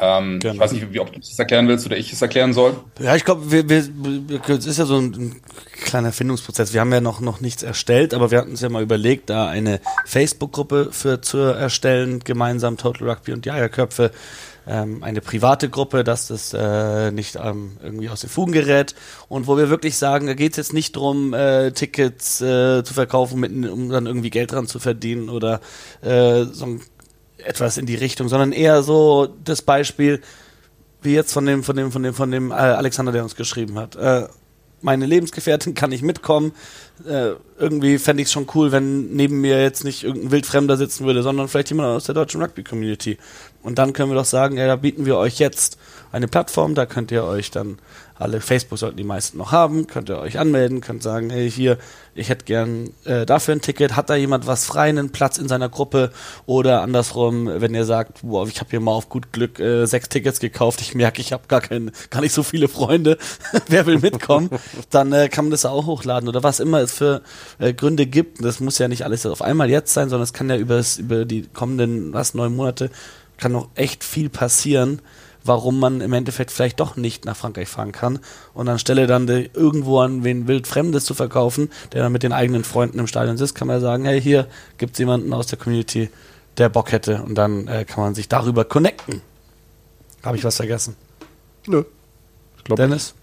Ähm, 0.00 0.38
genau. 0.38 0.54
Ich 0.54 0.60
weiß 0.60 0.72
nicht, 0.72 0.92
wie, 0.92 1.00
ob 1.00 1.12
du 1.12 1.18
es 1.18 1.38
erklären 1.38 1.66
willst 1.66 1.84
oder 1.86 1.96
ich 1.96 2.12
es 2.12 2.22
erklären 2.22 2.52
soll. 2.52 2.76
Ja, 3.00 3.16
ich 3.16 3.24
glaube, 3.24 3.50
wir, 3.50 3.68
wir, 3.68 4.40
es 4.48 4.66
ist 4.66 4.78
ja 4.78 4.84
so 4.84 4.96
ein, 4.96 5.12
ein, 5.12 5.36
kleiner 5.82 6.12
Findungsprozess. 6.12 6.72
Wir 6.72 6.80
haben 6.80 6.92
ja 6.92 7.00
noch, 7.00 7.20
noch 7.20 7.40
nichts 7.40 7.62
erstellt, 7.62 8.14
aber 8.14 8.30
wir 8.30 8.38
hatten 8.38 8.50
uns 8.50 8.60
ja 8.60 8.68
mal 8.68 8.82
überlegt, 8.82 9.30
da 9.30 9.48
eine 9.48 9.80
Facebook-Gruppe 10.06 10.88
für 10.92 11.20
zu 11.20 11.38
erstellen, 11.38 12.20
gemeinsam 12.20 12.76
Total 12.76 13.10
Rugby 13.10 13.32
und 13.32 13.44
Jagerköpfe. 13.44 14.12
Ähm, 14.68 15.02
eine 15.02 15.22
private 15.22 15.70
Gruppe, 15.70 16.04
dass 16.04 16.28
das 16.28 16.52
äh, 16.52 17.10
nicht 17.10 17.36
ähm, 17.36 17.78
irgendwie 17.82 18.10
aus 18.10 18.20
den 18.20 18.28
Fugen 18.28 18.52
gerät 18.52 18.94
und 19.28 19.46
wo 19.46 19.56
wir 19.56 19.70
wirklich 19.70 19.96
sagen, 19.96 20.26
da 20.26 20.34
geht 20.34 20.52
es 20.52 20.56
jetzt 20.58 20.72
nicht 20.74 20.94
darum, 20.94 21.32
äh, 21.32 21.70
Tickets 21.72 22.42
äh, 22.42 22.84
zu 22.84 22.92
verkaufen, 22.92 23.40
mit, 23.40 23.50
um 23.50 23.88
dann 23.88 24.04
irgendwie 24.04 24.28
Geld 24.28 24.52
dran 24.52 24.66
zu 24.66 24.78
verdienen 24.78 25.30
oder 25.30 25.60
äh, 26.02 26.44
so 26.44 26.66
ein 26.66 26.82
etwas 27.38 27.78
in 27.78 27.86
die 27.86 27.94
Richtung, 27.94 28.28
sondern 28.28 28.52
eher 28.52 28.82
so 28.82 29.28
das 29.44 29.62
Beispiel, 29.62 30.20
wie 31.02 31.14
jetzt 31.14 31.32
von 31.32 31.46
dem, 31.46 31.62
von 31.62 31.76
dem, 31.76 31.92
von 31.92 32.02
dem, 32.02 32.14
von 32.14 32.30
dem 32.30 32.50
äh, 32.50 32.54
Alexander, 32.54 33.12
der 33.12 33.22
uns 33.22 33.36
geschrieben 33.36 33.78
hat. 33.78 33.96
Äh, 33.96 34.26
meine 34.80 35.06
Lebensgefährtin 35.06 35.74
kann 35.74 35.90
nicht 35.90 36.02
mitkommen. 36.02 36.52
Äh, 37.06 37.32
irgendwie 37.58 37.98
fände 37.98 38.22
ich 38.22 38.28
es 38.28 38.32
schon 38.32 38.46
cool, 38.54 38.70
wenn 38.72 39.12
neben 39.14 39.40
mir 39.40 39.60
jetzt 39.60 39.84
nicht 39.84 40.04
irgendein 40.04 40.30
Wildfremder 40.30 40.76
sitzen 40.76 41.04
würde, 41.04 41.22
sondern 41.22 41.48
vielleicht 41.48 41.70
jemand 41.70 41.88
aus 41.88 42.04
der 42.04 42.14
deutschen 42.14 42.40
Rugby-Community. 42.40 43.18
Und 43.62 43.78
dann 43.78 43.92
können 43.92 44.10
wir 44.10 44.16
doch 44.16 44.24
sagen, 44.24 44.56
ja, 44.56 44.66
da 44.66 44.76
bieten 44.76 45.04
wir 45.04 45.16
euch 45.16 45.38
jetzt 45.38 45.78
eine 46.12 46.28
Plattform, 46.28 46.74
da 46.74 46.86
könnt 46.86 47.10
ihr 47.10 47.24
euch 47.24 47.50
dann 47.50 47.78
alle 48.18 48.40
Facebook 48.40 48.78
sollten 48.78 48.96
die 48.96 49.04
meisten 49.04 49.38
noch 49.38 49.52
haben, 49.52 49.86
könnt 49.86 50.10
ihr 50.10 50.18
euch 50.18 50.38
anmelden, 50.38 50.80
könnt 50.80 51.02
sagen, 51.02 51.30
hey, 51.30 51.50
hier, 51.50 51.78
ich 52.14 52.28
hätte 52.28 52.44
gern 52.44 52.90
äh, 53.04 53.24
dafür 53.26 53.54
ein 53.54 53.60
Ticket, 53.60 53.94
hat 53.96 54.10
da 54.10 54.16
jemand 54.16 54.46
was 54.46 54.66
frei, 54.66 54.88
einen 54.88 55.10
Platz 55.10 55.38
in 55.38 55.48
seiner 55.48 55.68
Gruppe? 55.68 56.10
Oder 56.46 56.82
andersrum, 56.82 57.48
wenn 57.48 57.74
ihr 57.74 57.84
sagt, 57.84 58.18
wow, 58.22 58.48
ich 58.48 58.60
habe 58.60 58.70
hier 58.70 58.80
mal 58.80 58.92
auf 58.92 59.08
gut 59.08 59.32
Glück 59.32 59.60
äh, 59.60 59.86
sechs 59.86 60.08
Tickets 60.08 60.40
gekauft, 60.40 60.80
ich 60.80 60.94
merke, 60.94 61.20
ich 61.20 61.32
habe 61.32 61.44
gar 61.48 61.60
gar 61.60 62.20
nicht 62.20 62.32
so 62.32 62.42
viele 62.42 62.68
Freunde, 62.68 63.18
wer 63.68 63.86
will 63.86 63.98
mitkommen, 63.98 64.50
dann 64.90 65.12
äh, 65.12 65.28
kann 65.28 65.46
man 65.46 65.50
das 65.52 65.64
auch 65.64 65.86
hochladen 65.86 66.28
oder 66.28 66.42
was 66.42 66.60
immer 66.60 66.80
es 66.80 66.92
für 66.92 67.22
äh, 67.58 67.72
Gründe 67.72 68.06
gibt. 68.06 68.44
Das 68.44 68.60
muss 68.60 68.78
ja 68.78 68.88
nicht 68.88 69.04
alles 69.04 69.26
auf 69.26 69.42
einmal 69.42 69.70
jetzt 69.70 69.94
sein, 69.94 70.08
sondern 70.08 70.24
es 70.24 70.32
kann 70.32 70.50
ja 70.50 70.56
über 70.56 70.78
die 71.24 71.46
kommenden 71.52 72.12
was 72.12 72.34
neun 72.34 72.54
Monate 72.54 72.90
kann 73.38 73.52
noch 73.52 73.68
echt 73.74 74.04
viel 74.04 74.28
passieren, 74.28 75.00
warum 75.48 75.80
man 75.80 76.00
im 76.00 76.12
Endeffekt 76.12 76.50
vielleicht 76.50 76.78
doch 76.78 76.96
nicht 76.96 77.24
nach 77.24 77.36
Frankreich 77.36 77.68
fahren 77.68 77.92
kann 77.92 78.20
und 78.54 78.68
anstelle 78.68 79.06
dann 79.06 79.26
irgendwo 79.28 79.98
an 80.00 80.22
wen 80.22 80.46
wild 80.46 80.66
Fremdes 80.66 81.04
zu 81.04 81.14
verkaufen, 81.14 81.70
der 81.92 82.02
dann 82.02 82.12
mit 82.12 82.22
den 82.22 82.32
eigenen 82.32 82.64
Freunden 82.64 82.98
im 82.98 83.06
Stadion 83.06 83.36
sitzt, 83.36 83.54
kann 83.54 83.68
man 83.68 83.80
sagen, 83.80 84.04
hey, 84.04 84.20
hier 84.20 84.46
gibt 84.76 84.92
es 84.92 84.98
jemanden 84.98 85.32
aus 85.32 85.46
der 85.46 85.58
Community, 85.58 86.10
der 86.58 86.68
Bock 86.68 86.92
hätte 86.92 87.22
und 87.22 87.34
dann 87.34 87.66
äh, 87.68 87.84
kann 87.84 88.04
man 88.04 88.14
sich 88.14 88.28
darüber 88.28 88.64
connecten. 88.64 89.22
Habe 90.22 90.36
ich 90.36 90.44
was 90.44 90.56
vergessen? 90.56 90.96
Nö. 91.66 91.84
Ich 92.56 92.64
glaub, 92.64 92.76
Dennis? 92.76 93.14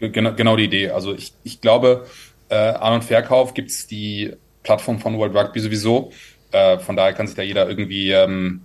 Genau, 0.00 0.34
genau 0.34 0.56
die 0.56 0.64
Idee. 0.64 0.90
Also 0.90 1.14
ich, 1.14 1.32
ich 1.44 1.60
glaube, 1.60 2.06
äh, 2.48 2.56
An- 2.56 2.94
und 2.94 3.04
Verkauf 3.04 3.54
gibt 3.54 3.70
es 3.70 3.86
die 3.86 4.32
Plattform 4.62 4.98
von 5.00 5.18
World 5.18 5.34
Rugby 5.34 5.60
sowieso. 5.60 6.12
Äh, 6.52 6.78
von 6.78 6.96
daher 6.96 7.12
kann 7.12 7.26
sich 7.26 7.36
da 7.36 7.42
jeder 7.42 7.68
irgendwie, 7.68 8.10
ähm, 8.10 8.62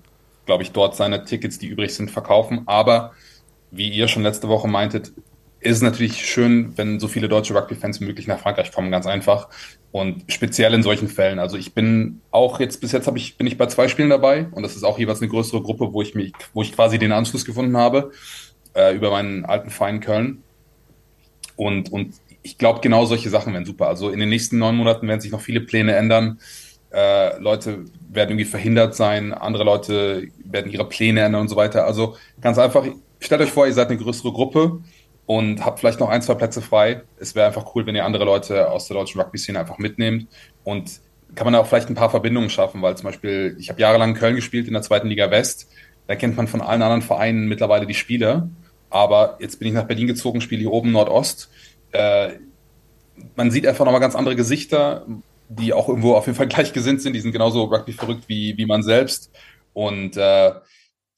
glaube 0.50 0.64
ich, 0.64 0.72
dort 0.72 0.96
seine 0.96 1.26
Tickets, 1.26 1.60
die 1.60 1.68
übrig 1.68 1.94
sind, 1.94 2.10
verkaufen. 2.10 2.64
Aber 2.66 3.12
wie 3.70 3.88
ihr 3.88 4.08
schon 4.08 4.24
letzte 4.24 4.50
Woche 4.50 4.68
meintet, 4.68 5.12
ist 5.60 5.76
es 5.76 5.82
natürlich 5.84 6.26
schön, 6.26 6.76
wenn 6.76 7.00
so 7.00 7.08
viele 7.08 7.30
deutsche 7.30 7.54
Rugby-Fans 7.54 8.00
möglich 8.00 8.26
nach 8.26 8.40
Frankreich 8.40 8.72
kommen, 8.72 8.90
ganz 8.90 9.06
einfach. 9.06 9.50
Und 9.92 10.24
speziell 10.28 10.74
in 10.74 10.82
solchen 10.82 11.08
Fällen. 11.08 11.38
Also 11.38 11.56
ich 11.56 11.76
bin 11.76 12.22
auch 12.32 12.60
jetzt, 12.60 12.82
bis 12.82 12.94
jetzt 12.94 13.06
habe 13.06 13.20
ich, 13.20 13.38
bin 13.38 13.46
ich 13.46 13.60
bei 13.60 13.68
zwei 13.68 13.88
Spielen 13.88 14.10
dabei 14.10 14.48
und 14.50 14.64
das 14.64 14.76
ist 14.76 14.84
auch 14.84 14.98
jeweils 14.98 15.22
eine 15.22 15.30
größere 15.30 15.62
Gruppe, 15.62 15.94
wo 15.94 16.02
ich 16.02 16.16
mich, 16.16 16.34
wo 16.56 16.64
ich 16.64 16.74
quasi 16.74 16.98
den 16.98 17.12
Anschluss 17.12 17.46
gefunden 17.46 17.78
habe, 17.78 18.12
äh, 18.74 18.96
über 18.96 19.12
meinen 19.12 19.46
alten 19.46 19.70
Verein 19.70 20.00
Köln. 20.00 20.42
Und, 21.58 21.92
und 21.92 22.16
ich 22.42 22.58
glaube, 22.58 22.80
genau 22.80 23.06
solche 23.06 23.30
Sachen 23.30 23.54
wären 23.54 23.66
super. 23.66 23.88
Also 23.88 24.10
in 24.10 24.20
den 24.20 24.30
nächsten 24.30 24.58
neun 24.58 24.76
Monaten 24.76 25.08
werden 25.08 25.22
sich 25.22 25.32
noch 25.32 25.42
viele 25.42 25.62
Pläne 25.62 25.94
ändern. 25.94 26.40
Äh, 26.92 27.38
Leute 27.40 27.86
werden 28.10 28.32
irgendwie 28.32 28.46
verhindert 28.46 28.96
sein, 28.96 29.34
andere 29.34 29.64
Leute 29.64 30.28
werden 30.44 30.72
ihre 30.72 30.88
Pläne 30.88 31.22
ändern 31.22 31.42
und 31.42 31.48
so 31.48 31.56
weiter. 31.56 31.86
Also 31.86 32.16
ganz 32.42 32.58
einfach, 32.58 32.86
stellt 33.20 33.42
euch 33.42 33.52
vor, 33.52 33.68
ihr 33.68 33.74
seid 33.74 33.90
eine 33.90 33.98
größere 33.98 34.32
Gruppe 34.32 34.80
und 35.26 35.64
habt 35.64 35.80
vielleicht 35.80 36.00
noch 36.00 36.10
ein, 36.10 36.24
zwei 36.24 36.34
Plätze 36.34 36.62
frei. 36.62 37.04
Es 37.20 37.36
wäre 37.36 37.46
einfach 37.46 37.76
cool, 37.76 37.86
wenn 37.86 37.96
ihr 37.96 38.06
andere 38.06 38.26
Leute 38.26 38.72
aus 38.72 38.88
der 38.88 38.98
deutschen 38.98 39.22
Rugby-Szene 39.22 39.60
einfach 39.60 39.78
mitnehmt 39.78 40.28
und 40.64 41.02
kann 41.36 41.46
man 41.46 41.56
auch 41.56 41.68
vielleicht 41.68 41.90
ein 41.90 41.96
paar 41.96 42.10
Verbindungen 42.10 42.50
schaffen, 42.50 42.82
weil 42.82 42.98
zum 42.98 43.06
Beispiel, 43.06 43.56
ich 43.60 43.70
habe 43.70 43.80
jahrelang 43.80 44.10
in 44.10 44.16
Köln 44.16 44.36
gespielt 44.36 44.68
in 44.68 44.74
der 44.74 44.82
zweiten 44.82 45.08
Liga 45.08 45.30
West. 45.30 45.70
Da 46.08 46.16
kennt 46.16 46.36
man 46.36 46.48
von 46.48 46.62
allen 46.62 46.82
anderen 46.82 47.04
Vereinen 47.04 47.48
mittlerweile 47.48 47.86
die 47.86 47.94
Spieler. 47.94 48.50
Aber 48.90 49.38
jetzt 49.40 49.60
bin 49.60 49.68
ich 49.68 49.74
nach 49.76 49.84
Berlin 49.84 50.08
gezogen, 50.08 50.42
spiele 50.42 50.62
hier 50.62 50.72
oben 50.72 50.92
Nordost. 50.92 51.52
Äh, 51.92 52.30
man 53.36 53.52
sieht 53.52 53.68
einfach 53.68 53.86
nochmal 53.86 54.02
ganz 54.02 54.16
andere 54.16 54.36
Gesichter, 54.36 55.06
die 55.50 55.74
auch 55.74 55.90
irgendwo 55.90 56.14
auf 56.14 56.28
jeden 56.28 56.38
Fall 56.38 56.48
gleichgesinnt 56.50 57.02
sind. 57.02 57.14
Die 57.14 57.20
sind 57.20 57.32
genauso 57.32 57.64
Rugby 57.64 57.92
verrückt 57.92 58.24
wie, 58.28 58.58
wie 58.58 58.66
man 58.66 58.84
selbst. 58.84 59.32
Und 59.74 60.16
äh, 60.16 60.52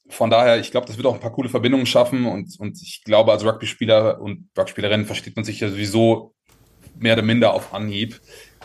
von 0.10 0.30
daher, 0.30 0.60
ich 0.60 0.72
glaube, 0.72 0.88
das 0.88 0.98
wird 0.98 1.08
auch 1.08 1.14
ein 1.14 1.20
paar 1.20 1.32
coole 1.32 1.50
Verbindungen 1.50 1.86
schaffen 1.86 2.26
und, 2.26 2.60
und 2.60 2.82
ich 2.82 3.04
glaube, 3.06 3.32
als 3.32 3.46
Rugby-Spieler 3.46 4.20
und 4.20 4.50
Rugby-Spielerin 4.58 5.06
versteht 5.06 5.36
man 5.36 5.46
sich 5.46 5.60
ja 5.62 5.70
sowieso 5.70 6.34
mehr 7.00 7.14
oder 7.14 7.24
minder 7.24 7.54
auf 7.54 7.74
Anhieb. 7.74 8.20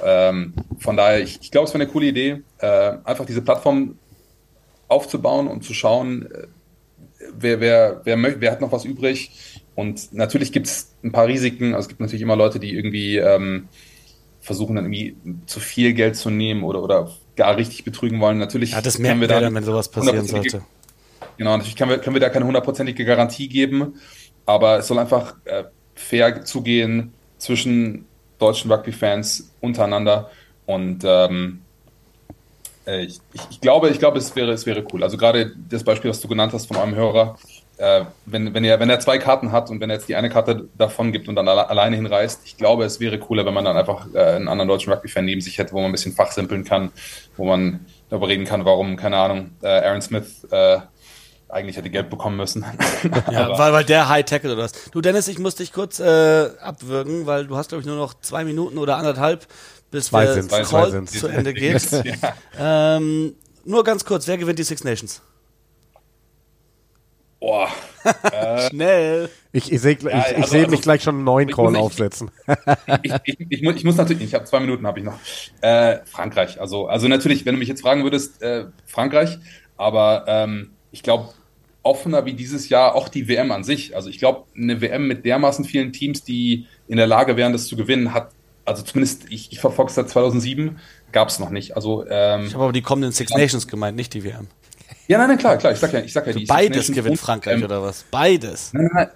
Ähm, 0.05 0.55
von 0.79 0.97
daher, 0.97 1.23
ich, 1.23 1.39
ich 1.41 1.51
glaube, 1.51 1.67
es 1.67 1.75
wäre 1.75 1.83
eine 1.83 1.93
coole 1.93 2.07
Idee, 2.07 2.43
äh, 2.59 2.99
einfach 3.05 3.25
diese 3.25 3.43
Plattform 3.43 3.97
aufzubauen 4.89 5.47
und 5.47 5.63
zu 5.63 5.73
schauen, 5.73 6.31
äh, 6.33 6.47
wer, 7.39 7.61
wer, 7.61 8.01
wer, 8.05 8.17
möchte, 8.17 8.41
wer 8.41 8.53
hat 8.53 8.61
noch 8.61 8.73
was 8.73 8.85
übrig. 8.85 9.63
Und 9.75 10.13
natürlich 10.13 10.53
gibt 10.53 10.67
es 10.67 10.97
ein 11.05 11.13
paar 11.13 11.29
Risiken. 11.29 11.75
Also 11.75 11.87
es 11.87 11.89
gibt 11.89 12.01
natürlich 12.01 12.23
immer 12.23 12.37
Leute, 12.37 12.59
die 12.59 12.75
irgendwie 12.75 13.19
ähm, 13.19 13.69
versuchen, 14.47 14.77
dann 14.77 14.85
irgendwie 14.85 15.17
zu 15.47 15.59
viel 15.59 15.93
Geld 15.93 16.17
zu 16.17 16.31
nehmen 16.31 16.63
oder, 16.63 16.83
oder 16.83 17.11
gar 17.35 17.57
richtig 17.57 17.85
betrügen 17.85 18.21
wollen. 18.21 18.39
Natürlich 18.39 18.71
ja, 18.71 18.81
das 18.81 18.99
merken 18.99 19.21
wir 19.21 19.29
dann, 19.29 19.53
wenn 19.55 19.65
sowas 19.65 19.91
passieren 19.91 20.25
sollte. 20.25 20.63
Genau, 21.37 21.57
natürlich 21.57 21.77
können 21.77 21.91
wir, 21.91 21.99
können 21.99 22.15
wir 22.15 22.21
da 22.21 22.29
keine 22.31 22.47
hundertprozentige 22.47 23.05
Garantie 23.05 23.49
geben, 23.49 23.95
aber 24.47 24.79
es 24.79 24.87
soll 24.87 24.99
einfach 24.99 25.35
äh, 25.45 25.65
fair 25.95 26.45
zugehen 26.45 27.13
zwischen 27.39 28.07
deutschen 28.39 28.71
Rugby-Fans 28.71 29.53
untereinander 29.61 30.31
und 30.65 31.03
ähm, 31.05 31.63
äh, 32.87 33.05
ich, 33.05 33.21
ich, 33.51 33.61
glaube, 33.61 33.91
ich 33.91 33.99
glaube, 33.99 34.19
es 34.19 34.35
wäre, 34.37 34.53
es 34.53 34.65
wäre 34.65 34.85
cool. 34.93 35.03
Also 35.03 35.17
gerade 35.17 35.53
das 35.69 35.83
Beispiel, 35.83 36.11
was 36.11 36.21
du 36.21 36.29
genannt 36.29 36.53
hast 36.53 36.67
von 36.67 36.77
eurem 36.77 36.95
Hörer, 36.95 37.37
äh, 37.79 38.05
wenn, 38.25 38.55
wenn, 38.55 38.65
er, 38.65 38.81
wenn 38.81 38.89
er 38.89 39.01
zwei 39.01 39.19
Karten 39.19 39.53
hat 39.53 39.71
und 39.71 39.81
wenn 39.81 39.91
er 39.91 39.97
jetzt 39.97 40.09
die 40.09 40.17
eine 40.17 40.31
Karte 40.31 40.69
davon 40.79 41.13
gibt 41.13 41.29
und 41.29 41.37
dann 41.37 41.47
alle, 41.49 41.69
alleine 41.69 41.97
hinreist, 41.97 42.41
ich 42.45 42.57
glaube, 42.57 42.85
es 42.85 43.01
wäre 43.01 43.19
cooler, 43.19 43.45
wenn 43.45 43.55
man 43.55 43.65
dann 43.65 43.77
einfach 43.77 44.07
äh, 44.15 44.19
einen 44.19 44.49
anderen 44.49 44.69
deutschen 44.69 44.93
Rugby-Fan 44.93 45.25
neben 45.25 45.41
sich 45.41 45.59
hätte, 45.59 45.73
wo 45.73 45.77
man 45.79 45.87
ein 45.87 45.93
bisschen 45.93 46.13
fachsimpeln 46.13 46.65
kann, 46.65 46.91
wo 47.37 47.45
man 47.45 47.87
darüber 48.09 48.29
reden 48.29 48.45
kann, 48.45 48.65
warum, 48.65 48.97
keine 48.97 49.19
Ahnung, 49.19 49.51
äh, 49.63 49.69
Aaron 49.69 50.01
Smith 50.01 50.47
äh, 50.51 50.79
eigentlich 51.49 51.77
hätte 51.77 51.91
Geld 51.91 52.11
bekommen 52.11 52.37
müssen. 52.37 52.65
ja, 53.31 53.59
weil, 53.59 53.73
weil 53.73 53.85
der 53.85 54.09
High 54.09 54.25
Tackle 54.25 54.55
oder 54.55 54.65
was. 54.65 54.73
Du 54.91 55.01
Dennis, 55.01 55.29
ich 55.29 55.39
muss 55.39 55.55
dich 55.55 55.73
kurz 55.73 56.01
äh, 56.01 56.51
abwürgen, 56.61 57.27
weil 57.27 57.47
du 57.47 57.57
hast 57.57 57.69
glaube 57.69 57.83
ich 57.83 57.87
nur 57.87 57.97
noch 57.97 58.15
zwei 58.21 58.45
Minuten 58.45 58.79
oder 58.79 58.97
anderthalb, 58.97 59.47
bis 59.91 60.07
zwei 60.07 60.27
wir 60.27 60.35
sind's, 60.35 60.49
Call 60.49 60.65
zwei 60.65 60.91
sind's. 60.91 61.13
zu 61.13 61.29
Ende 61.29 61.53
geht. 61.55 61.83
ja. 61.93 62.97
ähm, 62.97 63.35
nur 63.65 63.85
ganz 63.85 64.05
kurz, 64.05 64.27
wer 64.27 64.39
gewinnt 64.39 64.59
die 64.59 64.65
Six 64.65 64.83
Nations? 64.83 65.23
Boah. 67.41 67.69
Äh, 68.33 68.71
Schnell. 68.71 69.29
Ich, 69.53 69.73
ich 69.73 69.81
sehe 69.81 69.95
ich, 69.95 70.03
Ja, 70.03 70.11
ich 70.31 70.37
also- 70.37 70.51
seh 70.51 70.59
also- 70.59 70.71
mich 70.71 70.81
gleich 70.83 71.03
schon 71.03 71.17
einen 71.17 71.25
neuen 71.25 71.49
Ich 71.49 71.57
Call 71.57 71.73
muss 71.73 71.77
aufsetzen. 71.81 72.31
ich, 73.03 73.13
ich, 73.25 73.37
ich, 73.49 73.63
muss, 73.63 73.75
ich 73.75 73.85
muss 73.85 73.97
natürlich, 73.97 74.23
ich 74.23 74.35
habe 74.35 74.45
zwei 74.45 74.61
Minuten 74.61 74.87
habe 74.87 75.01
ich 75.01 75.05
noch. 75.05 75.19
Äh, 75.61 75.99
Frankreich, 76.07 76.61
also, 76.61 76.87
also 76.87 77.09
natürlich, 77.09 77.45
wenn 77.45 77.55
du 77.55 77.59
mich 77.59 77.69
jetzt 77.69 77.81
fragen 77.83 78.05
würdest, 78.05 78.41
äh, 78.43 78.67
Frankreich, 78.87 79.39
aber 79.77 80.25
ähm, 80.29 80.71
ich 80.93 81.03
glaube, 81.03 81.31
offener 81.83 82.25
wie 82.27 82.35
dieses 82.35 82.69
Jahr 82.69 82.95
auch 82.95 83.09
die 83.09 83.29
WM 83.29 83.51
an 83.51 83.65
sich. 83.65 83.95
Also 83.97 84.09
ich 84.09 84.19
glaube, 84.19 84.45
eine 84.57 84.81
WM 84.81 85.09
mit 85.09 85.25
dermaßen 85.25 85.65
vielen 85.65 85.93
Teams, 85.93 86.23
die 86.23 86.67
in 86.89 86.97
der 86.97 87.07
Lage 87.09 87.37
wären, 87.37 87.53
das 87.53 87.67
zu 87.67 87.77
gewinnen, 87.77 88.13
hat, 88.15 88.31
also 88.65 88.83
zumindest 88.85 89.25
ich, 89.31 89.51
ich 89.53 89.59
verfolge 89.61 89.89
es 89.91 89.95
seit 89.97 90.09
2007, 90.09 90.79
gab 91.13 91.29
es 91.29 91.39
noch 91.41 91.51
nicht. 91.51 91.75
Also 91.77 92.05
ähm, 92.09 92.47
Ich 92.47 92.55
habe 92.55 92.65
aber 92.65 92.73
die 92.73 92.83
kommenden 92.83 93.13
Six 93.13 93.33
Nations 93.35 93.67
gemeint, 93.67 93.97
nicht 93.97 94.15
die 94.15 94.23
WM. 94.25 94.47
Ja, 95.09 95.19
nein, 95.19 95.29
nein, 95.29 95.39
klar, 95.39 95.57
klar, 95.57 95.73
ich 95.73 95.79
sag 95.79 95.93
ja, 95.93 96.01
ich 96.01 96.13
sag 96.13 96.27
ja, 96.27 96.33
die 96.33 96.41
Six 96.41 96.49
Beides 96.49 96.93
gewinnt 96.93 97.19
Frankreich 97.19 97.59
ähm, 97.59 97.65
oder 97.65 97.83
was? 97.83 98.05
Beides. 98.11 98.73
Nein, 98.73 98.91
nein, 98.93 99.09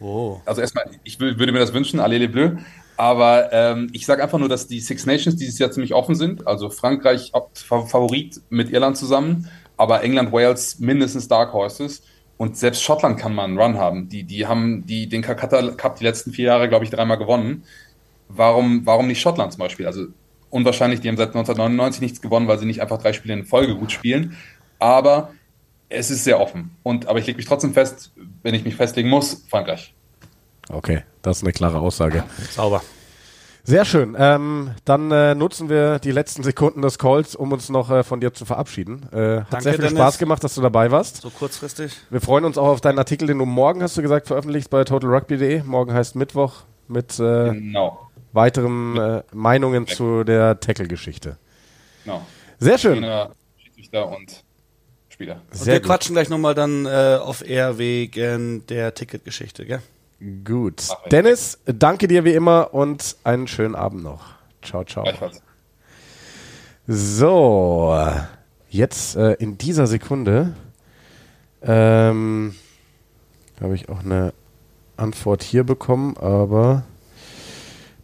Oh. 0.00 0.40
also 0.44 0.60
erstmal, 0.60 0.84
ich 1.04 1.18
würde 1.18 1.52
mir 1.52 1.60
das 1.60 1.72
wünschen, 1.72 2.00
allez 2.00 2.18
les 2.18 2.30
bleus. 2.30 2.52
Aber 2.96 3.52
ähm, 3.52 3.88
ich 3.92 4.06
sage 4.06 4.22
einfach 4.22 4.38
nur, 4.38 4.48
dass 4.48 4.66
die 4.66 4.80
Six 4.80 5.06
Nations 5.06 5.36
dieses 5.36 5.58
Jahr 5.58 5.70
ziemlich 5.70 5.94
offen 5.94 6.14
sind. 6.14 6.46
Also 6.46 6.70
Frankreich 6.70 7.32
Favorit 7.54 8.40
mit 8.50 8.70
Irland 8.70 8.96
zusammen, 8.96 9.48
aber 9.76 10.02
England, 10.02 10.32
Wales 10.32 10.78
mindestens 10.78 11.26
Dark 11.26 11.52
Horses. 11.52 12.02
Und 12.36 12.56
selbst 12.56 12.82
Schottland 12.82 13.18
kann 13.18 13.34
mal 13.34 13.44
einen 13.44 13.58
Run 13.58 13.78
haben. 13.78 14.08
Die, 14.08 14.24
die 14.24 14.46
haben 14.46 14.84
die, 14.86 15.08
den 15.08 15.22
Calcutta 15.22 15.70
Cup 15.72 15.98
die 15.98 16.04
letzten 16.04 16.32
vier 16.32 16.46
Jahre, 16.46 16.68
glaube 16.68 16.84
ich, 16.84 16.90
dreimal 16.90 17.16
gewonnen. 17.16 17.64
Warum, 18.28 18.84
warum 18.86 19.06
nicht 19.06 19.20
Schottland 19.20 19.52
zum 19.52 19.60
Beispiel? 19.60 19.86
Also 19.86 20.06
unwahrscheinlich, 20.50 21.00
die 21.00 21.08
haben 21.08 21.16
seit 21.16 21.28
1999 21.28 22.00
nichts 22.00 22.20
gewonnen, 22.20 22.46
weil 22.46 22.58
sie 22.58 22.66
nicht 22.66 22.82
einfach 22.82 22.98
drei 22.98 23.12
Spiele 23.12 23.34
in 23.34 23.44
Folge 23.44 23.74
gut 23.76 23.90
spielen. 23.90 24.36
Aber 24.78 25.30
es 25.88 26.10
ist 26.10 26.24
sehr 26.24 26.40
offen. 26.40 26.76
Und, 26.82 27.06
aber 27.06 27.18
ich 27.18 27.26
lege 27.26 27.36
mich 27.36 27.46
trotzdem 27.46 27.72
fest, 27.72 28.12
wenn 28.42 28.54
ich 28.54 28.64
mich 28.64 28.74
festlegen 28.76 29.08
muss, 29.08 29.44
Frankreich. 29.48 29.94
Okay, 30.68 31.02
das 31.22 31.38
ist 31.38 31.42
eine 31.44 31.52
klare 31.52 31.78
Aussage. 31.78 32.24
Sauber. 32.50 32.82
Sehr 33.66 33.86
schön. 33.86 34.14
Ähm, 34.18 34.72
dann 34.84 35.10
äh, 35.10 35.34
nutzen 35.34 35.70
wir 35.70 35.98
die 35.98 36.10
letzten 36.10 36.42
Sekunden 36.42 36.82
des 36.82 36.98
Calls, 36.98 37.34
um 37.34 37.50
uns 37.52 37.70
noch 37.70 37.90
äh, 37.90 38.02
von 38.02 38.20
dir 38.20 38.34
zu 38.34 38.44
verabschieden. 38.44 39.08
Äh, 39.10 39.16
hat 39.40 39.46
Danke, 39.52 39.62
sehr 39.62 39.72
viel 39.74 39.82
Dennis. 39.84 39.98
Spaß 39.98 40.18
gemacht, 40.18 40.44
dass 40.44 40.54
du 40.54 40.60
dabei 40.60 40.90
warst. 40.90 41.22
So 41.22 41.30
kurzfristig. 41.30 41.96
Wir 42.10 42.20
freuen 42.20 42.44
uns 42.44 42.58
auch 42.58 42.68
auf 42.68 42.82
deinen 42.82 42.98
Artikel, 42.98 43.26
den 43.26 43.38
du 43.38 43.46
morgen, 43.46 43.82
hast 43.82 43.96
du 43.96 44.02
gesagt, 44.02 44.26
veröffentlicht 44.26 44.68
bei 44.68 44.84
totalrugby.de. 44.84 45.62
Morgen 45.62 45.94
heißt 45.94 46.14
Mittwoch 46.14 46.64
mit 46.88 47.18
äh, 47.18 47.52
Genau. 47.52 48.10
weiteren 48.32 48.98
äh, 48.98 49.22
Meinungen 49.32 49.86
zu 49.86 50.24
der 50.24 50.60
Tackle-Geschichte. 50.60 51.38
genau. 52.04 52.20
Sehr 52.58 52.76
schön. 52.76 52.94
Trainer, 53.00 53.30
Schiedsrichter 53.56 54.08
und 54.08 54.44
Spieler. 55.14 55.42
Und 55.52 55.58
Sehr 55.58 55.74
wir 55.74 55.80
gut. 55.80 55.86
quatschen 55.86 56.14
gleich 56.14 56.28
nochmal 56.28 56.56
dann 56.56 56.86
äh, 56.86 57.18
auf 57.22 57.48
Air 57.48 57.78
wegen 57.78 58.66
der 58.66 58.94
Ticketgeschichte, 58.94 59.64
gell? 59.64 59.80
Gut. 60.44 60.88
Dennis, 61.12 61.60
danke 61.66 62.08
dir 62.08 62.24
wie 62.24 62.32
immer 62.32 62.74
und 62.74 63.16
einen 63.22 63.46
schönen 63.46 63.76
Abend 63.76 64.02
noch. 64.02 64.24
Ciao, 64.62 64.82
ciao. 64.82 65.04
So, 66.88 67.96
jetzt 68.68 69.14
äh, 69.14 69.34
in 69.34 69.56
dieser 69.56 69.86
Sekunde 69.86 70.54
ähm, 71.62 72.56
habe 73.62 73.76
ich 73.76 73.88
auch 73.88 74.00
eine 74.00 74.34
Antwort 74.96 75.44
hier 75.44 75.62
bekommen, 75.62 76.16
aber 76.16 76.82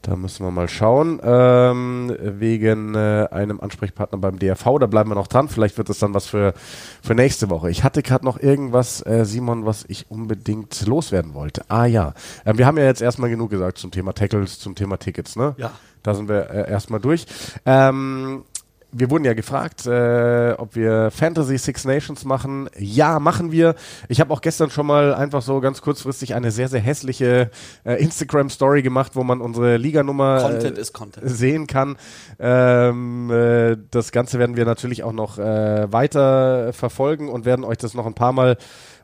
Da 0.02 0.16
müssen 0.16 0.46
wir 0.46 0.50
mal 0.50 0.68
schauen. 0.68 1.20
Ähm, 1.22 2.16
wegen 2.18 2.94
äh, 2.94 3.28
einem 3.30 3.60
Ansprechpartner 3.60 4.18
beim 4.18 4.38
DRV, 4.38 4.78
da 4.78 4.86
bleiben 4.86 5.10
wir 5.10 5.14
noch 5.14 5.26
dran. 5.26 5.48
Vielleicht 5.48 5.76
wird 5.76 5.90
es 5.90 5.98
dann 5.98 6.14
was 6.14 6.26
für, 6.26 6.54
für 7.02 7.14
nächste 7.14 7.50
Woche. 7.50 7.70
Ich 7.70 7.84
hatte 7.84 8.02
gerade 8.02 8.24
noch 8.24 8.40
irgendwas, 8.40 9.04
äh, 9.04 9.24
Simon, 9.26 9.66
was 9.66 9.84
ich 9.88 10.10
unbedingt 10.10 10.86
loswerden 10.86 11.34
wollte. 11.34 11.64
Ah 11.68 11.84
ja, 11.84 12.14
ähm, 12.46 12.56
wir 12.56 12.66
haben 12.66 12.78
ja 12.78 12.84
jetzt 12.84 13.02
erstmal 13.02 13.28
genug 13.28 13.50
gesagt 13.50 13.78
zum 13.78 13.90
Thema 13.90 14.14
Tackles, 14.14 14.58
zum 14.58 14.74
Thema 14.74 14.96
Tickets, 14.96 15.36
ne? 15.36 15.54
Ja. 15.58 15.72
Da 16.02 16.14
sind 16.14 16.30
wir 16.30 16.48
äh, 16.50 16.70
erstmal 16.70 17.00
durch. 17.00 17.26
Ähm, 17.66 18.44
wir 18.92 19.10
wurden 19.10 19.24
ja 19.24 19.34
gefragt, 19.34 19.86
äh, 19.86 20.52
ob 20.58 20.74
wir 20.74 21.10
Fantasy 21.10 21.58
Six 21.58 21.84
Nations 21.84 22.24
machen. 22.24 22.68
Ja, 22.78 23.18
machen 23.20 23.52
wir. 23.52 23.74
Ich 24.08 24.20
habe 24.20 24.32
auch 24.32 24.40
gestern 24.40 24.70
schon 24.70 24.86
mal 24.86 25.14
einfach 25.14 25.42
so 25.42 25.60
ganz 25.60 25.80
kurzfristig 25.82 26.34
eine 26.34 26.50
sehr, 26.50 26.68
sehr 26.68 26.80
hässliche 26.80 27.50
äh, 27.84 28.02
Instagram-Story 28.02 28.82
gemacht, 28.82 29.12
wo 29.14 29.22
man 29.22 29.40
unsere 29.40 29.76
Liganummer 29.76 30.40
Content 30.42 30.78
äh, 30.78 30.84
Content. 30.92 31.30
sehen 31.30 31.66
kann. 31.66 31.96
Ähm, 32.38 33.30
äh, 33.30 33.76
das 33.90 34.12
Ganze 34.12 34.38
werden 34.38 34.56
wir 34.56 34.64
natürlich 34.64 35.02
auch 35.04 35.12
noch 35.12 35.38
äh, 35.38 35.92
weiter 35.92 36.72
verfolgen 36.72 37.28
und 37.28 37.44
werden 37.44 37.64
euch 37.64 37.78
das 37.78 37.94
noch 37.94 38.06
ein 38.06 38.14
paar 38.14 38.32
Mal 38.32 38.56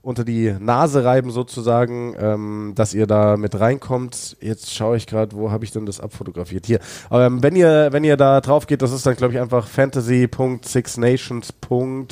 unter 0.06 0.24
die 0.24 0.54
Nase 0.58 1.04
reiben 1.04 1.30
sozusagen, 1.30 2.14
ähm, 2.18 2.72
dass 2.74 2.94
ihr 2.94 3.06
da 3.06 3.36
mit 3.36 3.58
reinkommt. 3.58 4.36
Jetzt 4.40 4.74
schaue 4.74 4.96
ich 4.96 5.06
gerade, 5.06 5.36
wo 5.36 5.50
habe 5.50 5.64
ich 5.64 5.72
denn 5.72 5.84
das 5.84 6.00
abfotografiert? 6.00 6.66
Hier. 6.66 6.78
Ähm, 7.10 7.42
wenn 7.42 7.56
ihr 7.56 7.88
wenn 7.90 8.04
ihr 8.04 8.16
da 8.16 8.40
drauf 8.40 8.66
geht, 8.66 8.82
das 8.82 8.92
ist 8.92 9.04
dann 9.04 9.16
glaube 9.16 9.34
ich 9.34 9.40
einfach 9.40 9.66
fantasy.sixnations. 9.66 11.52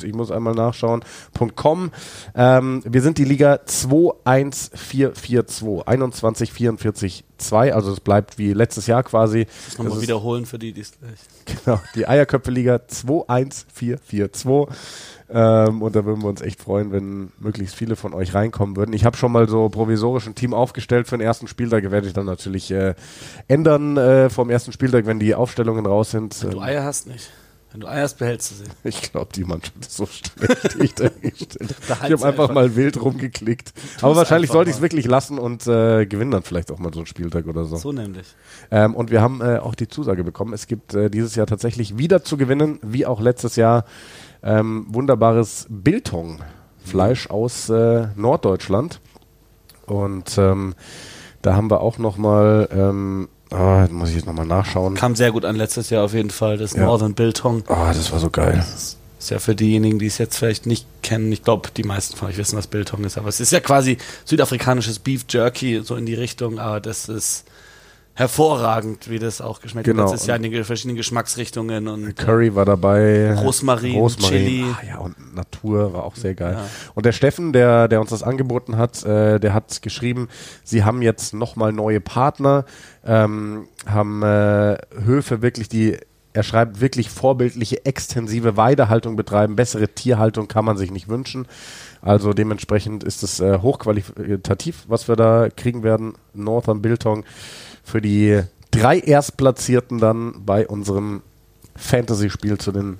Ich 0.03 0.13
muss 0.13 0.31
einmal 0.31 0.53
nachschauen. 0.53 1.03
.com. 1.55 1.91
Ähm, 2.35 2.83
wir 2.85 3.01
sind 3.01 3.17
die 3.17 3.23
Liga 3.23 3.59
21442 3.65 6.35
2144 6.35 7.24
2, 7.37 7.73
also 7.73 7.91
es 7.91 7.99
bleibt 7.99 8.37
wie 8.37 8.53
letztes 8.53 8.87
Jahr 8.87 9.03
quasi. 9.03 9.45
Das 9.65 9.77
nochmal 9.77 10.01
wiederholen 10.01 10.45
für 10.45 10.59
die, 10.59 10.71
die 10.73 10.81
es 10.81 10.91
gleich. 10.97 11.19
Genau, 11.63 11.81
die 11.95 12.07
Eierköpfe-Liga 12.07 12.79
21442. 12.87 14.67
Ähm, 15.27 15.81
und 15.81 15.95
da 15.95 16.05
würden 16.05 16.21
wir 16.21 16.29
uns 16.29 16.41
echt 16.41 16.61
freuen, 16.61 16.91
wenn 16.91 17.31
möglichst 17.39 17.75
viele 17.75 17.95
von 17.95 18.13
euch 18.13 18.33
reinkommen 18.35 18.75
würden. 18.75 18.93
Ich 18.93 19.05
habe 19.05 19.17
schon 19.17 19.31
mal 19.31 19.49
so 19.49 19.69
provisorisch 19.69 20.27
ein 20.27 20.35
Team 20.35 20.53
aufgestellt 20.53 21.07
für 21.07 21.17
den 21.17 21.25
ersten 21.25 21.47
Spieltag. 21.47 21.89
Werde 21.89 22.07
ich 22.07 22.13
dann 22.13 22.27
natürlich 22.27 22.69
äh, 22.71 22.93
ändern 23.47 23.97
äh, 23.97 24.29
vom 24.29 24.49
ersten 24.49 24.71
Spieltag, 24.71 25.05
wenn 25.07 25.19
die 25.19 25.33
Aufstellungen 25.33 25.85
raus 25.85 26.11
sind. 26.11 26.41
Wenn 26.43 26.51
du 26.51 26.57
Ähm, 26.57 26.63
Eier 26.63 26.83
hast, 26.83 27.07
nicht. 27.07 27.31
Wenn 27.75 27.81
du 27.81 27.87
Eier 27.89 28.03
hast, 28.03 28.19
behältst 28.19 28.51
du 28.51 28.55
sie. 28.55 28.63
ich 28.85 29.11
glaube, 29.11 29.33
die 29.35 29.43
Mannschaft 29.43 29.75
ist 29.81 29.97
so 29.97 30.05
schlecht, 30.05 30.79
die 30.79 30.85
ich 30.85 30.95
da 30.95 31.09
hingestellt 31.19 31.75
habe. 31.89 32.07
Ich 32.07 32.13
habe 32.13 32.25
einfach 32.25 32.53
mal 32.53 32.73
wild 32.77 33.01
rumgeklickt. 33.01 33.73
Aber 34.01 34.13
es 34.13 34.17
wahrscheinlich 34.17 34.49
sollte 34.49 34.69
ich 34.69 34.77
es 34.77 34.81
wirklich 34.81 35.05
lassen 35.05 35.37
und 35.37 35.67
äh, 35.67 36.05
gewinnen 36.05 36.31
dann 36.31 36.43
vielleicht 36.43 36.71
auch 36.71 36.79
mal 36.79 36.93
so 36.93 36.99
einen 36.99 37.05
Spieltag 37.05 37.47
oder 37.47 37.65
so. 37.65 37.75
So 37.75 37.91
nämlich. 37.91 38.27
Ähm, 38.71 38.95
und 38.95 39.11
wir 39.11 39.21
haben 39.21 39.41
äh, 39.41 39.57
auch 39.57 39.75
die 39.75 39.89
Zusage 39.89 40.23
bekommen. 40.23 40.53
Es 40.53 40.67
gibt 40.67 40.93
äh, 40.93 41.09
dieses 41.09 41.35
Jahr 41.35 41.47
tatsächlich 41.47 41.97
wieder 41.97 42.23
zu 42.23 42.37
gewinnen, 42.37 42.79
wie 42.81 43.05
auch 43.05 43.19
letztes 43.19 43.57
Jahr, 43.57 43.83
ähm, 44.41 44.85
wunderbares 44.87 45.67
Biltong-Fleisch 45.67 47.29
aus 47.29 47.67
äh, 47.67 48.07
Norddeutschland. 48.15 49.01
Und 49.85 50.37
ähm, 50.37 50.75
da 51.41 51.55
haben 51.57 51.69
wir 51.69 51.81
auch 51.81 51.97
nochmal, 51.97 52.69
ähm, 52.71 53.27
ah, 53.55 53.87
muss 53.91 54.09
ich 54.09 54.15
jetzt 54.15 54.25
nochmal 54.25 54.45
nachschauen. 54.45 54.95
Kam 54.95 55.15
sehr 55.15 55.31
gut 55.31 55.45
an 55.45 55.55
letztes 55.55 55.89
Jahr 55.89 56.03
auf 56.05 56.13
jeden 56.13 56.29
Fall, 56.29 56.57
das 56.57 56.73
Ja. 56.73 56.85
Northern 56.85 57.13
Biltong. 57.13 57.63
Ah, 57.67 57.93
das 57.93 58.11
war 58.11 58.19
so 58.19 58.29
geil. 58.29 58.63
Ist 59.17 59.29
ja 59.31 59.39
für 59.39 59.55
diejenigen, 59.55 59.97
die 59.97 60.05
es 60.07 60.17
jetzt 60.17 60.37
vielleicht 60.37 60.65
nicht 60.65 60.85
kennen, 61.01 61.31
ich 61.31 61.41
glaube, 61.43 61.69
die 61.75 61.83
meisten 61.83 62.15
von 62.15 62.27
euch 62.27 62.37
wissen, 62.37 62.57
was 62.57 62.67
Biltong 62.67 63.03
ist, 63.05 63.17
aber 63.17 63.29
es 63.29 63.39
ist 63.39 63.51
ja 63.51 63.59
quasi 63.59 63.97
südafrikanisches 64.25 64.99
Beef 64.99 65.25
Jerky, 65.29 65.81
so 65.83 65.95
in 65.95 66.05
die 66.05 66.13
Richtung, 66.13 66.59
aber 66.59 66.79
das 66.79 67.09
ist 67.09 67.45
hervorragend, 68.15 69.09
wie 69.09 69.19
das 69.19 69.41
auch 69.41 69.59
geschmeckt 69.59 69.85
Genau. 69.85 70.03
hat 70.03 70.11
letztes 70.11 70.27
Jahr 70.27 70.37
in 70.37 70.43
den 70.43 70.63
verschiedenen 70.63 70.95
Geschmacksrichtungen 70.95 71.87
und 71.87 72.07
äh, 72.09 72.13
Curry 72.13 72.55
war 72.55 72.65
dabei. 72.65 73.35
Rosmarin, 73.35 74.07
Chili. 74.17 74.63
Ah, 74.63 74.85
ja, 74.87 74.97
und 74.99 75.35
Natur 75.35 75.93
war 75.93 76.05
auch 76.05 76.15
sehr 76.15 76.33
geil. 76.33 76.53
Ja. 76.53 76.65
Und 76.95 77.05
der 77.05 77.11
Steffen, 77.11 77.51
der, 77.51 77.87
der 77.89 77.99
uns 77.99 78.09
das 78.09 78.23
angeboten 78.23 78.77
hat, 78.77 79.03
äh, 79.03 79.39
der 79.39 79.53
hat 79.53 79.81
geschrieben, 79.81 80.29
sie 80.63 80.85
haben 80.85 81.01
jetzt 81.01 81.33
nochmal 81.33 81.73
neue 81.73 81.99
Partner, 81.99 82.63
ähm, 83.05 83.67
haben 83.85 84.23
äh, 84.23 84.77
Höfe 85.03 85.41
wirklich, 85.41 85.67
die 85.67 85.97
er 86.31 86.43
schreibt, 86.43 86.81
wirklich 86.81 87.09
vorbildliche, 87.09 87.85
extensive 87.85 88.57
Weidehaltung 88.57 89.15
betreiben. 89.15 89.55
Bessere 89.55 89.87
Tierhaltung 89.87 90.49
kann 90.49 90.65
man 90.65 90.75
sich 90.75 90.91
nicht 90.91 91.07
wünschen. 91.07 91.47
Also 92.01 92.33
dementsprechend 92.33 93.03
ist 93.05 93.23
es 93.23 93.39
äh, 93.39 93.59
hochqualitativ, 93.61 94.83
was 94.87 95.07
wir 95.07 95.15
da 95.15 95.47
kriegen 95.55 95.81
werden. 95.83 96.13
Northern 96.33 96.81
Biltong 96.81 97.23
für 97.85 98.01
die 98.01 98.41
drei 98.71 98.99
Erstplatzierten 98.99 99.99
dann 99.99 100.43
bei 100.45 100.67
unserem 100.67 101.21
Fantasy-Spiel 101.77 102.57
zu 102.57 102.71
den 102.71 102.99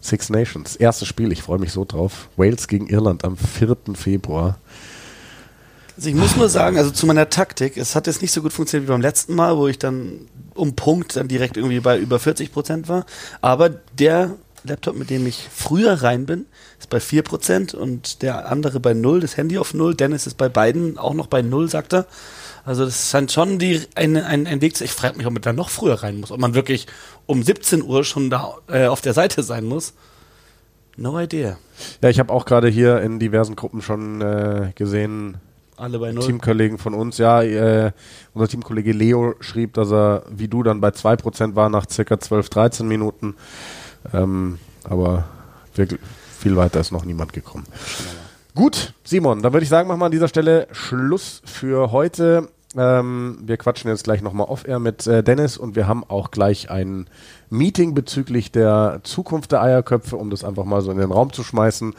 Six 0.00 0.30
Nations. 0.30 0.76
Erstes 0.76 1.06
Spiel, 1.06 1.30
ich 1.30 1.42
freue 1.42 1.58
mich 1.58 1.72
so 1.72 1.84
drauf. 1.84 2.28
Wales 2.36 2.66
gegen 2.66 2.88
Irland 2.88 3.24
am 3.24 3.36
4. 3.36 3.76
Februar. 3.94 4.58
Also 5.96 6.08
ich 6.08 6.14
muss 6.14 6.36
nur 6.36 6.48
sagen, 6.48 6.78
also 6.78 6.90
zu 6.90 7.06
meiner 7.06 7.28
Taktik, 7.28 7.76
es 7.76 7.94
hat 7.94 8.06
jetzt 8.06 8.22
nicht 8.22 8.32
so 8.32 8.42
gut 8.42 8.52
funktioniert 8.52 8.88
wie 8.88 8.92
beim 8.92 9.02
letzten 9.02 9.34
Mal, 9.34 9.56
wo 9.56 9.68
ich 9.68 9.78
dann 9.78 10.26
um 10.54 10.74
Punkt 10.74 11.16
dann 11.16 11.28
direkt 11.28 11.56
irgendwie 11.56 11.80
bei 11.80 11.98
über 11.98 12.18
40 12.18 12.52
Prozent 12.52 12.88
war. 12.88 13.04
Aber 13.40 13.68
der 13.68 14.32
Laptop, 14.64 14.96
mit 14.96 15.10
dem 15.10 15.26
ich 15.26 15.48
früher 15.54 16.02
rein 16.02 16.24
bin, 16.24 16.46
ist 16.78 16.88
bei 16.88 17.00
4 17.00 17.22
Prozent 17.22 17.74
und 17.74 18.22
der 18.22 18.50
andere 18.50 18.80
bei 18.80 18.94
0, 18.94 19.20
das 19.20 19.36
Handy 19.36 19.58
auf 19.58 19.74
0. 19.74 19.94
Dennis 19.94 20.26
ist 20.26 20.36
bei 20.36 20.48
beiden 20.48 20.98
auch 20.98 21.14
noch 21.14 21.26
bei 21.26 21.42
0, 21.42 21.68
sagt 21.68 21.92
er. 21.92 22.06
Also 22.64 22.84
das 22.84 23.10
scheint 23.10 23.32
schon 23.32 23.58
die, 23.58 23.80
ein, 23.94 24.16
ein, 24.16 24.46
ein 24.46 24.60
Weg 24.60 24.76
zu. 24.76 24.84
Ich 24.84 24.92
frage 24.92 25.16
mich, 25.16 25.26
ob 25.26 25.32
man 25.32 25.42
da 25.42 25.52
noch 25.52 25.68
früher 25.68 26.02
rein 26.02 26.20
muss. 26.20 26.30
Ob 26.30 26.38
man 26.38 26.54
wirklich 26.54 26.86
um 27.26 27.42
17 27.42 27.82
Uhr 27.82 28.04
schon 28.04 28.30
da 28.30 28.54
äh, 28.68 28.86
auf 28.86 29.00
der 29.00 29.14
Seite 29.14 29.42
sein 29.42 29.64
muss. 29.64 29.94
No 30.96 31.18
idea. 31.18 31.56
Ja, 32.02 32.08
ich 32.08 32.18
habe 32.18 32.32
auch 32.32 32.44
gerade 32.44 32.68
hier 32.68 33.00
in 33.00 33.18
diversen 33.18 33.56
Gruppen 33.56 33.82
schon 33.82 34.20
äh, 34.20 34.72
gesehen, 34.74 35.38
Alle 35.76 35.98
bei 35.98 36.12
0. 36.12 36.24
Teamkollegen 36.24 36.78
von 36.78 36.94
uns, 36.94 37.18
ja, 37.18 37.42
äh, 37.42 37.92
unser 38.34 38.48
Teamkollege 38.48 38.92
Leo 38.92 39.34
schrieb, 39.40 39.72
dass 39.74 39.90
er 39.90 40.24
wie 40.30 40.48
du 40.48 40.62
dann 40.62 40.80
bei 40.80 40.90
2% 40.90 41.56
war 41.56 41.70
nach 41.70 41.86
circa 41.90 42.20
12, 42.20 42.50
13 42.50 42.86
Minuten. 42.86 43.34
Ähm, 44.12 44.58
aber 44.84 45.24
wirklich 45.74 46.00
viel 46.38 46.56
weiter 46.56 46.80
ist 46.80 46.92
noch 46.92 47.04
niemand 47.04 47.32
gekommen. 47.32 47.64
Gut, 48.54 48.92
Simon, 49.04 49.42
dann 49.42 49.52
würde 49.52 49.64
ich 49.64 49.70
sagen, 49.70 49.88
machen 49.88 50.00
wir 50.00 50.06
an 50.06 50.12
dieser 50.12 50.28
Stelle 50.28 50.68
Schluss 50.72 51.40
für 51.44 51.90
heute. 51.90 52.48
Ähm, 52.76 53.38
wir 53.44 53.56
quatschen 53.56 53.90
jetzt 53.90 54.04
gleich 54.04 54.22
nochmal 54.22 54.46
off-air 54.48 54.78
mit 54.78 55.06
äh, 55.06 55.22
Dennis 55.22 55.56
und 55.56 55.74
wir 55.76 55.86
haben 55.88 56.04
auch 56.04 56.30
gleich 56.30 56.70
ein 56.70 57.06
Meeting 57.50 57.94
bezüglich 57.94 58.50
der 58.52 59.00
Zukunft 59.04 59.52
der 59.52 59.62
Eierköpfe, 59.62 60.16
um 60.16 60.30
das 60.30 60.44
einfach 60.44 60.64
mal 60.64 60.80
so 60.82 60.90
in 60.90 60.98
den 60.98 61.12
Raum 61.12 61.32
zu 61.32 61.42
schmeißen. 61.42 61.94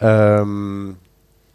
Ähm, 0.00 0.96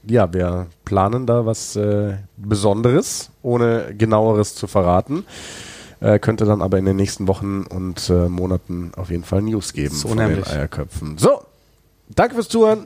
ja, 0.04 0.34
wir 0.34 0.68
planen 0.86 1.26
da 1.26 1.46
was 1.46 1.76
äh, 1.76 2.16
Besonderes, 2.38 3.32
ohne 3.42 3.94
genaueres 3.98 4.56
zu 4.56 4.68
verraten. 4.68 5.26
Äh, 6.02 6.20
könnte 6.20 6.46
dann 6.46 6.62
aber 6.62 6.78
in 6.78 6.86
den 6.86 6.96
nächsten 6.96 7.28
Wochen 7.28 7.64
und 7.64 8.10
äh, 8.10 8.30
Monaten 8.30 8.92
auf 8.96 9.10
jeden 9.10 9.26
Fall 9.26 9.42
News 9.42 9.74
geben 9.74 9.94
So 9.94 10.10
von 10.10 10.18
nämlich. 10.18 10.46
den 10.46 10.54
Eierköpfen. 10.54 11.18
So, 11.18 11.42
danke 12.16 12.36
fürs 12.36 12.48
Zuhören. 12.48 12.86